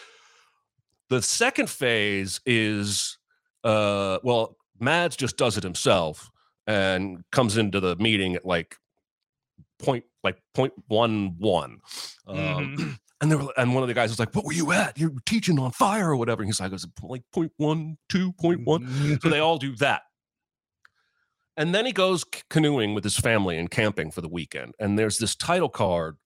The 1.10 1.22
second 1.22 1.68
phase 1.70 2.40
is 2.46 3.18
uh 3.64 4.18
well, 4.22 4.56
Mads 4.80 5.14
just 5.16 5.36
does 5.36 5.56
it 5.56 5.62
himself 5.62 6.30
and 6.66 7.22
comes 7.30 7.56
into 7.56 7.78
the 7.80 7.94
meeting 7.96 8.34
at 8.34 8.44
like 8.44 8.76
point 9.78 10.04
like 10.24 10.38
point 10.54 10.72
one 10.88 11.36
one. 11.38 11.80
Um, 12.26 12.36
Mhm. 12.36 12.98
and 13.20 13.30
they 13.30 13.36
were, 13.36 13.52
and 13.56 13.74
one 13.74 13.82
of 13.84 13.88
the 13.88 13.94
guys 13.94 14.10
was 14.10 14.18
like, 14.18 14.34
"What 14.34 14.44
were 14.44 14.52
you 14.52 14.72
at? 14.72 14.98
You're 14.98 15.12
teaching 15.26 15.58
on 15.58 15.70
fire 15.72 16.10
or 16.10 16.16
whatever." 16.16 16.42
And 16.42 16.48
he's 16.48 16.60
like, 16.60 16.70
"I 16.70 16.74
was 16.74 16.86
like 17.02 17.22
point 17.32 17.52
one, 17.56 17.98
two, 18.08 18.32
point 18.32 18.64
one." 18.64 19.18
So 19.22 19.28
they 19.28 19.38
all 19.40 19.58
do 19.58 19.76
that. 19.76 20.02
And 21.56 21.74
then 21.74 21.84
he 21.86 21.92
goes 21.92 22.24
canoeing 22.50 22.94
with 22.94 23.04
his 23.04 23.16
family 23.18 23.58
and 23.58 23.70
camping 23.70 24.10
for 24.10 24.20
the 24.22 24.28
weekend. 24.28 24.74
And 24.78 24.98
there's 24.98 25.18
this 25.18 25.34
title 25.36 25.68
card 25.68 26.16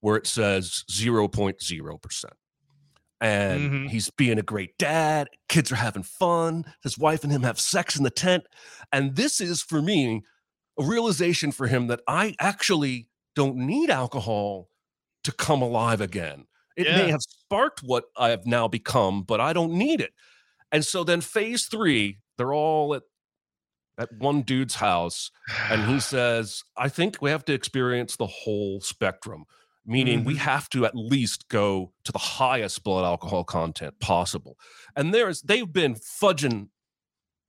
where 0.00 0.16
it 0.16 0.26
says 0.26 0.84
0.0%. 0.90 2.32
and 3.20 3.70
Mhm. 3.70 3.90
he's 3.90 4.10
being 4.10 4.38
a 4.38 4.42
great 4.42 4.76
dad. 4.78 5.28
Kids 5.48 5.70
are 5.70 5.76
having 5.76 6.02
fun. 6.02 6.64
His 6.82 6.98
wife 6.98 7.22
and 7.22 7.32
him 7.32 7.42
have 7.44 7.60
sex 7.60 7.94
in 7.96 8.02
the 8.02 8.10
tent. 8.10 8.44
And 8.90 9.14
this 9.14 9.40
is 9.40 9.62
for 9.62 9.80
me 9.80 10.22
a 10.78 10.84
realization 10.84 11.52
for 11.52 11.68
him 11.68 11.86
that 11.86 12.00
I 12.08 12.34
actually 12.40 13.08
don't 13.36 13.56
need 13.58 13.90
alcohol 13.90 14.70
to 15.22 15.30
come 15.32 15.62
alive 15.62 16.00
again. 16.00 16.46
It 16.76 16.88
may 16.96 17.08
have 17.10 17.22
sparked 17.22 17.80
what 17.84 18.06
I 18.16 18.30
have 18.30 18.44
now 18.44 18.66
become, 18.66 19.22
but 19.22 19.40
I 19.40 19.52
don't 19.52 19.74
need 19.74 20.00
it. 20.00 20.14
And 20.72 20.84
so 20.84 21.04
then 21.04 21.20
phase 21.20 21.66
three, 21.66 22.18
they're 22.38 22.52
all 22.54 22.92
at 22.94 23.04
at 23.98 24.12
one 24.18 24.42
dude's 24.42 24.76
house, 24.76 25.30
and 25.70 25.84
he 25.90 26.00
says, 26.14 26.62
I 26.76 26.88
think 26.88 27.20
we 27.20 27.30
have 27.30 27.44
to 27.46 27.52
experience 27.52 28.16
the 28.16 28.26
whole 28.26 28.80
spectrum, 28.80 29.44
meaning 29.86 30.24
we 30.24 30.34
Mhm. 30.34 30.38
have 30.38 30.68
to 30.70 30.84
at 30.86 30.94
least 30.94 31.48
go 31.48 31.92
to 32.04 32.12
the 32.12 32.18
highest 32.18 32.84
blood 32.84 33.04
alcohol 33.04 33.44
content 33.44 34.00
possible. 34.00 34.56
And 34.96 35.12
there's 35.12 35.42
they've 35.42 35.70
been 35.72 35.94
fudging 35.94 36.68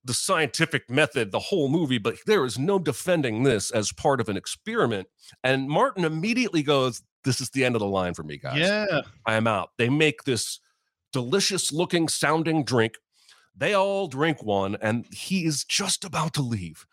the 0.06 0.14
scientific 0.14 0.90
method 0.90 1.32
the 1.32 1.40
whole 1.40 1.70
movie, 1.70 1.98
but 1.98 2.16
there 2.26 2.44
is 2.44 2.60
no 2.60 2.78
defending 2.78 3.44
this 3.44 3.72
as 3.72 3.94
part 3.94 4.20
of 4.20 4.28
an 4.28 4.36
experiment. 4.36 5.08
And 5.46 5.70
Martin 5.70 6.04
immediately 6.04 6.62
goes, 6.62 7.02
This 7.24 7.40
is 7.40 7.52
the 7.52 7.64
end 7.64 7.76
of 7.76 7.80
the 7.80 7.88
line 7.88 8.14
for 8.14 8.24
me, 8.24 8.38
guys. 8.38 8.58
Yeah. 8.60 9.00
I 9.26 9.36
am 9.36 9.48
out. 9.48 9.70
They 9.78 9.88
make 9.88 10.24
this 10.26 10.60
delicious 11.14 11.72
looking 11.72 12.10
sounding 12.10 12.66
drink. 12.66 12.96
They 13.56 13.74
all 13.74 14.08
drink 14.08 14.44
one, 14.44 14.78
and 14.82 15.06
he 15.14 15.46
is 15.46 15.64
just 15.64 16.04
about 16.04 16.34
to 16.36 16.42
leave. 16.42 16.86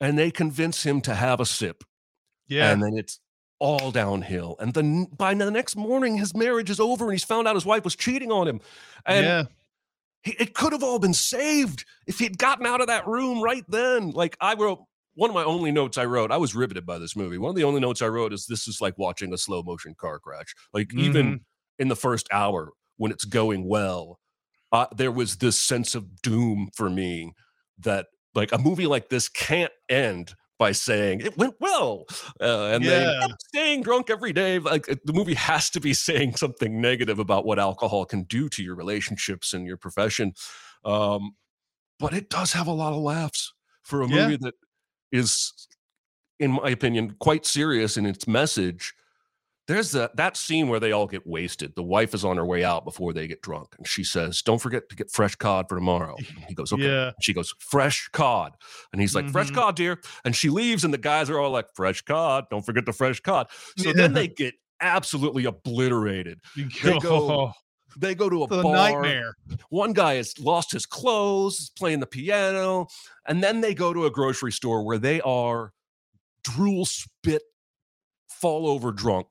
And 0.00 0.18
they 0.18 0.30
convince 0.30 0.84
him 0.84 1.00
to 1.02 1.14
have 1.14 1.40
a 1.40 1.46
sip. 1.46 1.84
Yeah. 2.48 2.70
And 2.70 2.82
then 2.82 2.96
it's 2.96 3.20
all 3.58 3.90
downhill. 3.90 4.56
And 4.58 4.74
then 4.74 5.06
by 5.16 5.34
the 5.34 5.50
next 5.50 5.76
morning, 5.76 6.16
his 6.16 6.34
marriage 6.34 6.70
is 6.70 6.80
over 6.80 7.04
and 7.04 7.12
he's 7.12 7.24
found 7.24 7.48
out 7.48 7.54
his 7.54 7.66
wife 7.66 7.84
was 7.84 7.96
cheating 7.96 8.30
on 8.30 8.46
him. 8.46 8.60
And 9.06 9.24
yeah. 9.24 9.42
he, 10.22 10.32
it 10.38 10.54
could 10.54 10.72
have 10.72 10.82
all 10.82 10.98
been 10.98 11.14
saved 11.14 11.84
if 12.06 12.18
he'd 12.18 12.38
gotten 12.38 12.66
out 12.66 12.80
of 12.80 12.88
that 12.88 13.06
room 13.06 13.42
right 13.42 13.64
then. 13.68 14.10
Like 14.10 14.36
I 14.40 14.54
wrote 14.54 14.80
one 15.14 15.30
of 15.30 15.34
my 15.34 15.44
only 15.44 15.72
notes 15.72 15.96
I 15.96 16.04
wrote, 16.04 16.30
I 16.30 16.36
was 16.36 16.54
riveted 16.54 16.84
by 16.84 16.98
this 16.98 17.16
movie. 17.16 17.38
One 17.38 17.50
of 17.50 17.56
the 17.56 17.64
only 17.64 17.80
notes 17.80 18.02
I 18.02 18.08
wrote 18.08 18.34
is 18.34 18.46
this 18.46 18.68
is 18.68 18.80
like 18.80 18.98
watching 18.98 19.32
a 19.32 19.38
slow 19.38 19.62
motion 19.62 19.94
car 19.94 20.18
crash. 20.18 20.54
Like 20.74 20.92
even 20.94 21.26
mm-hmm. 21.26 21.36
in 21.78 21.88
the 21.88 21.96
first 21.96 22.28
hour 22.30 22.72
when 22.98 23.10
it's 23.10 23.24
going 23.24 23.66
well, 23.66 24.18
uh, 24.72 24.86
there 24.96 25.12
was 25.12 25.36
this 25.36 25.60
sense 25.60 25.94
of 25.94 26.20
doom 26.22 26.70
for 26.74 26.90
me 26.90 27.32
that 27.78 28.06
like 28.34 28.52
a 28.52 28.58
movie 28.58 28.86
like 28.86 29.08
this 29.08 29.28
can't 29.28 29.72
end 29.88 30.34
by 30.58 30.72
saying 30.72 31.20
it 31.20 31.36
went 31.36 31.54
well 31.60 32.04
uh, 32.40 32.70
and 32.72 32.84
they 32.84 33.04
Yeah. 33.04 33.12
kept 33.20 33.42
staying 33.48 33.82
drunk 33.82 34.08
every 34.10 34.32
day 34.32 34.58
like 34.58 34.86
the 34.86 35.12
movie 35.12 35.34
has 35.34 35.68
to 35.70 35.80
be 35.80 35.92
saying 36.08 36.34
something 36.36 36.80
negative 36.80 37.18
about 37.18 37.44
what 37.44 37.58
alcohol 37.58 38.04
can 38.04 38.24
do 38.24 38.48
to 38.48 38.62
your 38.62 38.74
relationships 38.74 39.52
and 39.52 39.66
your 39.66 39.76
profession 39.76 40.32
um, 40.84 41.32
but 41.98 42.14
it 42.14 42.30
does 42.30 42.52
have 42.52 42.66
a 42.66 42.72
lot 42.72 42.92
of 42.92 43.00
laughs 43.00 43.52
for 43.82 44.02
a 44.02 44.08
Yeah. 44.08 44.24
movie 44.24 44.36
that 44.36 44.54
is 45.12 45.52
in 46.38 46.52
my 46.52 46.70
opinion 46.70 47.16
quite 47.20 47.46
serious 47.46 47.96
in 47.96 48.06
its 48.06 48.26
message 48.26 48.94
there's 49.68 49.90
that 49.92 50.16
that 50.16 50.36
scene 50.36 50.68
where 50.68 50.78
they 50.80 50.92
all 50.92 51.06
get 51.06 51.26
wasted. 51.26 51.74
The 51.74 51.82
wife 51.82 52.14
is 52.14 52.24
on 52.24 52.36
her 52.36 52.44
way 52.46 52.62
out 52.64 52.84
before 52.84 53.12
they 53.12 53.26
get 53.26 53.42
drunk, 53.42 53.74
and 53.78 53.86
she 53.86 54.04
says, 54.04 54.42
"Don't 54.42 54.60
forget 54.60 54.88
to 54.90 54.96
get 54.96 55.10
fresh 55.10 55.34
cod 55.34 55.68
for 55.68 55.74
tomorrow." 55.74 56.16
And 56.36 56.44
he 56.48 56.54
goes, 56.54 56.72
"Okay." 56.72 56.84
Yeah. 56.84 57.10
She 57.20 57.32
goes, 57.34 57.52
"Fresh 57.58 58.08
cod," 58.12 58.52
and 58.92 59.00
he's 59.00 59.14
like, 59.14 59.28
"Fresh 59.30 59.50
Mhm. 59.50 59.54
cod, 59.54 59.76
dear." 59.76 60.00
And 60.24 60.36
she 60.36 60.50
leaves, 60.50 60.84
and 60.84 60.94
the 60.94 60.98
guys 60.98 61.28
are 61.30 61.38
all 61.40 61.50
like, 61.50 61.66
"Fresh 61.74 62.02
cod, 62.02 62.44
don't 62.50 62.64
forget 62.64 62.86
the 62.86 62.92
fresh 62.92 63.20
cod." 63.20 63.48
So 63.76 63.92
then 63.92 64.12
they 64.12 64.28
get 64.28 64.54
absolutely 64.80 65.46
obliterated. 65.46 66.38
They 66.54 66.98
go, 67.00 67.52
they 67.98 68.14
go 68.14 68.28
to 68.28 68.44
a 68.44 68.46
the 68.46 68.62
bar. 68.62 68.72
nightmare. 68.74 69.34
One 69.70 69.92
guy 69.94 70.14
has 70.14 70.38
lost 70.38 70.70
his 70.70 70.84
clothes, 70.86 71.58
is 71.60 71.70
playing 71.70 72.00
the 72.00 72.06
piano, 72.06 72.86
and 73.26 73.42
then 73.42 73.62
they 73.62 73.74
go 73.74 73.92
to 73.94 74.04
a 74.06 74.10
grocery 74.10 74.52
store 74.52 74.84
where 74.84 74.98
they 74.98 75.20
are 75.22 75.72
drool, 76.44 76.84
spit, 76.84 77.42
fall 78.28 78.68
over 78.68 78.92
drunk. 78.92 79.28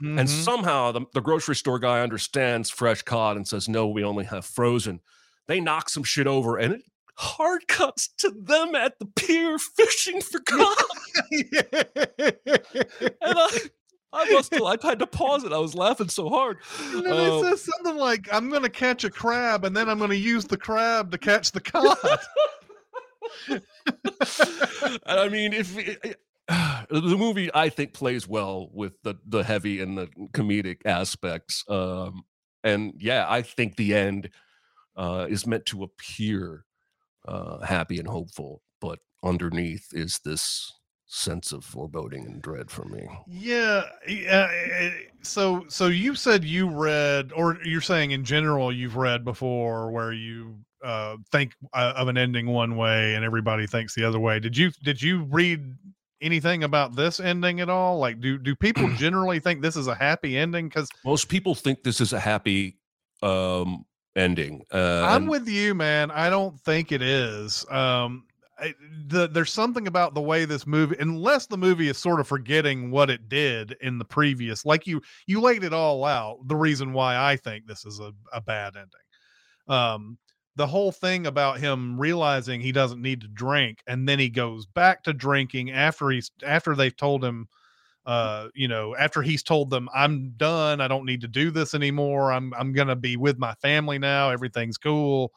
And 0.00 0.18
Mhm. 0.20 0.28
somehow 0.28 0.92
the, 0.92 1.02
the 1.14 1.20
grocery 1.20 1.56
store 1.56 1.78
guy 1.78 2.00
understands 2.00 2.68
fresh 2.70 3.02
cod 3.02 3.36
and 3.36 3.46
says, 3.48 3.68
No, 3.68 3.86
we 3.88 4.02
only 4.04 4.24
have 4.24 4.44
frozen. 4.44 5.00
They 5.46 5.60
knock 5.60 5.88
some 5.88 6.02
shit 6.04 6.26
over 6.26 6.56
and 6.58 6.74
it 6.74 6.82
hard 7.16 7.66
cuts 7.68 8.08
to 8.18 8.30
them 8.30 8.74
at 8.74 8.98
the 8.98 9.06
pier 9.06 9.56
fishing 9.58 10.20
for 10.20 10.40
cod. 10.46 10.76
and 12.20 12.34
I, 13.22 13.58
I 14.12 14.24
must 14.32 14.52
have, 14.54 14.62
I 14.62 14.76
had 14.82 14.98
to 14.98 15.06
pause 15.06 15.44
it. 15.44 15.52
I 15.52 15.58
was 15.58 15.74
laughing 15.74 16.08
so 16.08 16.28
hard. 16.28 16.58
And 16.92 17.06
then 17.06 17.12
Um, 17.12 17.26
it 17.28 17.40
says 17.40 17.64
something 17.76 17.96
like, 17.96 18.28
"I'm 18.32 18.50
going 18.50 18.62
to 18.62 18.68
catch 18.68 19.04
a 19.04 19.10
crab, 19.10 19.64
and 19.64 19.76
then 19.76 19.88
I'm 19.88 19.98
going 19.98 20.10
to 20.10 20.16
use 20.16 20.44
the 20.44 20.56
crab 20.56 21.10
to 21.12 21.18
catch 21.18 21.52
the 21.52 21.60
cod." 21.60 21.96
and 23.48 23.60
I 25.06 25.28
mean, 25.28 25.52
if 25.52 25.76
the 26.48 27.16
movie, 27.18 27.50
I 27.54 27.68
think, 27.68 27.94
plays 27.94 28.28
well 28.28 28.68
with 28.72 28.92
the 29.02 29.14
the 29.26 29.42
heavy 29.42 29.80
and 29.80 29.96
the 29.96 30.08
comedic 30.32 30.78
aspects, 30.84 31.64
um, 31.68 32.24
and 32.62 32.94
yeah, 32.98 33.26
I 33.28 33.42
think 33.42 33.76
the 33.76 33.94
end 33.94 34.30
uh, 34.96 35.26
is 35.28 35.46
meant 35.46 35.66
to 35.66 35.82
appear 35.82 36.64
uh, 37.26 37.64
happy 37.64 37.98
and 37.98 38.08
hopeful, 38.08 38.62
but 38.80 38.98
underneath 39.22 39.88
is 39.92 40.20
this 40.24 40.72
sense 41.06 41.52
of 41.52 41.64
foreboding 41.64 42.26
and 42.26 42.42
dread 42.42 42.70
for 42.70 42.84
me. 42.86 43.06
yeah, 43.26 43.84
yeah. 44.06 44.48
eh, 44.50 44.90
So, 45.22 45.64
so 45.68 45.86
you 45.86 46.14
said 46.14 46.44
you 46.44 46.68
read, 46.68 47.32
or 47.34 47.58
you're 47.64 47.80
saying 47.80 48.10
in 48.10 48.24
general 48.24 48.72
you've 48.72 48.96
read 48.96 49.24
before, 49.24 49.90
where 49.90 50.12
you 50.12 50.56
uh, 50.84 51.16
think 51.32 51.54
uh, 51.72 51.94
of 51.96 52.08
an 52.08 52.18
ending 52.18 52.46
one 52.46 52.76
way 52.76 53.14
and 53.14 53.24
everybody 53.24 53.66
thinks 53.66 53.94
the 53.94 54.04
other 54.04 54.20
way. 54.20 54.38
Did 54.40 54.56
you 54.56 54.70
did 54.82 55.00
you 55.00 55.22
read 55.24 55.76
anything 56.24 56.64
about 56.64 56.96
this 56.96 57.20
ending 57.20 57.60
at 57.60 57.68
all? 57.68 57.98
Like, 57.98 58.20
do 58.20 58.38
do 58.38 58.56
people 58.56 58.92
generally 58.96 59.38
think 59.38 59.62
this 59.62 59.76
is 59.76 59.86
a 59.86 59.94
happy 59.94 60.36
ending? 60.36 60.68
Because 60.68 60.88
Most 61.04 61.28
people 61.28 61.54
think 61.54 61.82
this 61.82 62.00
is 62.00 62.12
a 62.12 62.20
happy 62.20 62.78
um, 63.22 63.84
ending. 64.16 64.64
Uh, 64.72 65.04
I'm 65.04 65.26
with 65.26 65.48
you, 65.48 65.74
man. 65.74 66.10
I 66.10 66.30
don't 66.30 66.58
think 66.60 66.92
it 66.92 67.02
is. 67.02 67.64
Um, 67.70 68.24
I, 68.58 68.74
the, 69.08 69.26
there's 69.26 69.52
something 69.52 69.88
about 69.88 70.14
the 70.14 70.20
way 70.20 70.44
this 70.44 70.66
movie, 70.66 70.96
unless 71.00 71.46
the 71.46 71.56
movie 71.56 71.88
is 71.88 71.98
sort 71.98 72.20
of 72.20 72.28
forgetting 72.28 72.90
what 72.90 73.10
it 73.10 73.28
did 73.28 73.76
in 73.80 73.98
the 73.98 74.04
previous, 74.04 74.64
like 74.64 74.86
you, 74.86 75.02
you 75.26 75.40
laid 75.40 75.64
it 75.64 75.72
all 75.72 76.04
out. 76.04 76.38
The 76.46 76.56
reason 76.56 76.92
why 76.92 77.16
I 77.16 77.36
think 77.36 77.66
this 77.66 77.84
is 77.84 77.98
a, 77.98 78.12
a 78.32 78.40
bad 78.40 78.74
ending. 78.76 78.90
Um, 79.66 80.18
the 80.56 80.66
whole 80.66 80.92
thing 80.92 81.26
about 81.26 81.58
him 81.58 81.98
realizing 81.98 82.60
he 82.60 82.72
doesn't 82.72 83.02
need 83.02 83.20
to 83.22 83.28
drink, 83.28 83.82
and 83.86 84.08
then 84.08 84.18
he 84.18 84.28
goes 84.28 84.66
back 84.66 85.02
to 85.04 85.12
drinking 85.12 85.70
after 85.70 86.10
he's 86.10 86.30
after 86.44 86.74
they've 86.74 86.96
told 86.96 87.24
him 87.24 87.48
uh 88.06 88.48
you 88.54 88.68
know 88.68 88.94
after 88.96 89.22
he's 89.22 89.42
told 89.42 89.70
them 89.70 89.88
i'm 89.94 90.34
done 90.36 90.80
i 90.80 90.86
don't 90.86 91.06
need 91.06 91.22
to 91.22 91.28
do 91.28 91.50
this 91.50 91.74
anymore 91.74 92.32
i'm 92.32 92.52
i'm 92.54 92.72
gonna 92.74 92.94
be 92.94 93.16
with 93.16 93.38
my 93.38 93.54
family 93.54 93.98
now 93.98 94.30
everything's 94.30 94.78
cool. 94.78 95.32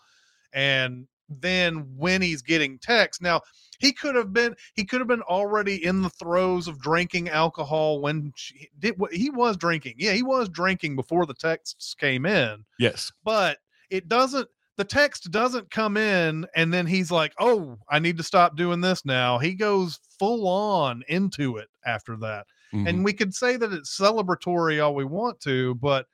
And 0.54 1.08
then 1.30 1.86
when 1.98 2.22
he's 2.22 2.42
getting 2.42 2.80
text 2.80 3.22
now 3.22 3.42
he 3.80 3.92
could 3.92 4.16
have 4.16 4.34
been 4.34 4.56
he 4.76 4.84
could 4.84 5.00
have 5.00 5.08
been 5.08 5.22
already 5.24 5.86
in 5.86 6.02
the 6.02 6.10
throes 6.10 6.68
of 6.68 6.82
drinking 6.82 7.30
alcohol 7.30 8.02
when 8.02 8.32
she 8.36 8.70
did 8.80 8.98
what 8.98 9.14
he 9.14 9.30
was 9.30 9.56
drinking. 9.58 9.96
Yeah 9.98 10.14
he 10.14 10.24
was 10.24 10.50
drinking 10.50 10.96
before 10.96 11.26
the 11.26 11.34
texts 11.34 11.94
came 11.94 12.26
in 12.26 12.66
yes, 12.80 13.12
but 13.24 13.60
it 13.90 14.08
doesn't 14.10 14.50
the 14.78 14.84
text 14.86 15.32
doesn't 15.32 15.70
come 15.72 15.98
in 15.98 16.46
and 16.56 16.72
then 16.74 16.86
he's 16.86 17.12
like 17.12 17.34
oh 17.40 17.78
i 17.90 17.98
need 18.00 18.16
to 18.18 18.24
stop 18.24 18.56
doing 18.56 18.80
this 18.82 19.04
now 19.06 19.38
he 19.38 19.54
goes 19.54 20.00
full 20.20 20.48
on 20.48 21.04
into 21.08 21.58
it 21.58 21.68
after 21.86 22.16
that 22.18 22.46
Mhm. 22.74 22.88
and 22.90 23.06
we 23.06 23.14
could 23.14 23.34
say 23.34 23.56
that 23.58 23.72
it's 23.74 23.98
celebratory 23.98 24.84
all 24.84 24.94
we 24.94 25.06
want 25.06 25.40
to 25.42 25.76
but 25.76 26.06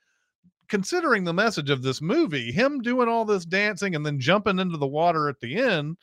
considering 0.69 1.23
the 1.23 1.33
message 1.33 1.69
of 1.69 1.81
this 1.81 2.01
movie 2.01 2.51
him 2.51 2.79
doing 2.81 3.07
all 3.09 3.25
this 3.25 3.45
dancing 3.45 3.95
and 3.95 4.05
then 4.05 4.19
jumping 4.19 4.59
into 4.59 4.77
the 4.77 4.87
water 4.87 5.27
at 5.29 5.39
the 5.39 5.55
end 5.57 5.97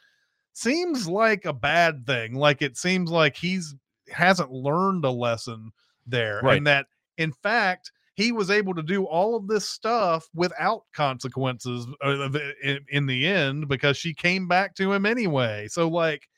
seems 0.52 1.08
like 1.08 1.44
a 1.44 1.52
bad 1.52 2.04
thing 2.06 2.34
like 2.34 2.62
it 2.62 2.76
seems 2.76 3.10
like 3.10 3.36
he's 3.36 3.74
hasn't 4.10 4.50
learned 4.50 5.04
a 5.04 5.10
lesson 5.10 5.70
there 6.06 6.40
Right. 6.42 6.58
and 6.58 6.66
that 6.66 6.86
in 7.16 7.32
fact 7.32 7.92
he 8.20 8.32
was 8.32 8.50
able 8.50 8.74
to 8.74 8.82
do 8.82 9.04
all 9.04 9.34
of 9.34 9.48
this 9.48 9.68
stuff 9.68 10.28
without 10.34 10.82
consequences 10.92 11.86
uh, 12.04 12.28
it 12.62 12.82
in, 12.88 13.06
the 13.06 13.26
end 13.26 13.68
because 13.68 13.96
she 13.96 14.12
came 14.12 14.46
back 14.46 14.74
to 14.74 14.92
him 14.92 15.06
anyway 15.06 15.66
so 15.68 15.88
like 15.88 16.28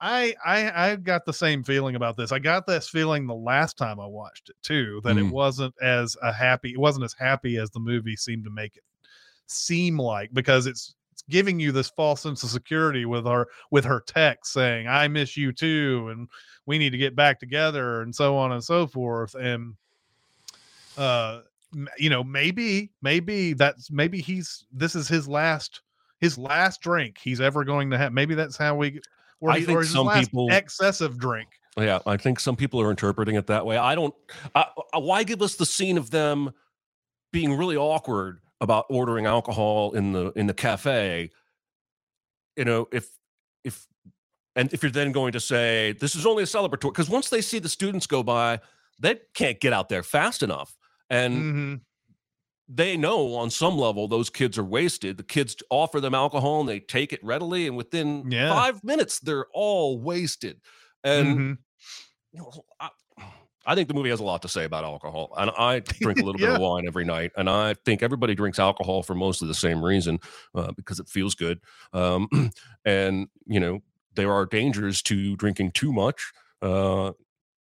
I 0.00 0.34
I 0.44 0.90
I 0.90 0.96
got 0.96 1.24
the 1.24 1.32
same 1.32 1.64
feeling 1.64 1.96
about 1.96 2.18
this. 2.18 2.30
I 2.30 2.38
got 2.38 2.66
this 2.66 2.88
feeling 2.88 3.26
the 3.26 3.34
last 3.34 3.78
time 3.78 3.98
I 3.98 4.06
watched 4.06 4.50
it 4.50 4.56
too, 4.62 5.00
that 5.04 5.16
it 5.16 5.24
Mm. 5.24 5.30
wasn't 5.30 5.74
as 5.80 6.16
a 6.22 6.32
happy, 6.32 6.72
it 6.72 6.78
wasn't 6.78 7.06
as 7.06 7.14
happy 7.18 7.56
as 7.56 7.70
the 7.70 7.80
movie 7.80 8.16
seemed 8.16 8.44
to 8.44 8.50
make 8.50 8.76
it 8.76 8.82
seem 9.46 9.98
like 9.98 10.34
because 10.34 10.66
it's 10.66 10.94
it's 11.12 11.22
giving 11.30 11.58
you 11.58 11.72
this 11.72 11.88
false 11.88 12.20
sense 12.20 12.42
of 12.42 12.50
security 12.50 13.06
with 13.06 13.24
her 13.24 13.46
with 13.70 13.86
her 13.86 14.02
text 14.06 14.52
saying, 14.52 14.86
I 14.86 15.08
miss 15.08 15.34
you 15.34 15.50
too, 15.50 16.08
and 16.10 16.28
we 16.66 16.76
need 16.76 16.90
to 16.90 16.98
get 16.98 17.16
back 17.16 17.40
together, 17.40 18.02
and 18.02 18.14
so 18.14 18.36
on 18.36 18.52
and 18.52 18.62
so 18.62 18.86
forth. 18.86 19.34
And 19.34 19.76
uh 20.96 21.40
you 21.98 22.08
know, 22.08 22.24
maybe, 22.24 22.92
maybe 23.02 23.52
that's 23.52 23.90
maybe 23.90 24.20
he's 24.20 24.64
this 24.72 24.94
is 24.94 25.08
his 25.08 25.28
last 25.28 25.82
his 26.20 26.38
last 26.38 26.80
drink 26.80 27.18
he's 27.20 27.40
ever 27.40 27.64
going 27.64 27.90
to 27.90 27.98
have. 27.98 28.12
Maybe 28.12 28.34
that's 28.34 28.56
how 28.56 28.74
we 28.76 29.00
or, 29.40 29.50
I 29.50 29.58
he, 29.58 29.66
think 29.66 29.78
or 29.78 29.84
some 29.84 30.06
last 30.06 30.30
people- 30.30 30.48
excessive 30.50 31.18
drink. 31.18 31.48
Yeah, 31.78 31.98
I 32.06 32.16
think 32.16 32.40
some 32.40 32.56
people 32.56 32.80
are 32.80 32.90
interpreting 32.90 33.34
it 33.34 33.48
that 33.48 33.66
way. 33.66 33.76
I 33.76 33.94
don't. 33.94 34.14
Uh, 34.54 34.64
uh, 34.94 35.00
why 35.00 35.24
give 35.24 35.42
us 35.42 35.56
the 35.56 35.66
scene 35.66 35.98
of 35.98 36.10
them 36.10 36.52
being 37.32 37.54
really 37.54 37.76
awkward 37.76 38.40
about 38.62 38.86
ordering 38.88 39.26
alcohol 39.26 39.92
in 39.92 40.12
the 40.12 40.32
in 40.36 40.46
the 40.46 40.54
cafe? 40.54 41.30
You 42.56 42.64
know, 42.64 42.88
if 42.92 43.10
if 43.62 43.86
and 44.54 44.72
if 44.72 44.82
you're 44.82 44.90
then 44.90 45.12
going 45.12 45.32
to 45.32 45.40
say 45.40 45.92
this 46.00 46.14
is 46.14 46.24
only 46.24 46.44
a 46.44 46.46
celebratory, 46.46 46.92
because 46.92 47.10
once 47.10 47.28
they 47.28 47.42
see 47.42 47.58
the 47.58 47.68
students 47.68 48.06
go 48.06 48.22
by, 48.22 48.60
they 48.98 49.20
can't 49.34 49.60
get 49.60 49.74
out 49.74 49.90
there 49.90 50.02
fast 50.02 50.42
enough, 50.42 50.74
and 51.10 51.46
Mhm. 51.46 51.86
they 52.68 52.96
know 52.96 53.34
on 53.34 53.50
some 53.50 53.78
level 53.78 54.08
those 54.08 54.28
kids 54.30 54.58
are 54.58 54.64
wasted. 54.64 55.16
The 55.16 55.22
kids 55.22 55.56
offer 55.70 56.00
them 56.00 56.14
alcohol 56.14 56.60
and 56.60 56.68
they 56.68 56.80
take 56.80 57.12
it 57.12 57.22
readily, 57.22 57.66
and 57.66 57.76
within 57.76 58.26
Yeah. 58.28 58.48
five 58.48 58.82
minutes 58.82 59.20
they're 59.20 59.46
all 59.52 60.00
wasted. 60.00 60.60
And 61.04 61.44
Mhm. 61.44 61.58
you 62.32 62.40
know, 62.40 62.52
I, 62.80 62.90
I 63.66 63.74
think 63.74 63.88
the 63.88 63.94
movie 63.94 64.10
has 64.10 64.20
a 64.20 64.24
lot 64.24 64.42
to 64.42 64.48
say 64.48 64.64
about 64.64 64.84
alcohol, 64.84 65.34
and 65.38 65.50
I 65.58 65.80
drink 66.02 66.20
a 66.20 66.24
little 66.24 66.40
bit 66.40 66.50
of 66.50 66.56
wine 66.56 66.84
every 66.86 67.04
night, 67.04 67.32
and 67.36 67.50
I 67.50 67.74
think 67.74 68.02
everybody 68.02 68.34
drinks 68.34 68.58
alcohol 68.58 69.02
for 69.02 69.14
mostly 69.14 69.48
the 69.48 69.54
same 69.54 69.84
reason, 69.84 70.20
uh, 70.54 70.72
because 70.72 71.00
it 71.00 71.08
feels 71.08 71.34
good. 71.34 71.60
Um, 71.92 72.28
and 72.84 73.28
you 73.46 73.60
know, 73.60 73.82
there 74.14 74.32
are 74.32 74.46
dangers 74.46 75.02
to 75.04 75.36
drinking 75.36 75.72
too 75.72 75.92
much, 75.92 76.32
uh, 76.62 77.12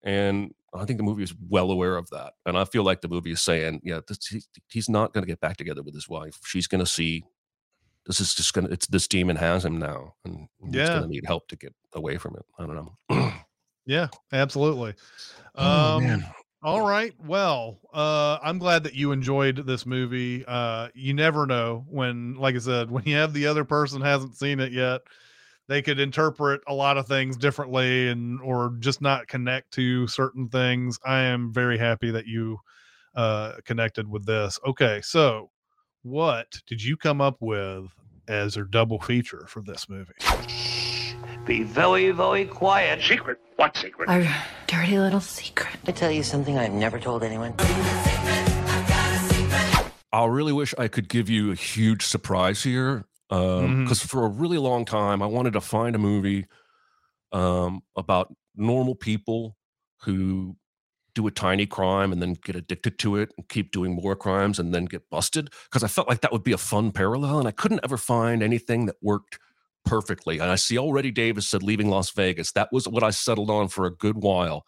and 0.02 0.54
I 0.74 0.84
think 0.84 0.98
the 0.98 1.04
movie 1.04 1.22
is 1.22 1.34
well 1.48 1.70
aware 1.70 1.96
of 1.96 2.10
that. 2.10 2.34
And 2.46 2.58
I 2.58 2.64
feel 2.64 2.82
like 2.82 3.00
the 3.00 3.08
movie 3.08 3.32
is 3.32 3.42
saying, 3.42 3.80
yeah, 3.84 4.00
this, 4.06 4.26
he, 4.26 4.42
he's 4.68 4.88
not 4.88 5.12
going 5.12 5.22
to 5.22 5.30
get 5.30 5.40
back 5.40 5.56
together 5.56 5.82
with 5.82 5.94
his 5.94 6.08
wife. 6.08 6.38
She's 6.44 6.66
going 6.66 6.80
to 6.80 6.86
see. 6.90 7.24
This 8.06 8.20
is 8.20 8.34
just 8.34 8.52
gonna. 8.52 8.68
It's 8.68 8.86
this 8.86 9.08
demon 9.08 9.36
has 9.36 9.64
him 9.64 9.78
now, 9.78 10.12
and 10.26 10.46
he's 10.62 10.90
gonna 10.90 11.06
need 11.06 11.24
help 11.24 11.48
to 11.48 11.56
get 11.56 11.74
away 11.94 12.18
from 12.18 12.36
it. 12.36 12.44
I 12.58 12.66
don't 12.66 12.76
know. 13.08 13.32
Yeah, 13.86 14.08
absolutely. 14.32 14.94
Oh, 15.54 15.96
um, 15.96 16.04
man. 16.04 16.24
all 16.62 16.86
right. 16.86 17.12
Well, 17.24 17.80
uh, 17.92 18.38
I'm 18.42 18.58
glad 18.58 18.84
that 18.84 18.94
you 18.94 19.12
enjoyed 19.12 19.66
this 19.66 19.84
movie. 19.84 20.44
Uh, 20.46 20.88
you 20.94 21.12
never 21.12 21.46
know 21.46 21.84
when, 21.88 22.34
like 22.36 22.54
I 22.54 22.58
said, 22.58 22.90
when 22.90 23.04
you 23.04 23.16
have 23.16 23.32
the 23.32 23.46
other 23.46 23.64
person 23.64 24.00
hasn't 24.00 24.36
seen 24.36 24.60
it 24.60 24.72
yet, 24.72 25.02
they 25.68 25.82
could 25.82 25.98
interpret 25.98 26.60
a 26.66 26.74
lot 26.74 26.98
of 26.98 27.06
things 27.06 27.36
differently 27.36 28.08
and 28.08 28.40
or 28.40 28.74
just 28.78 29.00
not 29.00 29.26
connect 29.26 29.72
to 29.72 30.06
certain 30.06 30.48
things. 30.48 30.98
I 31.04 31.20
am 31.20 31.52
very 31.52 31.78
happy 31.78 32.10
that 32.10 32.26
you 32.26 32.58
uh 33.14 33.54
connected 33.64 34.08
with 34.08 34.26
this. 34.26 34.58
Okay, 34.66 35.00
so 35.02 35.50
what 36.02 36.60
did 36.66 36.82
you 36.82 36.96
come 36.96 37.20
up 37.20 37.36
with 37.40 37.86
as 38.28 38.56
your 38.56 38.64
double 38.64 39.00
feature 39.00 39.46
for 39.48 39.62
this 39.62 39.88
movie? 39.88 40.14
Be 41.46 41.62
very, 41.62 42.10
very 42.10 42.46
quiet. 42.46 43.02
Secret? 43.02 43.38
What 43.56 43.76
secret? 43.76 44.08
Our 44.08 44.26
dirty 44.66 44.98
little 44.98 45.20
secret. 45.20 45.74
I 45.86 45.92
tell 45.92 46.10
you 46.10 46.22
something 46.22 46.58
I've 46.58 46.72
never 46.72 46.98
told 46.98 47.22
anyone. 47.22 47.54
I 50.12 50.24
really 50.26 50.52
wish 50.52 50.74
I 50.78 50.88
could 50.88 51.08
give 51.08 51.28
you 51.28 51.52
a 51.52 51.54
huge 51.54 52.06
surprise 52.06 52.62
here, 52.62 53.04
because 53.28 54.00
Mhm. 54.00 54.08
for 54.08 54.24
a 54.24 54.28
really 54.28 54.58
long 54.58 54.84
time 54.84 55.22
I 55.22 55.26
wanted 55.26 55.54
to 55.54 55.60
find 55.60 55.94
a 55.96 55.98
movie 55.98 56.46
um, 57.32 57.82
about 57.96 58.32
normal 58.54 58.94
people 58.94 59.56
who 60.02 60.56
do 61.14 61.26
a 61.26 61.30
tiny 61.30 61.66
crime 61.66 62.12
and 62.12 62.20
then 62.22 62.34
get 62.34 62.56
addicted 62.56 62.98
to 63.00 63.16
it 63.16 63.30
and 63.36 63.48
keep 63.48 63.70
doing 63.72 63.94
more 63.94 64.16
crimes 64.16 64.58
and 64.58 64.74
then 64.74 64.84
get 64.84 65.08
busted. 65.10 65.50
Because 65.64 65.82
I 65.84 65.88
felt 65.88 66.08
like 66.08 66.20
that 66.22 66.32
would 66.32 66.42
be 66.44 66.52
a 66.52 66.58
fun 66.58 66.92
parallel, 66.92 67.38
and 67.38 67.48
I 67.48 67.52
couldn't 67.52 67.80
ever 67.84 67.96
find 67.96 68.42
anything 68.42 68.86
that 68.86 68.96
worked 69.02 69.38
perfectly. 69.84 70.38
And 70.40 70.50
I 70.50 70.56
see 70.56 70.78
already 70.78 71.10
Davis 71.10 71.48
said 71.48 71.62
leaving 71.62 71.88
Las 71.88 72.10
Vegas. 72.10 72.52
That 72.52 72.68
was 72.72 72.86
what 72.88 73.02
I 73.04 73.10
settled 73.10 73.50
on 73.50 73.68
for 73.68 73.86
a 73.86 73.90
good 73.94 74.16
while. 74.22 74.64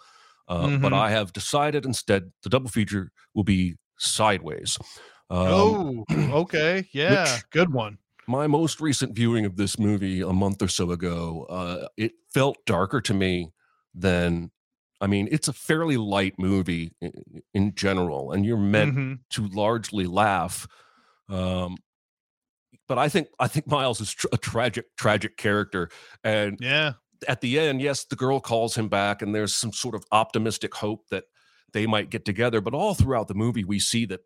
Uh, 0.49 0.79
But 0.81 0.93
Mhm. 0.93 0.93
I 0.93 1.11
have 1.11 1.33
decided 1.33 1.85
instead 1.85 2.33
the 2.43 2.49
double 2.49 2.69
feature 2.71 3.11
will 3.35 3.45
be 3.45 3.77
Sideways. 3.99 4.79
Um, 5.31 5.49
oh, 5.49 6.05
okay. 6.43 6.89
Yeah, 6.93 7.35
which- 7.35 7.45
good 7.51 7.73
one. 7.73 7.99
My 8.29 8.47
most 8.47 8.81
recent 8.81 9.15
viewing 9.15 9.45
of 9.45 9.57
this 9.57 9.79
movie 9.79 10.21
a 10.21 10.33
month 10.33 10.63
or 10.63 10.69
so 10.69 10.91
ago, 10.91 11.47
uh, 11.49 11.89
it 11.97 12.13
felt 12.33 12.59
darker 12.67 13.01
to 13.03 13.15
me 13.15 13.53
than. 13.95 14.51
I 14.99 15.07
mean, 15.09 15.29
it's 15.31 15.47
a 15.47 15.53
fairly 15.53 15.99
light 15.99 16.35
movie 16.39 16.91
in, 17.03 17.13
in 17.53 17.75
general, 17.75 18.33
and 18.33 18.47
you're 18.47 18.57
meant 18.57 18.95
Mhm. 18.97 19.19
to 19.33 19.47
largely 19.49 20.07
laugh. 20.07 20.67
Um, 21.29 21.77
but 22.89 22.99
I 22.99 23.09
think 23.09 23.29
I 23.39 23.47
think 23.49 23.67
Miles 23.67 24.01
is 24.01 24.13
tr- 24.13 24.29
a 24.33 24.39
tragic, 24.39 24.87
tragic 24.97 25.37
character, 25.37 25.91
and 26.25 26.57
Yeah. 26.61 26.95
at 27.29 27.41
the 27.43 27.59
end, 27.59 27.83
yes, 27.83 28.05
the 28.07 28.17
girl 28.17 28.41
calls 28.41 28.75
him 28.77 28.89
back, 28.89 29.21
and 29.23 29.35
there's 29.35 29.55
some 29.55 29.73
sort 29.73 29.95
of 29.95 30.05
optimistic 30.13 30.75
hope 30.75 31.09
that 31.11 31.25
they 31.73 31.87
might 31.87 32.09
get 32.11 32.25
together. 32.25 32.61
But 32.63 32.73
all 32.75 32.95
throughout 32.95 33.29
the 33.29 33.35
movie, 33.35 33.65
we 33.65 33.79
see 33.79 34.07
that 34.07 34.21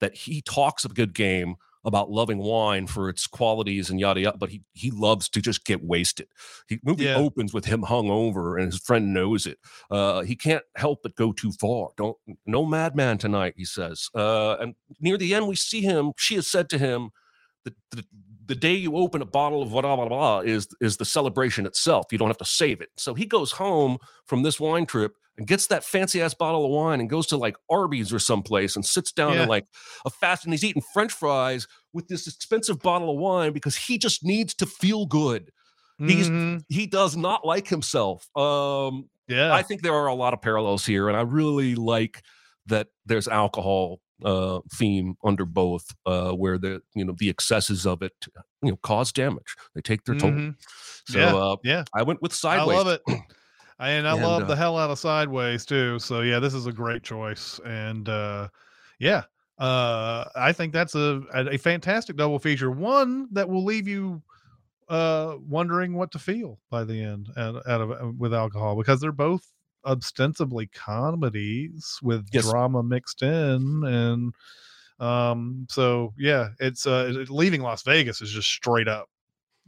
that 0.00 0.14
he 0.16 0.40
talks 0.42 0.84
a 0.84 0.88
good 0.88 1.14
game 1.14 1.56
about 1.84 2.10
loving 2.10 2.38
wine 2.38 2.86
for 2.86 3.08
its 3.08 3.26
qualities 3.26 3.90
and 3.90 4.00
yada 4.00 4.20
yada, 4.20 4.38
but 4.38 4.50
he 4.50 4.62
he 4.72 4.90
loves 4.90 5.28
to 5.30 5.40
just 5.40 5.64
get 5.64 5.82
wasted. 5.84 6.28
He 6.68 6.78
movie 6.82 7.04
Yeah. 7.04 7.16
opens 7.16 7.52
with 7.52 7.64
him 7.66 7.82
hungover, 7.82 8.56
and 8.60 8.72
his 8.72 8.80
friend 8.80 9.12
knows 9.12 9.46
it. 9.46 9.58
Uh, 9.90 10.22
he 10.22 10.36
can't 10.36 10.64
help 10.76 11.00
but 11.02 11.14
go 11.16 11.32
too 11.32 11.52
far. 11.52 11.90
Don't 11.96 12.16
no 12.46 12.64
madman 12.64 13.18
tonight, 13.18 13.54
he 13.56 13.64
says. 13.64 14.08
Uh, 14.14 14.56
and 14.60 14.74
near 15.00 15.18
the 15.18 15.34
end, 15.34 15.46
we 15.48 15.56
see 15.56 15.82
him. 15.82 16.12
She 16.16 16.34
has 16.36 16.46
said 16.46 16.68
to 16.70 16.78
him, 16.78 17.10
the, 17.64 17.74
the 17.90 18.04
the 18.46 18.54
day 18.54 18.74
you 18.74 18.96
open 18.96 19.22
a 19.22 19.26
bottle 19.26 19.62
of 19.62 19.70
blah 19.70 19.80
blah 19.82 20.08
blah 20.08 20.40
is 20.40 20.68
is 20.80 20.96
the 20.96 21.04
celebration 21.04 21.66
itself. 21.66 22.06
You 22.12 22.18
don't 22.18 22.28
have 22.28 22.38
to 22.38 22.44
save 22.44 22.80
it. 22.80 22.90
So 22.96 23.14
he 23.14 23.26
goes 23.26 23.52
home 23.52 23.98
from 24.26 24.42
this 24.42 24.58
wine 24.60 24.86
trip 24.86 25.12
and 25.36 25.46
gets 25.46 25.66
that 25.68 25.82
fancy 25.84 26.20
ass 26.22 26.34
bottle 26.34 26.64
of 26.64 26.70
wine 26.70 27.00
and 27.00 27.10
goes 27.10 27.26
to 27.28 27.36
like 27.36 27.56
Arby's 27.70 28.12
or 28.12 28.18
someplace 28.18 28.76
and 28.76 28.84
sits 28.84 29.10
down 29.12 29.32
Yeah. 29.34 29.40
and 29.40 29.48
like 29.48 29.66
a 30.06 30.10
fast 30.10 30.44
and 30.44 30.52
he's 30.52 30.62
eating 30.64 30.82
French 30.92 31.12
fries 31.12 31.66
with 31.92 32.06
this 32.08 32.26
expensive 32.26 32.80
bottle 32.80 33.10
of 33.10 33.16
wine 33.16 33.52
because 33.52 33.76
he 33.76 33.98
just 33.98 34.22
needs 34.24 34.54
to 34.54 34.66
feel 34.66 35.06
good. 35.06 35.50
He's 35.98 36.28
Mhm. 36.28 36.62
he 36.68 36.86
does 36.86 37.16
not 37.16 37.46
like 37.46 37.68
himself. 37.68 38.26
Um 38.36 39.08
Yeah. 39.28 39.54
I 39.54 39.62
think 39.62 39.82
there 39.82 39.94
are 39.94 40.06
a 40.08 40.14
lot 40.14 40.34
of 40.34 40.42
parallels 40.42 40.84
here, 40.84 41.08
and 41.08 41.16
I 41.16 41.22
really 41.22 41.74
like 41.76 42.22
that 42.66 42.88
there's 43.06 43.26
alcohol 43.28 44.00
uh 44.24 44.60
theme 44.72 45.16
under 45.24 45.44
both 45.44 45.92
uh 46.06 46.30
where 46.32 46.56
the 46.58 46.80
you 46.94 47.04
know 47.04 47.14
the 47.18 47.28
excesses 47.28 47.86
of 47.86 48.00
it 48.02 48.12
you 48.62 48.70
know 48.70 48.76
cause 48.82 49.10
damage 49.12 49.56
they 49.74 49.80
take 49.80 50.04
their 50.04 50.14
toll 50.14 50.30
Mhm. 50.30 50.54
so 51.06 51.18
yeah. 51.18 51.34
uh 51.34 51.56
yeah. 51.64 51.84
i 51.94 52.02
went 52.02 52.22
with 52.22 52.32
sideways 52.32 52.74
I 52.76 52.78
love 52.78 52.86
it. 52.88 53.02
And 53.80 54.06
I 54.06 54.12
And, 54.12 54.22
love 54.22 54.42
uh, 54.42 54.46
the 54.46 54.54
hell 54.56 54.78
out 54.78 54.90
of 54.90 55.00
Sideways 55.00 55.66
too. 55.66 55.98
So 55.98 56.20
yeah, 56.20 56.38
this 56.38 56.54
is 56.54 56.66
a 56.66 56.72
great 56.72 57.02
choice. 57.02 57.58
And 57.66 58.08
uh 58.08 58.48
yeah, 59.00 59.24
uh 59.58 60.26
I 60.36 60.52
think 60.52 60.72
that's 60.72 60.94
a 60.94 61.22
a, 61.34 61.48
a 61.54 61.58
fantastic 61.58 62.14
double 62.16 62.38
feature. 62.38 62.70
One 62.70 63.26
that 63.32 63.48
will 63.48 63.64
leave 63.64 63.88
you 63.88 64.22
uh 64.88 65.36
wondering 65.48 65.94
what 65.94 66.12
to 66.12 66.20
feel 66.20 66.60
by 66.70 66.84
the 66.84 67.02
end 67.02 67.30
out, 67.36 67.56
out 67.66 67.80
of 67.80 67.90
uh, 67.90 68.12
with 68.16 68.32
alcohol 68.32 68.76
because 68.76 69.00
they're 69.00 69.10
both 69.10 69.44
ostensibly 69.86 70.66
comedies 70.68 71.98
with 72.02 72.30
Yes. 72.30 72.44
drama 72.44 72.82
mixed 72.82 73.22
in 73.22 73.82
and 73.84 74.34
um 75.00 75.66
so 75.70 76.12
yeah 76.18 76.50
it's 76.60 76.86
uh 76.86 77.24
leaving 77.28 77.62
las 77.62 77.82
vegas 77.82 78.20
is 78.22 78.30
just 78.30 78.48
straight 78.48 78.88
up 78.88 79.08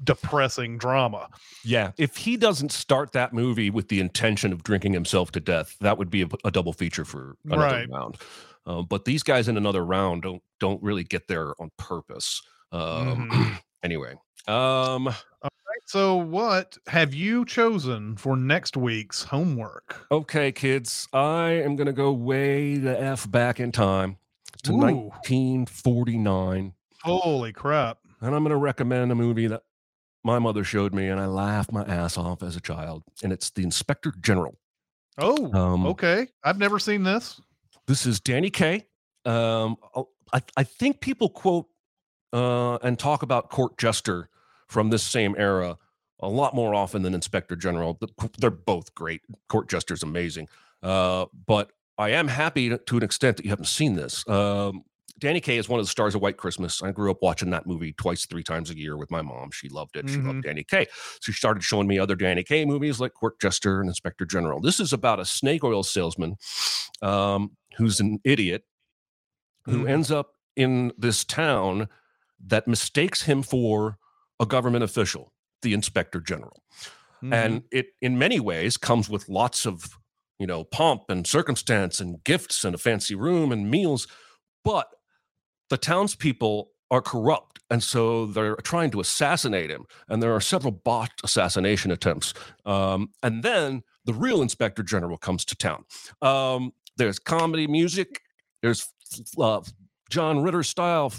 depressing 0.05 0.77
drama 0.79 1.29
yeah 1.65 1.91
if 1.97 2.17
he 2.19 2.37
doesn't 2.37 2.71
start 2.71 3.13
that 3.13 3.33
movie 3.33 3.71
with 3.71 3.89
the 3.89 3.99
intention 3.99 4.53
of 4.53 4.63
drinking 4.63 4.93
himself 4.93 5.33
to 5.33 5.41
death 5.41 5.77
that 5.81 5.97
would 5.99 6.11
be 6.11 6.23
a, 6.23 6.29
a 6.45 6.51
double 6.51 6.73
feature 6.75 7.05
for 7.05 7.37
another 7.51 7.63
Right. 7.63 7.89
round 7.89 8.17
uh, 8.67 8.83
but 8.83 9.05
these 9.07 9.23
guys 9.23 9.49
in 9.49 9.57
another 9.57 9.85
round 9.85 10.23
don't 10.23 10.43
don't 10.61 10.83
really 10.83 11.05
get 11.05 11.29
there 11.29 11.55
on 11.61 11.71
purpose 11.79 12.43
um 12.73 13.27
Mhm. 13.31 13.59
anyway 13.83 14.15
um 14.49 15.09
So, 15.89 16.17
what 16.17 16.77
have 16.89 17.15
you 17.15 17.45
chosen 17.45 18.17
for 18.17 18.37
next 18.37 18.77
week's 18.77 19.23
homework? 19.23 20.05
Okay, 20.11 20.51
kids, 20.51 21.07
I 21.13 21.51
am 21.51 21.77
going 21.77 21.87
to 21.87 21.93
go 21.93 22.13
way 22.13 22.77
the 22.77 23.01
F 23.01 23.31
back 23.31 23.61
in 23.61 23.71
time 23.71 24.17
to 24.65 24.73
Ooh. 24.73 24.79
1949. 24.79 26.73
Holy 27.03 27.53
crap. 27.53 27.99
And 28.21 28.35
I'm 28.35 28.43
going 28.43 28.51
to 28.51 28.57
recommend 28.57 29.13
a 29.13 29.15
movie 29.15 29.47
that 29.47 29.63
my 30.25 30.39
mother 30.41 30.65
showed 30.65 30.93
me 30.93 31.09
and 31.09 31.21
I 31.21 31.27
laughed 31.27 31.71
my 31.71 31.85
ass 31.85 32.17
off 32.19 32.43
as 32.43 32.57
a 32.57 32.61
child. 32.61 33.05
And 33.23 33.33
it's 33.33 33.51
The 33.51 33.63
Inspector 33.63 34.13
General. 34.21 34.59
Oh, 35.19 35.53
Um, 35.53 35.87
okay. 35.87 36.27
I've 36.43 36.59
never 36.59 36.79
seen 36.81 37.05
this. 37.05 37.41
This 37.87 38.07
is 38.07 38.19
Danny 38.19 38.51
Kaye. 38.51 38.87
Um, 39.25 39.77
I'll- 39.95 40.11
I, 40.33 40.43
I 40.57 40.65
think 40.65 41.01
people 41.01 41.29
quote 41.29 41.67
uh, 42.33 42.79
and 42.79 42.99
talk 42.99 43.23
about 43.23 43.49
Court 43.51 43.79
Jester 43.79 44.29
from 44.69 44.91
this 44.91 45.03
same 45.03 45.35
era 45.39 45.77
a 46.21 46.29
lot 46.29 46.55
more 46.55 46.75
often 46.75 47.03
than 47.03 47.15
Inspector 47.15 47.55
General. 47.57 47.99
They're 48.39 48.51
both 48.51 48.95
great. 48.95 49.23
Court 49.49 49.69
Jester's 49.69 50.03
amazing. 50.03 50.49
Uh, 50.83 51.27
but 51.47 51.73
I 51.99 52.11
am 52.11 52.29
happy 52.29 52.69
to, 52.71 52.79
to 52.79 52.97
an 52.97 53.03
extent 53.03 53.37
that 53.37 53.45
you 53.45 53.51
haven't 53.51 53.67
seen 53.67 53.95
this. 53.95 54.27
Um, 54.29 54.83
Danny 55.19 55.41
Kaye 55.41 55.57
is 55.57 55.67
one 55.69 55.81
of 55.81 55.87
the 55.87 55.91
stars 55.91 56.15
of 56.15 56.21
White 56.21 56.37
Christmas. 56.37 56.83
I 56.83 56.91
grew 56.93 57.11
up 57.11 57.19
watching 57.23 57.49
that 57.51 57.67
movie 57.67 57.93
twice, 57.95 58.27
three 58.27 58.43
times 58.43 58.71
a 58.71 58.77
year 58.77 58.99
with 58.99 59.11
my 59.11 59.23
mom. 59.23 59.51
She 59.51 59.69
loved 59.71 59.97
it. 59.97 60.09
She 60.11 60.17
Mhm. 60.17 60.27
loved 60.27 60.43
Danny 60.43 60.63
Kaye. 60.63 60.87
So 60.91 61.33
she 61.33 61.33
started 61.33 61.63
showing 61.63 61.87
me 61.87 61.99
other 61.99 62.17
Danny 62.17 62.43
Kaye 62.43 62.67
movies 62.67 63.01
like 63.01 63.15
Court 63.15 63.41
Jester 63.41 63.81
and 63.81 63.89
Inspector 63.89 64.25
General. 64.27 64.61
This 64.61 64.79
is 64.79 64.93
about 64.93 65.19
a 65.21 65.25
snake 65.25 65.65
oil 65.65 65.83
salesman 65.83 66.37
um, 67.03 67.57
who's 67.79 67.99
an 68.01 68.19
idiot 68.25 68.65
who 69.65 69.85
Mhm. 69.85 69.89
ends 69.91 70.11
up 70.11 70.33
in 70.55 70.93
this 70.99 71.25
town 71.25 71.89
that 72.47 72.69
mistakes 72.69 73.23
him 73.23 73.43
for 73.43 73.99
a 74.41 74.47
government 74.47 74.85
official, 74.85 75.33
the 75.63 75.73
Inspector 75.75 76.21
General 76.21 76.63
Mhm. 77.23 77.33
and 77.33 77.63
it 77.73 77.87
in 78.03 78.19
many 78.19 78.39
ways 78.39 78.77
comes 78.77 79.09
with 79.09 79.27
lots 79.29 79.65
of 79.67 79.99
you 80.39 80.47
know 80.47 80.65
pomp 80.65 81.05
and 81.09 81.27
circumstance 81.27 81.99
and 81.99 82.23
gifts 82.25 82.63
and 82.63 82.75
a 82.75 82.79
fancy 82.79 83.15
room 83.15 83.51
and 83.53 83.71
meals 83.71 84.07
but 84.63 84.89
the 85.71 85.79
townspeople 85.79 86.71
are 86.91 87.01
corrupt 87.01 87.59
and 87.71 87.83
so 87.83 88.27
they're 88.27 88.57
trying 88.57 88.91
to 88.91 89.01
assassinate 89.01 89.71
him 89.71 89.87
and 90.09 90.23
there 90.23 90.35
are 90.35 90.43
several 90.43 90.71
botched 90.73 91.25
assassination 91.25 91.91
attempts 91.91 92.35
um, 92.67 93.09
and 93.23 93.43
then 93.43 93.83
the 94.05 94.13
real 94.15 94.43
inspector 94.43 94.83
general 94.83 95.17
comes 95.17 95.43
to 95.47 95.57
town 95.57 95.85
um, 96.21 96.71
there's 96.99 97.19
comedy 97.19 97.67
music 97.67 98.21
there's 98.63 98.93
uh, 99.39 99.63
john 100.11 100.43
ritter 100.43 100.63
style 100.63 101.11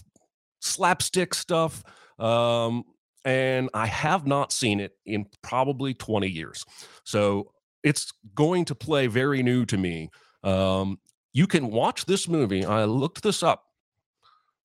slapstick 0.62 1.34
stuff 1.34 1.84
um, 2.20 2.84
and 3.28 3.70
I 3.74 3.88
have 3.88 4.26
not 4.26 4.54
seen 4.54 4.80
it 4.80 4.94
in 5.06 5.26
probably 5.44 5.94
20 5.94 6.28
years. 6.30 6.64
So 7.04 7.52
it's 7.84 8.14
going 8.36 8.64
to 8.66 8.74
play 8.74 9.08
very 9.08 9.44
new 9.44 9.66
to 9.66 9.78
me. 9.78 10.10
Um, 10.44 10.98
you 11.34 11.46
can 11.46 11.70
watch 11.70 12.06
this 12.06 12.30
movie. 12.30 12.64
I 12.64 12.86
looked 12.86 13.22
this 13.24 13.44
up. 13.44 13.66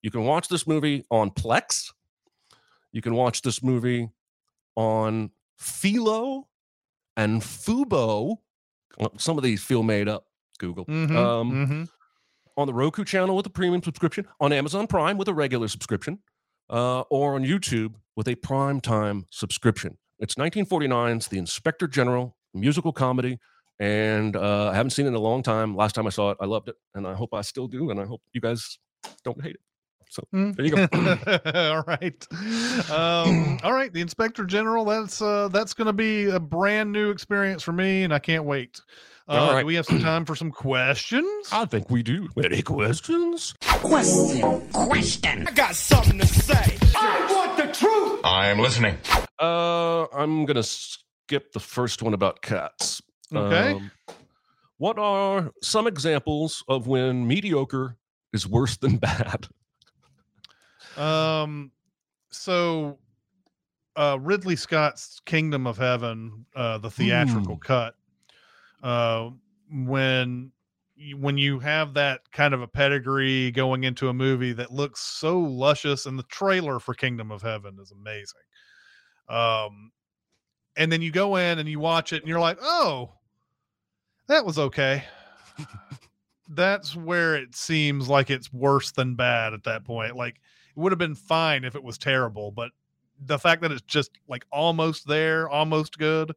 You 0.01 0.11
can 0.11 0.23
watch 0.23 0.47
this 0.47 0.65
movie 0.65 1.03
on 1.11 1.29
Plex. 1.31 1.91
You 2.93 3.01
can 3.01 3.15
watch 3.15 3.41
this 3.41 3.61
movie 3.61 4.09
on 4.77 5.31
Philo 5.57 6.47
and 7.17 7.41
Fubo. 7.41 8.37
Some 9.17 9.37
of 9.37 9.43
these 9.43 9.61
feel 9.61 9.83
made 9.83 10.07
up, 10.07 10.25
Google. 10.57 10.85
Mhm, 10.85 11.15
Um, 11.17 11.51
mhm. 11.51 11.89
on 12.55 12.67
the 12.67 12.73
Roku 12.73 13.03
channel 13.03 13.35
with 13.35 13.45
a 13.45 13.49
premium 13.49 13.83
subscription, 13.83 14.25
on 14.39 14.53
Amazon 14.53 14.87
Prime 14.87 15.17
with 15.17 15.27
a 15.27 15.33
regular 15.33 15.67
subscription, 15.67 16.19
uh, 16.69 17.01
or 17.09 17.35
on 17.35 17.43
YouTube 17.43 17.95
with 18.15 18.27
a 18.27 18.35
prime 18.35 18.81
time 18.81 19.25
subscription. 19.31 19.97
It's 20.19 20.35
1949's 20.35 21.27
The 21.27 21.37
Inspector 21.37 21.87
General 21.87 22.35
musical 22.53 22.93
comedy, 22.93 23.39
and 23.79 24.35
uh, 24.35 24.69
I 24.71 24.75
haven't 24.75 24.91
seen 24.91 25.05
it 25.05 25.09
in 25.09 25.15
a 25.15 25.19
long 25.19 25.43
time. 25.43 25.75
Last 25.75 25.93
time 25.95 26.05
I 26.07 26.11
saw 26.11 26.31
it, 26.31 26.37
I 26.39 26.45
loved 26.45 26.69
it, 26.69 26.75
and 26.95 27.07
I 27.07 27.13
hope 27.13 27.33
I 27.33 27.41
still 27.41 27.67
do, 27.67 27.89
and 27.91 27.99
I 27.99 28.05
hope 28.05 28.21
you 28.33 28.41
guys 28.41 28.77
don't 29.23 29.41
hate 29.43 29.55
it. 29.55 29.61
So 30.09 30.23
Mm. 30.31 30.55
there 30.55 30.65
you 30.65 30.75
go. 30.75 31.71
all 31.75 31.83
right. 31.87 32.27
Um, 32.91 33.57
all 33.63 33.73
right. 33.73 33.91
The 33.91 34.01
Inspector 34.01 34.43
General. 34.45 34.85
That's 34.85 35.21
uh, 35.23 35.47
that's 35.47 35.73
going 35.73 35.87
to 35.87 35.93
be 35.93 36.25
a 36.29 36.39
brand 36.39 36.91
new 36.91 37.09
experience 37.09 37.63
for 37.63 37.71
me, 37.71 38.03
and 38.03 38.13
I 38.13 38.19
can't 38.19 38.43
wait. 38.45 38.79
Uh, 39.27 39.31
All 39.31 39.53
right. 39.53 39.61
Do 39.61 39.65
we 39.67 39.75
have 39.75 39.85
some 39.85 40.01
time 40.01 40.25
for 40.25 40.35
some 40.35 40.51
questions? 40.51 41.47
I 41.51 41.63
think 41.65 41.89
we 41.89 42.03
do. 42.03 42.27
Any 42.43 42.61
questions? 42.61 43.55
Question. 43.61 44.69
Question. 44.71 45.47
I 45.47 45.51
got 45.51 45.73
something 45.75 46.19
to 46.19 46.27
say. 46.27 46.77
I 46.95 47.19
want 47.19 47.29
the 47.29 47.32
truth. 47.73 48.21
I 48.23 48.47
am 48.47 48.59
listening. 48.59 48.97
Uh, 49.39 50.05
I'm 50.13 50.45
gonna 50.45 50.63
skip 50.63 51.51
the 51.51 51.59
first 51.59 52.01
one 52.01 52.13
about 52.13 52.41
cats. 52.41 53.01
Okay. 53.33 53.73
Um, 53.73 53.91
what 54.77 54.99
are 54.99 55.51
some 55.61 55.87
examples 55.87 56.63
of 56.67 56.87
when 56.87 57.27
mediocre 57.27 57.97
is 58.33 58.47
worse 58.47 58.77
than 58.77 58.97
bad? 58.97 59.47
Um, 60.97 61.71
so 62.29 62.99
uh, 63.95 64.17
Ridley 64.19 64.55
Scott's 64.55 65.21
Kingdom 65.25 65.67
of 65.67 65.77
Heaven, 65.77 66.45
uh, 66.55 66.77
the 66.79 66.89
theatrical 66.89 67.57
cut, 67.57 67.95
uh, 68.81 69.29
when 69.71 70.51
you, 70.51 70.51
when 71.17 71.37
you 71.37 71.59
have 71.59 71.93
that 71.95 72.21
kind 72.31 72.53
of 72.53 72.61
a 72.61 72.67
pedigree 72.67 73.51
going 73.51 73.83
into 73.83 74.09
a 74.09 74.13
movie 74.13 74.53
that 74.53 74.71
looks 74.71 75.01
so 75.01 75.39
luscious, 75.39 76.05
and 76.05 76.17
the 76.17 76.23
trailer 76.23 76.79
for 76.79 76.93
Kingdom 76.93 77.31
of 77.31 77.41
Heaven 77.41 77.77
is 77.81 77.91
amazing. 77.91 78.41
Um, 79.29 79.91
and 80.75 80.91
then 80.91 81.01
you 81.01 81.11
go 81.11 81.35
in 81.35 81.59
and 81.59 81.67
you 81.67 81.79
watch 81.79 82.13
it, 82.13 82.21
and 82.21 82.27
you're 82.27 82.39
like, 82.39 82.57
oh, 82.61 83.11
that 84.27 84.45
was 84.45 84.57
okay. 84.57 85.03
That's 86.49 86.95
where 86.95 87.35
it 87.35 87.55
seems 87.55 88.07
like 88.09 88.29
it's 88.29 88.51
worse 88.51 88.91
than 88.91 89.15
bad 89.15 89.53
at 89.53 89.63
that 89.63 89.85
point. 89.85 90.15
Like 90.15 90.35
it 90.35 90.79
would 90.79 90.91
have 90.91 90.99
been 90.99 91.15
fine 91.15 91.63
if 91.63 91.75
it 91.75 91.83
was 91.83 91.97
terrible, 91.97 92.51
but 92.51 92.71
the 93.19 93.39
fact 93.39 93.61
that 93.61 93.71
it's 93.71 93.81
just 93.83 94.11
like 94.27 94.45
almost 94.51 95.07
there, 95.07 95.49
almost 95.49 95.97
good, 95.97 96.33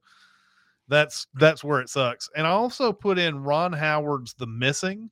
that's 0.89 1.27
that's 1.35 1.65
where 1.65 1.81
it 1.81 1.89
sucks. 1.89 2.29
And 2.37 2.47
I 2.47 2.51
also 2.51 2.93
put 2.93 3.19
in 3.19 3.43
Ron 3.43 3.73
Howard's 3.73 4.35
The 4.35 4.47
Missing. 4.47 5.11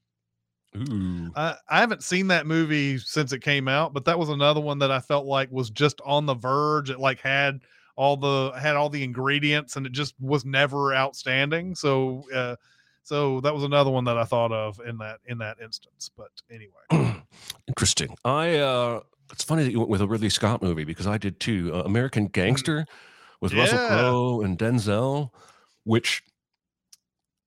Ooh. 0.76 1.30
I, 1.36 1.54
I 1.68 1.80
haven't 1.80 2.02
seen 2.02 2.26
that 2.28 2.46
movie 2.46 2.98
since 2.98 3.32
it 3.32 3.40
came 3.40 3.68
out, 3.68 3.92
but 3.92 4.04
that 4.06 4.18
was 4.18 4.28
another 4.28 4.60
one 4.60 4.78
that 4.80 4.90
I 4.90 5.00
felt 5.00 5.26
like 5.26 5.50
was 5.52 5.70
just 5.70 6.00
on 6.04 6.26
the 6.26 6.34
verge. 6.34 6.90
It 6.90 6.98
like 6.98 7.20
had 7.20 7.60
all 7.96 8.16
the 8.16 8.52
had 8.58 8.74
all 8.74 8.88
the 8.88 9.04
ingredients 9.04 9.76
and 9.76 9.86
it 9.86 9.92
just 9.92 10.14
was 10.20 10.44
never 10.44 10.94
outstanding. 10.94 11.74
So 11.74 12.24
uh 12.34 12.56
so 13.04 13.40
that 13.42 13.54
was 13.54 13.64
another 13.64 13.90
one 13.90 14.04
that 14.04 14.16
I 14.16 14.24
thought 14.24 14.50
of 14.50 14.80
in 14.86 14.98
that 14.98 15.20
in 15.26 15.38
that 15.38 15.58
instance. 15.62 16.10
But 16.16 16.30
anyway. 16.50 17.22
Interesting. 17.68 18.16
I 18.24 18.56
uh 18.56 19.00
it's 19.32 19.44
funny 19.44 19.64
that 19.64 19.70
you 19.70 19.78
went 19.78 19.90
with 19.90 20.00
a 20.00 20.06
Ridley 20.06 20.28
Scott 20.28 20.62
movie 20.62 20.84
because 20.84 21.06
I 21.06 21.18
did 21.18 21.40
too. 21.40 21.70
Uh, 21.72 21.82
American 21.82 22.26
Gangster 22.26 22.86
with 23.40 23.52
Russell 23.52 23.78
Crowe 23.88 24.40
and 24.42 24.58
Denzel, 24.58 25.30
which 25.84 26.22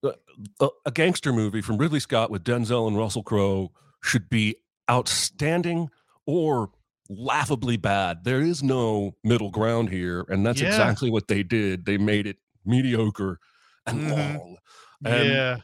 uh, 0.04 0.12
a, 0.60 0.68
a 0.86 0.92
gangster 0.92 1.34
movie 1.34 1.62
from 1.62 1.78
Ridley 1.78 2.00
Scott 2.00 2.30
with 2.30 2.44
Denzel 2.44 2.88
and 2.88 2.98
Russell 2.98 3.24
Crowe 3.24 3.72
should 4.04 4.30
be 4.30 4.56
outstanding 4.90 5.90
or 6.26 6.70
laughably 7.10 7.78
bad. 7.78 8.24
There 8.24 8.42
is 8.42 8.62
no 8.62 9.16
middle 9.24 9.50
ground 9.50 9.90
here, 9.90 10.26
and 10.30 10.46
that's 10.46 10.62
Yeah. 10.62 10.68
exactly 10.68 11.10
what 11.10 11.28
they 11.28 11.42
did. 11.44 11.86
They 11.86 11.98
made 11.98 12.28
it 12.28 12.38
mediocre 12.66 13.40
and 13.86 14.02
Mhm. 14.02 14.12
long. 14.38 14.58
And 15.06 15.30
yeah. 15.30 15.58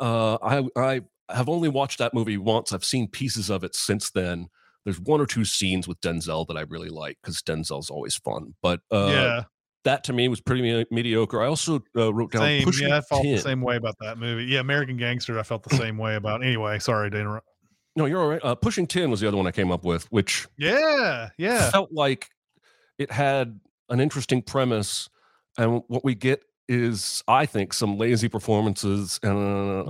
uh, 0.00 0.38
I 0.42 0.64
I 0.76 1.00
have 1.34 1.48
only 1.48 1.68
watched 1.68 1.98
that 1.98 2.12
movie 2.12 2.36
once. 2.38 2.72
I've 2.72 2.84
seen 2.84 3.06
pieces 3.08 3.50
of 3.50 3.62
it 3.64 3.74
since 3.76 4.10
then. 4.10 4.48
There's 4.84 4.98
one 4.98 5.20
or 5.20 5.26
two 5.26 5.44
scenes 5.44 5.86
with 5.86 6.00
Denzel 6.00 6.46
that 6.48 6.56
I 6.56 6.62
really 6.62 6.88
like 6.88 7.18
because 7.22 7.40
Denzel's 7.42 7.90
always 7.90 8.16
fun. 8.16 8.54
But 8.62 8.80
uh, 8.90 9.08
yeah. 9.12 9.44
That 9.84 10.04
to 10.04 10.12
me 10.12 10.28
was 10.28 10.40
pretty 10.40 10.62
me- 10.62 10.86
mediocre. 10.90 11.42
I 11.42 11.46
also 11.46 11.82
uh, 11.96 12.12
wrote 12.12 12.32
down 12.32 12.42
Same. 12.42 12.64
Pushing 12.64 12.88
Yeah, 12.88 12.98
I 12.98 13.00
felt 13.00 13.22
Tin. 13.22 13.36
the 13.36 13.40
same 13.40 13.60
way 13.62 13.76
about 13.76 13.96
that 14.00 14.18
movie. 14.18 14.44
Yeah, 14.44 14.60
American 14.60 14.96
Gangster. 14.96 15.38
I 15.38 15.42
felt 15.42 15.62
the 15.62 15.76
same 15.76 15.96
way 15.98 16.16
about. 16.16 16.42
Anyway, 16.44 16.78
sorry 16.78 17.10
to 17.10 17.18
interrupt. 17.18 17.46
No, 17.96 18.04
you're 18.06 18.20
all 18.20 18.28
right. 18.28 18.40
Uh, 18.44 18.54
Pushing 18.54 18.86
Tin 18.86 19.10
was 19.10 19.20
the 19.20 19.28
other 19.28 19.36
one 19.36 19.46
I 19.46 19.50
came 19.50 19.72
up 19.72 19.84
with, 19.84 20.04
which 20.12 20.46
Yeah, 20.58 21.30
yeah, 21.38 21.70
felt 21.70 21.90
like 21.92 22.28
it 22.98 23.10
had 23.10 23.58
an 23.88 24.00
interesting 24.00 24.42
premise, 24.42 25.08
and 25.58 25.82
what 25.88 26.04
we 26.04 26.14
get 26.14 26.42
is, 26.68 27.24
I 27.26 27.46
think, 27.46 27.72
some 27.72 27.98
lazy 27.98 28.28
performances 28.28 29.18
and 29.24 29.32
a, 29.36 29.40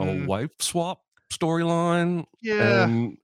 a 0.00 0.04
Mm. 0.06 0.26
wife 0.26 0.50
swap 0.60 1.02
storyline. 1.30 2.24
yeah, 2.40 2.84
and 2.84 3.18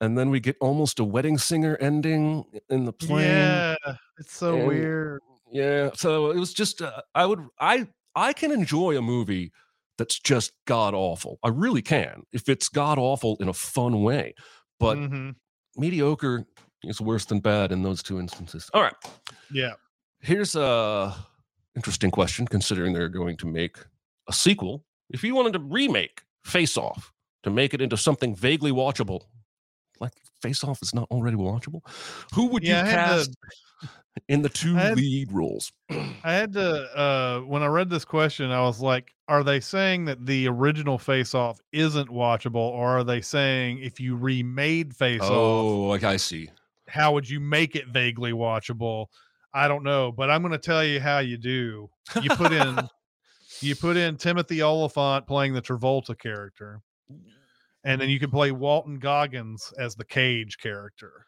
and 0.00 0.16
then 0.18 0.28
we 0.30 0.38
get 0.38 0.56
almost 0.60 0.98
a 1.00 1.04
wedding 1.04 1.38
singer 1.38 1.76
ending 1.80 2.44
in 2.68 2.84
the 2.84 2.92
plane. 2.92 3.24
yeah. 3.26 3.74
It's 4.18 4.36
so 4.36 4.56
and- 4.56 4.68
weird. 4.68 5.22
Yeah, 5.52 5.90
so 5.94 6.30
it 6.30 6.38
was 6.38 6.52
just 6.52 6.82
uh, 6.82 7.00
I 7.14 7.26
would 7.26 7.40
I 7.60 7.86
I 8.14 8.32
can 8.32 8.50
enjoy 8.52 8.96
a 8.98 9.02
movie 9.02 9.52
that's 9.96 10.18
just 10.18 10.52
god 10.66 10.94
awful. 10.94 11.38
I 11.42 11.48
really 11.48 11.82
can 11.82 12.22
if 12.32 12.48
it's 12.48 12.68
god 12.68 12.98
awful 12.98 13.36
in 13.40 13.48
a 13.48 13.52
fun 13.54 14.02
way. 14.02 14.34
But 14.78 14.98
Mhm. 14.98 15.34
mediocre 15.76 16.46
is 16.84 17.00
worse 17.00 17.24
than 17.24 17.40
bad 17.40 17.72
in 17.72 17.82
those 17.82 18.02
two 18.02 18.20
instances. 18.20 18.70
All 18.74 18.82
right, 18.82 18.94
Yeah. 19.50 19.74
here's 20.20 20.54
a 20.54 21.14
interesting 21.76 22.10
question 22.10 22.46
considering 22.46 22.92
they're 22.92 23.08
going 23.08 23.36
to 23.38 23.46
make 23.46 23.76
a 24.28 24.32
sequel. 24.32 24.84
If 25.10 25.24
you 25.24 25.34
wanted 25.34 25.54
to 25.54 25.58
remake 25.60 26.22
Face 26.44 26.76
Off 26.76 27.12
to 27.42 27.50
make 27.50 27.72
it 27.74 27.80
into 27.80 27.96
something 27.96 28.34
vaguely 28.36 28.70
watchable, 28.72 29.22
like 30.00 30.12
Face 30.42 30.62
Off 30.64 30.82
is 30.82 30.94
not 30.94 31.08
already 31.10 31.36
watchable, 31.36 31.80
who 32.34 32.46
would 32.46 32.62
Yeah, 32.64 32.84
you 32.84 32.90
had 32.90 32.96
to- 32.96 33.14
cast 33.16 33.36
in 34.28 34.42
the 34.42 34.48
two 34.48 34.74
had- 34.74 34.96
lead 34.96 35.32
roles? 35.32 35.72
I 35.90 36.32
had 36.32 36.52
to 36.54 36.98
uh 36.98 37.40
when 37.40 37.62
I 37.62 37.66
read 37.66 37.88
this 37.90 38.04
question, 38.04 38.50
I 38.50 38.60
was 38.62 38.80
like, 38.80 39.12
are 39.28 39.44
they 39.44 39.60
saying 39.60 40.04
that 40.06 40.24
the 40.26 40.48
original 40.48 40.98
Face 40.98 41.34
Off 41.34 41.60
isn't 41.72 42.08
watchable, 42.08 42.56
or 42.56 42.98
are 42.98 43.04
they 43.04 43.20
saying 43.20 43.78
if 43.82 44.00
you 44.00 44.16
remade 44.16 44.94
Face 44.96 45.20
Off, 45.22 45.30
Oh, 45.30 45.86
like 45.88 46.04
I 46.04 46.16
see. 46.16 46.50
how 46.88 47.12
would 47.12 47.28
you 47.28 47.40
make 47.40 47.76
it 47.76 47.88
vaguely 47.88 48.32
watchable? 48.32 49.06
I 49.54 49.66
don't 49.68 49.82
know, 49.82 50.12
but 50.12 50.30
I'm 50.30 50.42
gonna 50.42 50.58
tell 50.58 50.84
you 50.84 51.00
how 51.00 51.18
you 51.20 51.36
do. 51.38 51.88
You 52.22 52.30
put 52.30 52.52
in 52.52 52.78
you 53.60 53.74
put 53.74 53.96
in 53.96 54.16
Timothy 54.16 54.62
Olyphant 54.62 55.26
playing 55.26 55.54
the 55.54 55.62
Travolta 55.62 56.16
character. 56.18 56.80
And 57.84 58.00
then 58.00 58.08
you 58.10 58.18
can 58.18 58.30
play 58.30 58.50
Walton 58.52 58.98
Goggins 58.98 59.72
as 59.78 59.94
the 59.94 60.04
Cage 60.04 60.58
character. 60.58 61.24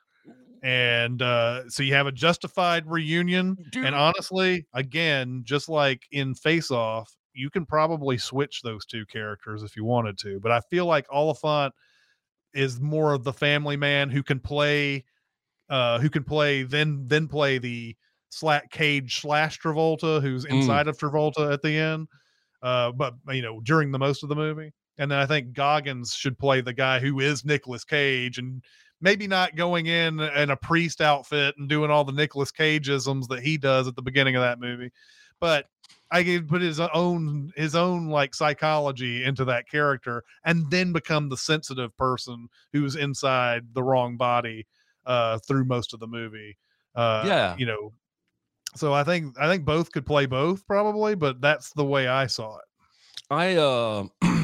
And 0.63 1.23
uh, 1.23 1.69
so 1.71 1.83
you 1.83 1.95
have 1.95 2.07
a 2.07 2.13
justified 2.13 2.87
reunion. 2.87 3.57
And 3.87 3.95
honestly, 3.95 4.67
again, 4.75 5.43
just 5.45 5.69
like 5.69 6.03
in 6.11 6.35
Face 6.35 6.71
Off, 6.71 7.17
you 7.33 7.49
can 7.49 7.65
probably 7.65 8.19
switch 8.19 8.61
those 8.63 8.85
two 8.85 9.07
characters 9.07 9.63
if 9.63 9.77
you 9.77 9.85
wanted 9.85 10.19
to. 10.19 10.39
But 10.41 10.53
I 10.53 10.61
feel 10.71 10.85
like 10.85 11.07
Olyphant 11.11 11.73
is 12.53 12.81
more 12.81 13.15
of 13.15 13.25
the 13.25 13.33
family 13.33 13.77
man 13.77 14.11
who 14.11 14.23
can 14.23 14.41
play, 14.41 15.05
uh, 15.71 15.99
who 16.01 16.11
can 16.11 16.25
play 16.25 16.65
then 16.65 17.05
then 17.07 17.29
play 17.29 17.59
the 17.59 17.97
slack 18.29 18.71
Cage 18.71 19.21
slash 19.21 19.61
Travolta, 19.61 20.21
who's 20.21 20.45
Mm. 20.45 20.61
inside 20.61 20.89
of 20.89 20.99
Travolta 20.99 21.53
at 21.53 21.63
the 21.63 21.77
end. 21.79 22.09
Uh, 22.61 22.93
but 22.93 23.15
you 23.31 23.41
know 23.41 23.61
during 23.61 23.93
the 23.93 23.99
most 23.99 24.23
of 24.23 24.29
the 24.29 24.35
movie. 24.37 24.73
And 25.01 25.11
then 25.11 25.19
I 25.19 25.25
think 25.25 25.55
Goggins 25.55 26.15
should 26.15 26.39
play 26.39 26.61
the 26.61 26.75
guy 26.75 27.01
who 27.01 27.21
is 27.21 27.43
Nicolas 27.43 27.85
Cage 27.85 28.37
and 28.37 28.63
maybe 29.01 29.27
not 29.27 29.57
going 29.57 29.87
in 29.87 30.21
in 30.21 30.51
a 30.51 30.57
priest 30.57 31.01
outfit 31.01 31.55
and 31.57 31.71
doing 31.71 31.91
all 31.91 32.05
the 32.05 32.13
Nicolas 32.13 32.53
Cageisms 32.53 33.27
that 33.29 33.43
he 33.43 33.57
does 33.57 33.89
at 33.89 33.97
the 33.97 34.03
beginning 34.03 34.37
of 34.37 34.43
that 34.43 34.61
movie. 34.61 34.93
But 35.41 35.65
I 36.11 36.23
could 36.23 36.49
put 36.49 36.61
his 36.61 36.81
own 36.81 37.51
his 37.57 37.75
own 37.75 38.09
like 38.09 38.35
psychology 38.35 39.25
into 39.25 39.47
that 39.47 39.71
character 39.71 40.23
and 40.45 40.71
then 40.71 40.93
become 40.93 41.31
the 41.31 41.37
sensitive 41.39 41.97
person 41.97 42.49
who's 42.75 42.95
inside 42.95 43.73
the 43.73 43.83
wrong 43.83 44.19
body 44.19 44.67
uh 45.07 45.39
through 45.39 45.65
most 45.65 45.95
of 45.95 46.01
the 46.01 46.07
movie. 46.07 46.59
Uh 46.95 47.25
Yeah. 47.27 47.57
you 47.57 47.65
know. 47.65 47.95
So 48.77 48.93
I 48.93 49.03
think 49.03 49.35
I 49.41 49.49
think 49.49 49.65
both 49.65 49.93
could 49.93 50.05
play 50.05 50.27
both 50.27 50.67
probably, 50.67 51.15
but 51.15 51.41
that's 51.41 51.73
the 51.73 51.87
way 51.87 52.07
I 52.07 52.27
saw 52.27 52.59
it. 52.59 52.65
I 53.31 53.55
uh 53.57 54.05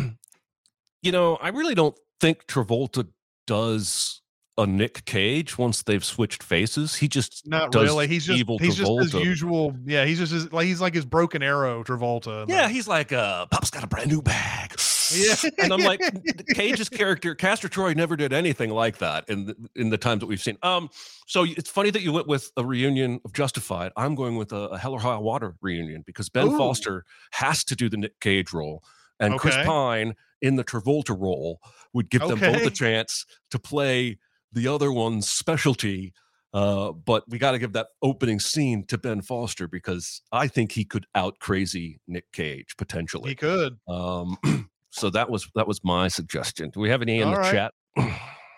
you 1.07 1.13
know, 1.13 1.37
I 1.37 1.49
really 1.49 1.75
don't 1.75 1.97
think 2.21 2.47
Travolta 2.47 3.07
does 3.47 4.21
a 4.59 4.67
Nick 4.67 5.05
Cage 5.05 5.57
once 5.57 5.83
they've 5.83 6.05
switched 6.05 6.43
faces. 6.43 6.97
He 6.97 7.09
just 7.09 7.47
Not 7.47 7.71
does 7.71 7.85
really. 7.85 8.09
He's 8.09 8.27
just 8.27 8.39
evil 8.39 8.59
he's 8.59 8.75
just 8.75 8.91
his 8.91 9.15
usual. 9.15 9.77
Yeah, 9.85 10.05
he's 10.05 10.19
just 10.19 10.33
his, 10.33 10.53
like 10.53 10.67
he's 10.67 10.81
like 10.81 10.95
his 10.95 11.05
broken 11.05 11.43
arrow 11.43 11.85
Travolta. 11.85 12.49
Yeah, 12.49 12.67
the- 12.67 12.73
he's 12.73 12.89
like, 12.89 13.13
uh, 13.13 13.47
Pop's 13.47 13.71
got 13.71 13.85
a 13.85 13.87
brand 13.87 14.11
new 14.11 14.23
bag. 14.23 14.73
Yeah. 15.15 15.35
and 15.59 15.73
I'm 15.73 15.83
like, 15.83 16.01
Cage's 16.55 16.89
character, 16.89 17.35
Castor 17.35 17.69
Troy, 17.69 17.93
never 17.93 18.17
did 18.17 18.33
anything 18.33 18.71
like 18.71 18.99
that 18.99 19.29
in 19.29 19.47
the, 19.47 19.57
in 19.77 19.91
the 19.91 19.99
times 19.99 20.21
that 20.21 20.27
we've 20.27 20.43
seen. 20.43 20.57
Um, 20.63 20.89
so 21.27 21.45
it's 21.45 21.71
funny 21.71 21.91
that 21.91 22.03
you 22.03 22.13
went 22.13 22.27
with 22.27 22.51
a 22.57 22.65
reunion 22.65 23.21
of 23.25 23.33
Justified. 23.33 23.93
I'm 23.97 24.15
going 24.15 24.37
with 24.37 24.53
a, 24.53 24.69
a 24.69 24.79
Hell 24.79 24.95
or 24.95 25.01
High 25.01 25.19
Water 25.19 25.55
reunion 25.61 26.03
because 26.07 26.29
Ben 26.29 26.49
Ooh. 26.49 26.59
Foster 26.59 27.05
has 27.33 27.63
to 27.65 27.77
do 27.77 27.89
the 27.89 27.97
Nick 27.97 28.19
Cage 28.21 28.53
role, 28.53 28.83
and 29.21 29.39
Chris 29.39 29.57
Pine 29.65 30.15
in 30.43 30.57
the 30.57 30.65
Travolta 30.65 31.19
role 31.19 31.59
would 31.93 32.11
give 32.11 32.21
them 32.23 32.39
both 32.41 32.57
Okay. 32.57 32.67
a 32.67 32.71
chance 32.71 33.25
to 33.51 33.59
play 33.59 34.19
the 34.53 34.69
other 34.69 34.93
one's 34.93 35.29
specialty. 35.29 36.13
Uh, 36.55 36.93
but 36.93 37.25
we 37.29 37.39
got 37.39 37.51
to 37.53 37.59
give 37.59 37.73
that 37.75 37.89
opening 38.03 38.41
scene 38.41 38.85
to 38.87 38.97
Ben 38.97 39.21
Foster 39.21 39.69
because 39.69 40.23
I 40.33 40.49
think 40.49 40.73
he 40.73 40.85
could 40.85 41.05
out 41.15 41.39
crazy 41.39 42.01
Nick 42.09 42.31
Cage 42.33 42.77
potentially. 42.79 43.31
he 43.31 43.35
could. 43.35 43.77
Um, 43.89 44.37
so 44.91 45.11
that 45.11 45.29
was 45.29 45.47
that 45.55 45.67
was 45.69 45.81
my 45.85 46.09
suggestion. 46.09 46.71
Do 46.71 46.81
we 46.81 46.89
have 46.89 47.03
any 47.03 47.21
in 47.21 47.29
All 47.29 47.35
the 47.35 47.41
right. 47.41 47.53
chat? 47.53 47.73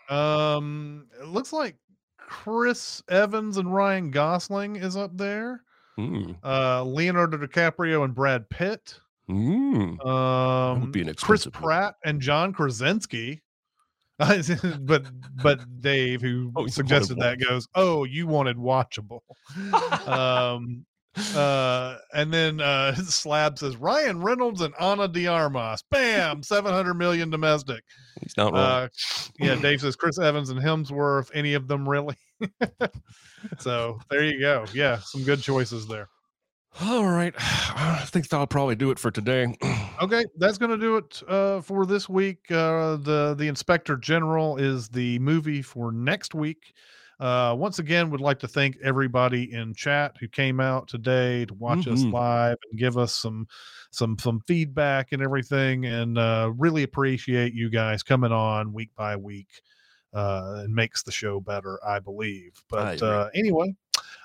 Um, 0.09 1.07
it 1.21 1.27
looks 1.27 1.53
like 1.53 1.77
Chris 2.17 3.03
Evans 3.11 3.59
and 3.59 3.73
Ryan 3.75 4.11
Gosling 4.11 4.77
is 4.77 4.97
up 4.97 5.15
there. 5.17 5.63
Mm, 5.99 6.37
Uh, 6.43 6.83
Leonardo 6.85 7.37
DiCaprio 7.37 8.05
and 8.05 8.15
Brad 8.15 8.49
Pitt. 8.49 8.99
Mm. 9.29 10.05
Um, 10.07 10.81
would 10.81 10.93
be 10.93 11.03
an 11.03 11.15
Chris. 11.15 11.47
Pratt 11.53 11.95
and 12.05 12.21
John 12.21 12.53
Krasinski. 12.53 13.43
but 14.19 15.07
but 15.43 15.81
Dave, 15.81 16.21
who 16.21 16.51
Oh, 16.57 16.67
suggested 16.67 17.19
that, 17.19 17.39
goes, 17.39 17.69
"Oh, 17.77 18.03
you 18.03 18.27
wanted 18.27 18.57
watchable." 18.57 19.21
um, 20.09 20.85
uh, 21.35 21.97
and 22.15 22.33
then 22.33 22.61
uh, 22.61 22.95
Slab 22.97 23.59
says 23.59 23.77
Ryan 23.77 24.21
Reynolds 24.21 24.61
and 24.61 24.75
Ana 24.81 25.09
de 25.09 25.27
Armas. 25.27 25.83
Bam, 25.91 26.43
seven 26.43 26.73
hundred 26.73 26.95
million 26.95 27.31
domestic. 27.31 27.85
He's 28.21 28.37
not 28.37 28.53
wrong. 28.53 28.63
Uh, 28.63 28.89
yeah, 29.39 29.55
Dave 29.63 29.81
says 29.81 29.97
Chris 29.97 30.19
Evans 30.19 30.51
and 30.51 30.61
Hemsworth. 30.61 31.31
Any 31.35 31.55
of 31.55 31.69
them 31.69 31.89
really? 31.89 32.17
so 33.59 33.99
there 34.11 34.25
you 34.25 34.41
go. 34.41 34.65
Yeah, 34.73 34.99
some 34.99 35.23
good 35.23 35.41
choices 35.41 35.87
there. 35.87 36.09
All 36.81 37.07
right, 37.07 37.35
I 37.39 38.05
think 38.07 38.29
that'll 38.29 38.47
probably 38.47 38.77
do 38.77 38.91
it 38.91 38.99
for 38.99 39.11
today. 39.11 39.55
Okay, 40.01 40.25
that's 40.37 40.59
going 40.59 40.71
to 40.71 40.79
do 40.79 40.97
it 40.97 41.21
uh, 41.27 41.61
for 41.61 41.85
this 41.85 42.09
week. 42.09 42.49
Uh, 42.53 42.95
the 42.99 43.35
The 43.37 43.49
Inspector 43.49 43.97
General 43.97 44.57
is 44.57 44.89
the 44.89 45.19
movie 45.19 45.61
for 45.61 45.91
next 45.91 46.37
week. 46.37 46.73
Uh, 47.19 47.57
once 47.59 47.81
again, 47.81 48.09
would 48.11 48.21
like 48.21 48.39
to 48.39 48.47
thank 48.47 48.77
everybody 48.81 49.53
in 49.53 49.75
chat 49.75 50.15
who 50.21 50.29
came 50.29 50.61
out 50.61 50.87
today 50.87 51.45
to 51.47 51.55
watch 51.55 51.89
us 51.89 52.05
Mhm. 52.05 52.13
live 52.13 52.59
and 52.71 52.79
give 52.79 52.97
us 52.97 53.13
some 53.13 53.49
some 53.91 54.17
some 54.21 54.39
feedback 54.47 55.11
and 55.11 55.21
everything. 55.21 55.85
And 55.85 56.17
uh, 56.17 56.53
really 56.57 56.85
appreciate 56.85 57.55
you 57.55 57.71
guys 57.71 58.05
coming 58.05 58.31
on 58.31 58.73
week 58.73 58.91
by 58.95 59.17
week. 59.17 59.49
Uh, 60.15 60.63
it 60.65 60.71
makes 60.71 61.03
the 61.03 61.11
show 61.11 61.41
better, 61.41 61.81
I 61.85 61.99
believe. 61.99 62.53
But 62.71 62.95
agree. 63.03 63.09
uh, 63.09 63.31
anyway, 63.35 63.75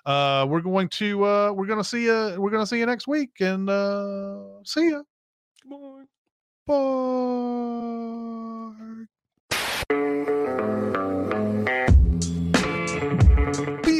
uh, 0.05 0.45
we're 0.49 0.61
going 0.61 0.89
to 0.89 1.25
uh, 1.25 1.51
we're 1.51 1.67
going 1.67 1.79
to 1.79 1.83
see 1.83 2.05
you. 2.05 2.35
We're 2.37 2.51
going 2.51 2.63
to 2.63 2.67
see 2.67 2.79
you 2.79 2.85
next 2.85 3.07
week, 3.07 3.31
and 3.39 3.69
uh, 3.69 4.63
see 4.63 4.89
ya. 4.91 5.01
Bye. 5.65 6.05
Be 9.89 10.32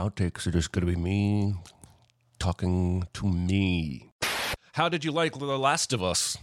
Outtakes 0.00 0.46
are 0.46 0.50
just 0.50 0.72
going 0.72 0.86
to 0.86 0.90
be 0.90 0.98
me 0.98 1.54
talking 2.38 3.06
to 3.12 3.26
me. 3.26 4.10
How 4.72 4.88
did 4.88 5.04
you 5.04 5.12
like 5.12 5.38
The 5.38 5.44
Last 5.58 5.92
of 5.92 6.02
Us? 6.02 6.38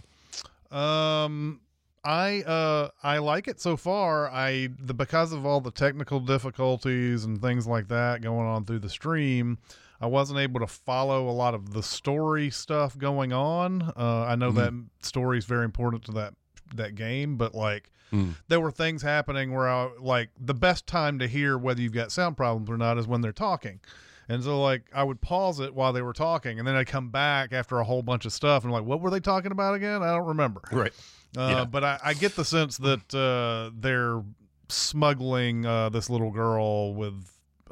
Um, 0.70 1.62
I 2.04 2.44
uh 2.44 2.90
I 3.02 3.18
like 3.18 3.48
it 3.48 3.60
so 3.60 3.76
far. 3.76 4.30
I 4.30 4.70
the 4.80 4.94
because 4.94 5.34
of 5.34 5.44
all 5.44 5.60
the 5.60 5.72
technical 5.72 6.20
difficulties 6.20 7.24
and 7.26 7.42
things 7.42 7.66
like 7.66 7.88
that 7.88 8.22
going 8.22 8.46
on 8.46 8.64
through 8.66 8.80
the 8.80 8.90
stream, 8.90 9.58
I 10.00 10.06
wasn't 10.06 10.38
able 10.40 10.60
to 10.60 10.68
follow 10.68 11.28
a 11.28 11.32
lot 11.32 11.56
of 11.56 11.74
the 11.74 11.82
story 11.82 12.52
stuff 12.52 12.96
going 12.96 13.34
on. 13.34 13.82
Uh, 13.98 14.26
I 14.26 14.36
know 14.36 14.52
Mhm. 14.52 14.56
that 14.56 14.74
story 15.08 15.40
is 15.40 15.46
very 15.46 15.66
important 15.66 16.04
to 16.06 16.12
that 16.12 16.36
that 16.76 16.96
game, 16.96 17.38
but 17.38 17.54
like 17.56 17.92
Mm. 18.14 18.36
there 18.48 18.62
were 18.62 18.72
things 18.72 19.02
happening 19.02 19.54
where 19.54 19.68
I 19.68 19.90
like 20.00 20.30
the 20.40 20.54
best 20.54 20.88
time 20.88 21.20
to 21.20 21.28
hear 21.28 21.58
whether 21.58 21.82
you've 21.82 21.92
got 21.92 22.10
sound 22.10 22.38
problems 22.38 22.70
or 22.70 22.78
not 22.78 22.98
is 22.98 23.06
when 23.06 23.20
they're 23.20 23.34
talking. 23.34 23.82
And 24.30 24.42
so 24.42 24.62
like 24.62 24.84
I 24.96 25.04
would 25.04 25.20
pause 25.20 25.60
it 25.60 25.74
while 25.76 25.92
they 25.92 26.02
were 26.02 26.14
talking 26.14 26.58
and 26.58 26.66
then 26.66 26.74
I'd 26.76 26.88
come 26.88 27.10
back 27.10 27.52
after 27.52 27.80
a 27.80 27.84
whole 27.84 28.02
bunch 28.02 28.26
of 28.26 28.32
stuff 28.32 28.64
and 28.64 28.72
like 28.72 28.86
what 28.86 29.02
were 29.02 29.10
they 29.10 29.20
talking 29.20 29.52
about 29.52 29.74
again? 29.76 30.02
I 30.04 30.16
don't 30.16 30.26
remember. 30.28 30.62
Right. 30.72 30.94
Uh, 31.38 31.42
Yeah. 31.50 31.66
but 31.66 31.84
I, 31.84 32.00
I 32.02 32.14
get 32.14 32.38
the 32.38 32.46
sense 32.46 32.78
that 32.78 33.14
uh, 33.14 33.72
they're 33.78 34.24
smuggling 34.70 35.66
uh, 35.66 35.90
this 35.90 36.10
little 36.10 36.32
girl 36.32 36.94
with 36.94 37.14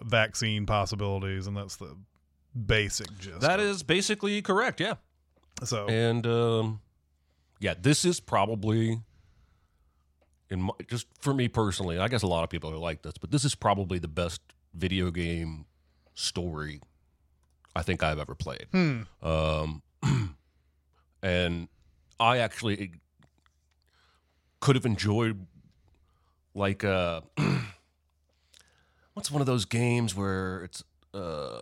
vaccine 0.02 0.66
possibilities 0.66 1.48
and 1.48 1.56
that's 1.56 1.78
the 1.78 1.96
basic 2.66 3.08
gist. 3.20 3.42
That 3.42 3.60
is 3.60 3.84
basically 3.84 4.42
correct, 4.42 4.80
yeah. 4.82 4.96
so 5.64 5.88
And 5.88 6.26
um, 6.28 6.82
yeah, 7.66 7.74
this 7.82 8.06
is 8.06 8.20
probably 8.20 9.00
in 10.52 10.62
my, 10.62 10.74
just 10.88 11.08
for 11.20 11.34
me 11.34 11.48
personally. 11.48 11.98
I 11.98 12.08
guess 12.08 12.22
a 12.22 12.28
lot 12.28 12.44
of 12.44 12.52
people 12.52 12.72
are 12.72 12.78
like 12.78 13.02
this, 13.02 13.14
but 13.20 13.32
this 13.32 13.44
is 13.44 13.56
probably 13.56 13.98
the 13.98 14.08
best 14.08 14.40
video 14.76 15.10
game 15.10 15.66
story 16.14 16.80
I 17.76 17.82
think 17.82 18.04
I've 18.04 18.20
ever 18.20 18.36
played. 18.36 18.68
Hmm. 18.72 19.02
Um, 19.24 19.82
and 21.24 21.68
I 22.20 22.38
actually 22.38 22.92
could 24.60 24.76
have 24.76 24.86
enjoyed 24.86 25.48
like 26.54 26.84
uh 26.84 27.22
what's 29.16 29.32
one 29.32 29.42
of 29.42 29.48
those 29.48 29.66
games 29.66 30.14
where 30.14 30.64
it's 30.66 30.84
uh 31.16 31.62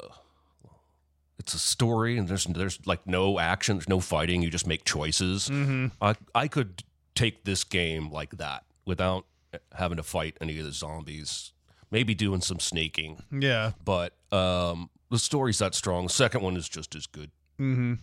it's 1.44 1.54
a 1.54 1.60
story 1.60 2.18
and 2.18 2.28
there's 2.28 2.46
there's 2.46 2.80
like 2.86 3.06
no 3.06 3.38
action, 3.39 3.78
there's 3.78 3.89
no 3.89 4.00
fighting, 4.00 4.41
you 4.41 4.50
just 4.50 4.66
make 4.68 4.86
choices. 4.86 5.50
Mhm. 5.50 5.91
I 6.02 6.16
I 6.34 6.48
could 6.48 6.84
take 7.16 7.44
this 7.44 7.64
game 7.64 8.10
like 8.12 8.38
that 8.38 8.64
without 8.86 9.26
having 9.74 9.98
to 9.98 10.04
fight 10.04 10.38
any 10.41 10.58
of 10.60 10.66
the 10.66 10.72
zombies. 10.72 11.52
Maybe 11.91 12.16
doing 12.16 12.41
some 12.41 12.60
sneaking 12.60 13.22
Yeah. 13.32 13.74
but 13.86 14.14
um, 14.32 14.89
the 15.12 15.20
story's 15.20 15.60
that 15.60 15.76
strong. 15.76 16.08
The 16.08 16.14
second 16.14 16.41
one 16.41 16.58
is 16.58 16.68
just 16.68 16.96
as 16.96 17.06
good. 17.06 17.30
Mm-hmm. 17.60 17.94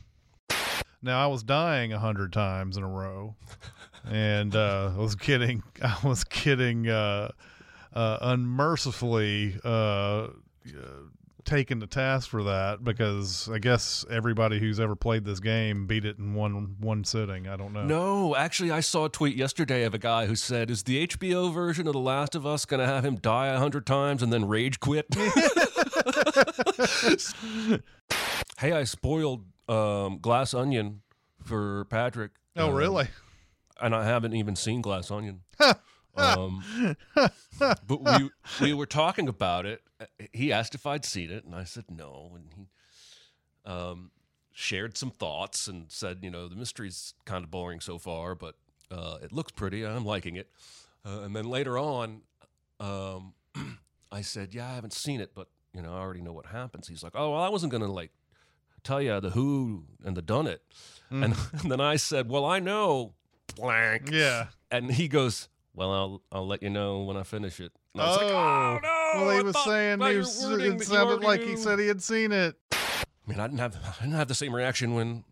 Now 1.03 1.25
I 1.25 1.27
was 1.27 1.43
dying 1.43 1.93
a 1.93 1.99
hundred 1.99 2.33
times 2.33 2.77
in 2.77 2.83
a 2.85 2.89
row, 2.89 3.35
and 4.05 4.55
uh, 4.55 4.93
I 4.95 4.99
was 4.99 5.15
getting 5.17 5.63
I 5.83 5.97
was 6.05 6.23
getting 6.25 6.89
uh, 6.89 7.33
uh, 7.95 8.19
unmercifully 8.21 9.59
uh, 9.65 9.69
uh, 9.69 10.29
taken 11.51 11.81
to 11.81 11.87
task 11.87 12.29
for 12.31 12.45
that 12.45 12.83
because 12.85 13.49
I 13.53 13.59
guess 13.59 14.05
everybody 14.09 14.59
who's 14.61 14.79
ever 14.81 14.95
played 14.97 15.25
this 15.25 15.41
game 15.41 15.87
beat 15.87 16.05
it 16.05 16.17
in 16.19 16.33
one 16.35 16.77
one 16.79 17.05
sitting. 17.05 17.49
I 17.49 17.57
don't 17.57 17.73
know. 17.73 17.85
No, 17.85 18.37
actually, 18.37 18.71
I 18.71 18.81
saw 18.81 19.07
a 19.07 19.09
tweet 19.09 19.37
yesterday 19.37 19.83
of 19.85 19.93
a 19.93 19.99
guy 19.99 20.27
who 20.27 20.37
said, 20.37 20.71
"Is 20.71 20.85
the 20.85 21.07
HBO 21.07 21.53
version 21.53 21.87
of 21.87 21.93
The 21.93 21.99
Last 21.99 22.35
of 22.35 22.47
Us 22.47 22.65
going 22.65 22.81
to 22.81 22.87
have 22.87 23.05
him 23.05 23.17
die 23.17 23.49
a 23.49 23.59
hundred 23.59 23.85
times 23.85 24.23
and 24.23 24.33
then 24.33 24.47
rage 24.49 24.81
quit?" 24.81 25.07
hey, 28.59 28.73
I 28.73 28.85
spoiled 28.85 29.45
um, 29.69 30.19
Glass 30.21 30.55
Onion 30.55 31.03
for 31.43 31.85
Patrick. 31.87 32.33
Oh, 32.57 32.69
Um, 32.71 32.75
really? 32.75 33.09
And 33.81 33.95
I 33.95 34.05
haven't 34.05 34.35
even 34.35 34.57
seen 34.57 34.83
Glass 34.83 35.11
Onion. 35.11 35.41
um, 36.17 36.63
but 37.15 38.03
we 38.03 38.31
we 38.61 38.73
were 38.75 38.87
talking 38.87 39.27
about 39.29 39.65
it. 39.67 39.81
He 40.33 40.53
asked 40.53 40.75
if 40.75 40.87
I'd 40.87 41.05
seen 41.05 41.31
it, 41.31 41.45
and 41.45 41.55
I 41.55 41.65
said 41.65 41.85
no. 41.91 42.33
And 42.35 42.45
he 42.55 43.71
um, 43.71 44.11
shared 44.53 44.97
some 44.97 45.11
thoughts 45.11 45.69
and 45.69 45.91
said, 45.91 46.19
you 46.23 46.31
know, 46.31 46.49
the 46.49 46.57
mystery's 46.57 47.15
kind 47.25 47.45
of 47.45 47.51
boring 47.51 47.81
so 47.81 47.99
far, 47.99 48.35
but 48.35 48.57
uh, 48.91 49.19
it 49.23 49.33
looks 49.33 49.53
pretty. 49.53 49.85
I'm 49.85 50.05
liking 50.05 50.37
it. 50.37 50.51
Uh, 51.05 51.21
and 51.23 51.35
then 51.35 51.45
later 51.45 51.79
on, 51.79 52.23
um, 52.79 53.35
I 54.13 54.23
said, 54.23 54.55
yeah, 54.55 54.69
I 54.69 54.75
haven't 54.75 54.93
seen 54.93 55.21
it, 55.21 55.33
but 55.35 55.49
you 55.75 55.83
know, 55.83 55.93
I 55.95 55.99
already 55.99 56.21
know 56.21 56.33
what 56.33 56.47
happens. 56.47 56.89
He's 56.89 57.03
like, 57.03 57.13
oh, 57.15 57.33
well, 57.33 57.41
I 57.41 57.49
wasn't 57.49 57.71
going 57.71 57.83
to 57.83 57.91
like 57.91 58.11
tell 58.83 59.01
you 59.01 59.21
the 59.21 59.31
who 59.31 59.85
and 60.05 60.17
the 60.17 60.23
done 60.23 60.47
it. 60.47 60.63
Mm. 61.11 61.25
And, 61.25 61.35
and 61.63 61.71
then 61.71 61.81
I 61.81 61.97
said, 61.97 62.29
well, 62.29 62.45
I 62.45 62.59
know 62.59 63.15
blank. 63.55 64.11
Yeah. 64.11 64.47
And 64.71 64.91
he 64.91 65.09
goes, 65.09 65.49
well, 65.75 65.93
I'll 65.93 66.23
I'll 66.33 66.47
let 66.47 66.63
you 66.63 66.71
know 66.71 67.03
when 67.03 67.17
I 67.17 67.23
finish 67.23 67.61
it. 67.61 67.73
And 67.95 68.03
I 68.03 68.07
was 68.09 68.19
oh, 68.21 68.25
like, 68.25 68.35
oh 68.35 68.79
no! 68.83 69.00
Well, 69.15 69.31
he 69.31 69.39
I 69.39 69.43
was 69.43 69.55
thought 69.55 69.65
saying 69.67 70.01
he 70.01 70.17
was, 70.17 70.45
wording 70.45 70.75
it 70.75 70.83
sounded 70.83 71.25
already 71.25 71.27
like 71.27 71.43
he 71.43 71.57
said 71.57 71.79
he 71.79 71.87
had 71.87 72.03
seen 72.03 72.33
it. 72.33 72.57
I 72.73 72.77
mean, 73.27 73.41
I 73.41 73.47
didn't 73.47 73.61
have 73.61 73.77
I 73.77 74.03
didn't 74.03 74.17
have 74.17 74.29
the 74.29 74.35
same 74.35 74.55
reaction 74.55 74.95
when 74.95 75.25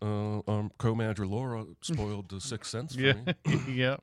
uh, 0.00 0.40
um, 0.48 0.70
co-manager 0.78 1.26
Laura 1.26 1.64
spoiled 1.80 2.28
the 2.28 2.40
Sixth 2.40 2.70
Sense 2.70 2.94
for 2.94 3.00
Yeah, 3.00 3.12
me. 3.46 3.60
yeah. 3.68 3.96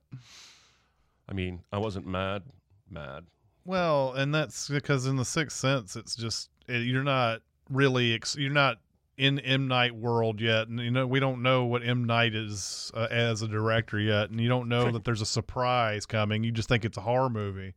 I 1.28 1.34
mean, 1.34 1.62
I 1.72 1.78
wasn't 1.78 2.08
mad, 2.08 2.44
mad. 2.90 3.26
Well, 3.66 4.14
and 4.14 4.34
that's 4.34 4.68
because 4.70 5.06
in 5.06 5.16
the 5.18 5.26
Sixth 5.26 5.58
Sense, 5.58 5.96
it's 5.96 6.16
just 6.16 6.50
it, 6.68 6.86
you're 6.86 7.04
not 7.04 7.42
really 7.70 8.14
ex- 8.14 8.36
you're 8.36 8.52
not 8.52 8.78
in 9.18 9.38
M 9.40 9.68
Night 9.68 9.94
world 9.94 10.40
yet, 10.40 10.70
and 10.70 10.80
you 10.80 10.90
know 10.92 11.06
we 11.06 11.20
don't 11.20 11.42
know 11.44 11.66
what 11.66 11.84
M 11.86 12.06
Night 12.06 12.34
is 12.34 12.92
uh, 12.96 13.08
as 13.12 13.42
a 13.42 13.48
director 13.48 14.00
yet, 14.00 14.30
and 14.30 14.40
you 14.40 14.48
don't 14.48 14.70
know 14.70 14.92
that 14.92 15.04
there's 15.04 15.22
a 15.22 15.26
surprise 15.26 16.06
coming. 16.06 16.44
You 16.44 16.52
just 16.52 16.70
think 16.70 16.86
it's 16.86 16.98
a 16.98 17.02
horror 17.02 17.30
movie. 17.30 17.74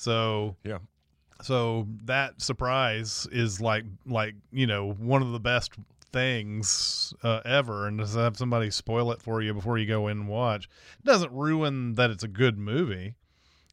So 0.00 0.56
Yeah. 0.64 0.78
so 1.42 1.86
that 2.04 2.40
surprise 2.40 3.26
is 3.30 3.60
like 3.60 3.84
like 4.06 4.34
you 4.50 4.66
know 4.66 4.92
one 4.92 5.20
of 5.20 5.32
the 5.32 5.40
best 5.40 5.72
things 6.10 7.12
uh, 7.22 7.40
ever 7.44 7.86
and 7.86 7.98
to 7.98 8.06
have 8.18 8.36
somebody 8.36 8.70
spoil 8.70 9.12
it 9.12 9.20
for 9.22 9.42
you 9.42 9.52
before 9.54 9.76
you 9.78 9.86
go 9.86 10.08
in 10.08 10.20
and 10.20 10.28
watch 10.28 10.68
it 10.98 11.04
doesn't 11.04 11.30
ruin 11.32 11.94
that 11.94 12.10
it's 12.10 12.24
a 12.24 12.28
good 12.28 12.58
movie 12.58 13.14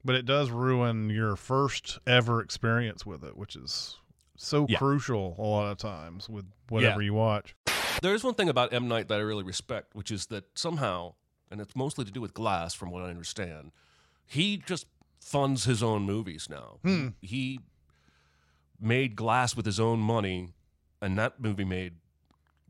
but 0.06 0.14
it 0.16 0.24
does 0.24 0.52
ruin 0.52 1.10
your 1.10 1.36
first 1.36 1.98
ever 2.06 2.42
experience 2.42 3.06
with 3.08 3.24
it 3.24 3.36
which 3.36 3.56
is 3.56 3.98
so 4.36 4.68
Yeah. 4.70 4.78
crucial 4.78 5.36
a 5.40 5.42
lot 5.42 5.72
of 5.72 5.78
times 5.78 6.30
with 6.30 6.46
whatever 6.70 7.02
Yeah. 7.02 7.06
you 7.06 7.14
watch 7.16 7.56
There 8.04 8.14
is 8.14 8.24
one 8.24 8.36
thing 8.36 8.50
about 8.50 8.72
M 8.72 8.88
Night 8.88 9.08
that 9.08 9.16
I 9.18 9.24
really 9.24 9.44
respect, 9.44 9.96
which 9.96 10.12
is 10.12 10.28
that 10.28 10.44
somehow, 10.56 11.16
and 11.50 11.60
it's 11.60 11.76
mostly 11.76 12.06
to 12.06 12.12
do 12.12 12.22
with 12.22 12.36
Glass, 12.36 12.76
from 12.76 12.92
what 12.92 13.02
I 13.02 13.10
understand, 13.10 13.72
he 14.28 14.58
just 14.58 14.86
funds 15.28 15.66
his 15.66 15.84
own 15.84 16.04
movies 16.04 16.48
now. 16.50 16.80
Hmm. 16.84 17.10
He 17.22 17.60
made 18.80 19.16
Glass 19.16 19.56
with 19.56 19.66
his 19.66 19.80
own 19.80 20.00
money, 20.00 20.54
and 21.02 21.18
that 21.18 21.40
movie 21.40 21.66
made 21.66 21.96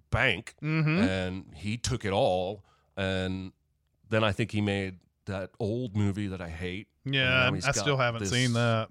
bank, 0.10 0.56
Mhm. 0.62 1.08
and 1.08 1.54
he 1.56 1.78
took 1.78 2.06
it 2.06 2.12
all. 2.14 2.64
And 2.96 3.52
then 4.10 4.24
I 4.24 4.32
think 4.32 4.52
he 4.52 4.62
made 4.62 5.00
that 5.26 5.52
old 5.60 5.96
movie 5.96 6.28
that 6.28 6.42
I 6.42 6.50
hate. 6.50 6.88
yeah 7.10 7.50
I, 7.50 7.72
still 7.72 7.96
haven't 7.98 8.20
this- 8.20 8.32
seen 8.32 8.52
that 8.54 8.90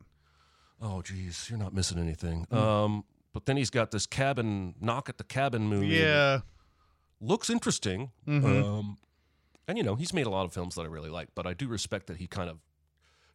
Oh, 0.81 1.03
geez, 1.03 1.49
you're 1.51 1.59
not 1.59 1.73
missing 1.75 1.99
anything. 1.99 2.45
Hmm. 2.45 2.57
Um, 2.57 3.05
but 3.35 3.45
then 3.47 3.57
he's 3.59 3.69
got 3.71 3.91
this 3.91 4.07
cabin 4.07 4.75
knock 4.81 5.09
at 5.11 5.19
the 5.19 5.25
cabin 5.25 5.69
movie. 5.69 5.89
yeah 5.89 6.41
looks 7.21 7.49
interesting. 7.51 8.11
Mhm. 8.27 8.63
Um, 8.65 8.99
and 9.69 9.77
you 9.79 9.85
know, 9.85 9.95
he's 9.97 10.13
made 10.13 10.27
a 10.27 10.31
lot 10.31 10.45
of 10.45 10.53
films 10.53 10.75
that 10.77 10.83
I 10.83 10.87
really 10.87 11.09
like, 11.11 11.29
but 11.35 11.47
I 11.47 11.53
do 11.55 11.67
respect 11.69 12.07
that 12.09 12.19
he 12.19 12.27
kind 12.27 12.49
of 12.51 12.59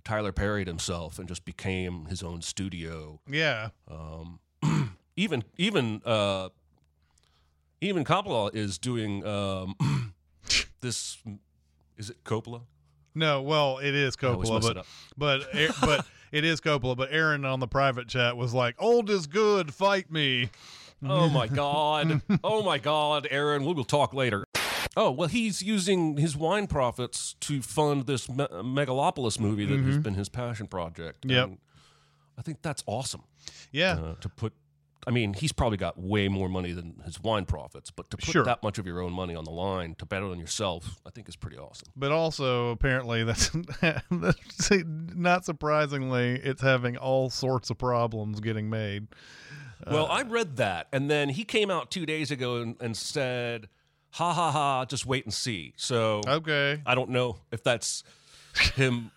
Tyler 0.04 0.32
Perryed 0.32 0.68
himself 0.68 1.20
and 1.20 1.28
just 1.28 1.46
became 1.46 2.06
his 2.06 2.24
own 2.24 2.42
studio. 2.42 3.20
yeah 3.30 3.70
Um, 3.88 4.40
even 5.16 5.44
even 5.58 6.02
uh, 6.06 6.50
even 7.82 8.04
Coppola 8.04 8.54
is 8.56 8.78
doing 8.78 9.26
um, 9.26 9.76
this. 10.82 11.18
Is 11.98 12.10
it 12.10 12.24
Coppola? 12.24 12.62
No, 13.14 13.42
well, 13.42 13.78
it 13.80 13.94
is 13.94 14.16
Coppola, 14.16 14.62
but 14.62 14.86
but 15.18 15.72
but 15.82 16.06
it 16.32 16.46
is 16.46 16.62
Coppola. 16.62 16.96
But 16.96 17.10
Aaron 17.12 17.44
on 17.46 17.60
the 17.60 17.68
private 17.68 18.08
chat 18.08 18.38
was 18.38 18.54
like, 18.54 18.76
"Old 18.80 19.10
is 19.10 19.28
good, 19.28 19.74
fight 19.74 20.12
me." 20.12 20.50
Oh 21.04 21.30
my 21.30 21.48
god! 21.48 22.22
Oh 22.44 22.62
my 22.64 22.78
god, 22.78 23.28
Aaron. 23.32 23.66
We 23.66 23.74
will 23.74 23.84
talk 23.84 24.14
later. 24.14 24.46
Oh 24.98 25.12
well, 25.12 25.28
he's 25.30 25.62
using 25.62 26.18
his 26.18 26.36
wine 26.36 26.68
profits 26.68 27.36
to 27.42 27.62
fund 27.62 28.06
this 28.08 28.28
me- 28.30 28.48
megalopolis 28.52 29.40
movie 29.40 29.66
that 29.66 29.80
has 29.80 29.98
Mhm. 29.98 30.04
been 30.04 30.14
his 30.16 30.28
passion 30.30 30.68
project. 30.68 31.26
Yep. 31.26 31.48
And 31.48 31.58
I 32.38 32.42
think 32.42 32.62
that's 32.62 32.84
awesome. 32.86 33.24
Yeah. 33.72 33.94
Uh, 33.94 34.16
to 34.16 34.28
put, 34.30 34.54
I 35.08 35.12
mean, 35.12 35.34
he's 35.34 35.52
probably 35.54 35.78
got 35.78 35.98
way 35.98 36.28
more 36.28 36.50
money 36.50 36.74
than 36.74 37.02
his 37.06 37.22
wine 37.22 37.46
profits, 37.46 37.90
but 37.90 38.10
to 38.12 38.18
put 38.18 38.26
Sure. 38.26 38.44
that 38.44 38.62
much 38.64 38.78
of 38.80 38.86
your 38.86 39.02
own 39.02 39.14
money 39.14 39.34
on 39.34 39.46
the 39.46 39.52
line 39.52 39.96
to 39.96 40.06
bet 40.06 40.24
on 40.24 40.38
yourself, 40.40 41.00
I 41.06 41.10
think 41.10 41.30
is 41.30 41.36
pretty 41.38 41.58
awesome. 41.58 41.88
But 41.96 42.12
also, 42.12 42.70
apparently, 42.72 43.24
that's, 43.24 43.50
that's 44.12 44.72
not 44.86 45.46
surprisingly, 45.46 46.36
it's 46.44 46.62
having 46.62 46.98
all 46.98 47.30
sorts 47.30 47.70
of 47.70 47.78
problems 47.78 48.40
getting 48.42 48.70
made. 48.70 49.08
Well, 49.90 50.06
Uh, 50.06 50.10
I 50.10 50.22
read 50.24 50.58
that, 50.58 50.88
and 50.92 51.10
then 51.10 51.30
he 51.30 51.44
came 51.46 51.72
out 51.72 51.90
two 51.90 52.06
days 52.06 52.30
ago 52.30 52.58
and, 52.62 52.76
and 52.80 52.96
said, 52.96 53.68
"Ha 54.12 54.34
ha 54.34 54.52
ha! 54.52 54.86
Just 54.86 55.06
wait 55.06 55.26
and 55.26 55.34
see." 55.34 55.74
So 55.78 56.22
okay, 56.28 56.82
I 56.86 56.96
don't 56.96 57.10
know 57.10 57.38
if 57.52 57.64
that's 57.64 58.04
him 58.76 59.12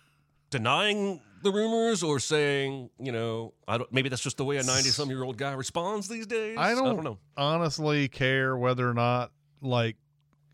denying 0.49 1.21
the 1.41 1.51
rumors 1.51 2.01
or 2.01 2.19
saying, 2.19 2.89
you 2.99 3.11
know, 3.11 3.53
I 3.67 3.77
don't. 3.77 3.91
Maybe 3.93 4.09
that's 4.09 4.21
just 4.23 4.37
the 4.37 4.45
way 4.45 4.57
a 4.57 4.63
ninety-some-year-old 4.63 5.37
guy 5.37 5.53
responds 5.53 6.07
these 6.07 6.25
days. 6.25 6.57
I 6.57 6.73
don't, 6.73 6.87
I 6.87 6.93
don't 6.93 7.03
know. 7.03 7.17
honestly 7.37 8.07
care 8.07 8.55
whether 8.57 8.89
or 8.89 8.93
not 8.93 9.31
like 9.61 9.97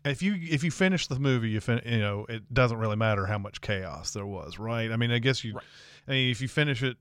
if 0.04 0.22
you 0.22 0.34
if 0.38 0.64
you 0.64 0.70
finish 0.70 1.06
the 1.06 1.18
movie, 1.18 1.50
you 1.50 1.60
fin- 1.60 1.82
you 1.86 1.98
know 2.00 2.26
it 2.28 2.52
doesn't 2.52 2.78
really 2.78 2.96
matter 2.96 3.26
how 3.26 3.38
much 3.38 3.60
chaos 3.60 4.12
there 4.12 4.26
was, 4.26 4.58
right? 4.58 4.90
I 4.90 4.96
mean, 4.96 5.10
I 5.12 5.18
guess 5.18 5.44
you, 5.44 5.58
I 6.08 6.10
mean, 6.10 6.30
if 6.30 6.40
you 6.42 6.48
finish 6.48 6.82
it, 6.82 6.96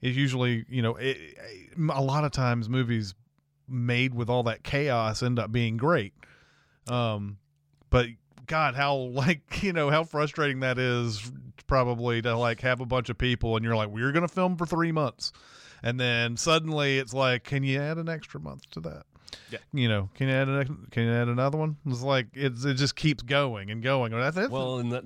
it's 0.00 0.16
usually 0.16 0.64
you 0.68 0.82
know 0.82 0.96
it, 0.96 1.16
it- 1.18 1.78
a 1.92 2.02
lot 2.02 2.24
of 2.24 2.32
times 2.32 2.68
movies 2.68 3.14
made 3.68 4.14
with 4.14 4.28
all 4.28 4.42
that 4.44 4.64
chaos 4.64 5.22
end 5.22 5.38
up 5.38 5.52
being 5.52 5.76
great. 5.76 6.12
Um, 6.88 7.38
but 7.90 8.06
God, 8.46 8.74
how 8.74 8.94
like 9.14 9.62
you 9.62 9.72
know 9.72 9.90
how 9.90 10.04
frustrating 10.04 10.60
that 10.60 10.78
is 10.78 11.30
probably 11.66 12.20
to 12.22 12.36
like 12.36 12.60
have 12.62 12.80
a 12.80 12.86
bunch 12.86 13.08
of 13.10 13.16
people 13.18 13.54
and 13.56 13.64
you're 13.64 13.76
like 13.76 13.88
we're 13.88 14.12
gonna 14.12 14.28
film 14.28 14.56
for 14.56 14.66
three 14.66 14.92
months, 14.92 15.32
and 15.82 15.98
then 16.00 16.36
suddenly 16.36 16.98
it's 16.98 17.14
like 17.14 17.44
can 17.44 17.62
you 17.62 17.80
add 17.80 17.98
an 17.98 18.08
extra 18.08 18.40
month 18.40 18.68
to 18.72 18.80
that? 18.80 19.02
Yeah. 19.50 19.58
You 19.72 19.88
know, 19.88 20.10
can 20.14 20.28
you 20.28 20.34
add 20.34 20.48
an, 20.48 20.86
can 20.90 21.04
you 21.04 21.12
add 21.12 21.28
another 21.28 21.56
one? 21.58 21.76
It's 21.86 22.02
like 22.02 22.26
it's, 22.34 22.64
it 22.64 22.74
just 22.74 22.96
keeps 22.96 23.22
going 23.22 23.70
and 23.70 23.82
going. 23.82 24.12
That's 24.12 24.36
it. 24.36 24.50
Well, 24.50 24.78
and 24.78 24.90
that 24.92 25.04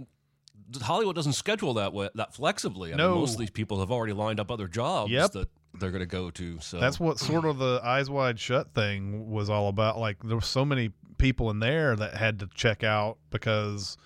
Hollywood 0.80 1.14
doesn't 1.14 1.34
schedule 1.34 1.74
that 1.74 1.92
way, 1.92 2.08
that 2.14 2.34
flexibly. 2.34 2.92
I 2.92 2.96
No. 2.96 3.10
mean, 3.12 3.20
most 3.20 3.34
of 3.34 3.38
these 3.38 3.50
people 3.50 3.80
have 3.80 3.90
already 3.90 4.14
lined 4.14 4.40
up 4.40 4.50
other 4.50 4.66
jobs 4.66 5.10
Yep. 5.12 5.32
that 5.32 5.48
they're 5.78 5.90
going 5.90 6.00
to 6.00 6.06
go 6.06 6.30
to. 6.30 6.58
So 6.60 6.80
That's 6.80 6.98
what 6.98 7.18
sort 7.18 7.44
of 7.44 7.58
the 7.58 7.80
eyes 7.84 8.08
wide 8.08 8.40
shut 8.40 8.72
thing 8.74 9.30
was 9.30 9.50
all 9.50 9.68
about. 9.68 9.98
Like 9.98 10.22
there 10.22 10.36
were 10.36 10.40
so 10.42 10.64
many 10.64 10.90
people 11.18 11.50
in 11.50 11.60
there 11.60 11.96
that 11.96 12.14
had 12.14 12.38
to 12.40 12.48
check 12.54 12.82
out 12.84 13.18
because 13.30 13.96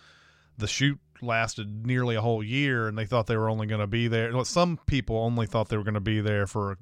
the 0.56 0.66
shoot 0.66 0.98
lasted 1.20 1.84
nearly 1.86 2.14
a 2.14 2.20
whole 2.20 2.42
year 2.42 2.86
and 2.88 2.96
they 2.96 3.04
thought 3.06 3.26
they 3.26 3.36
were 3.36 3.50
only 3.50 3.66
going 3.66 3.80
to 3.80 3.86
be 3.86 4.08
there. 4.08 4.32
Well, 4.32 4.44
some 4.44 4.78
people 4.86 5.16
only 5.16 5.46
thought 5.46 5.68
they 5.68 5.76
were 5.76 5.84
going 5.84 5.94
to 5.94 6.00
be 6.00 6.20
there 6.20 6.46
for 6.46 6.78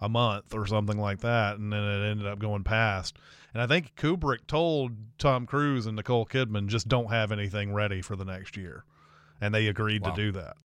a 0.00 0.08
month 0.08 0.54
or 0.54 0.66
something 0.66 0.98
like 0.98 1.20
that, 1.20 1.58
and 1.58 1.72
then 1.72 1.82
it 1.82 2.10
ended 2.10 2.26
up 2.26 2.38
going 2.38 2.62
past. 2.64 3.16
And 3.52 3.62
I 3.62 3.66
think 3.66 3.96
Kubrick 3.96 4.46
told 4.46 4.92
Tom 5.18 5.46
Cruise 5.46 5.86
and 5.86 5.96
Nicole 5.96 6.26
Kidman 6.26 6.68
just 6.68 6.86
don't 6.86 7.10
have 7.10 7.32
anything 7.32 7.72
ready 7.72 8.00
for 8.02 8.14
the 8.14 8.24
next 8.24 8.56
year, 8.56 8.84
and 9.40 9.52
they 9.54 9.66
agreed 9.66 10.02
Wow. 10.02 10.10
to 10.10 10.16
do 10.16 10.32
that. 10.32 10.56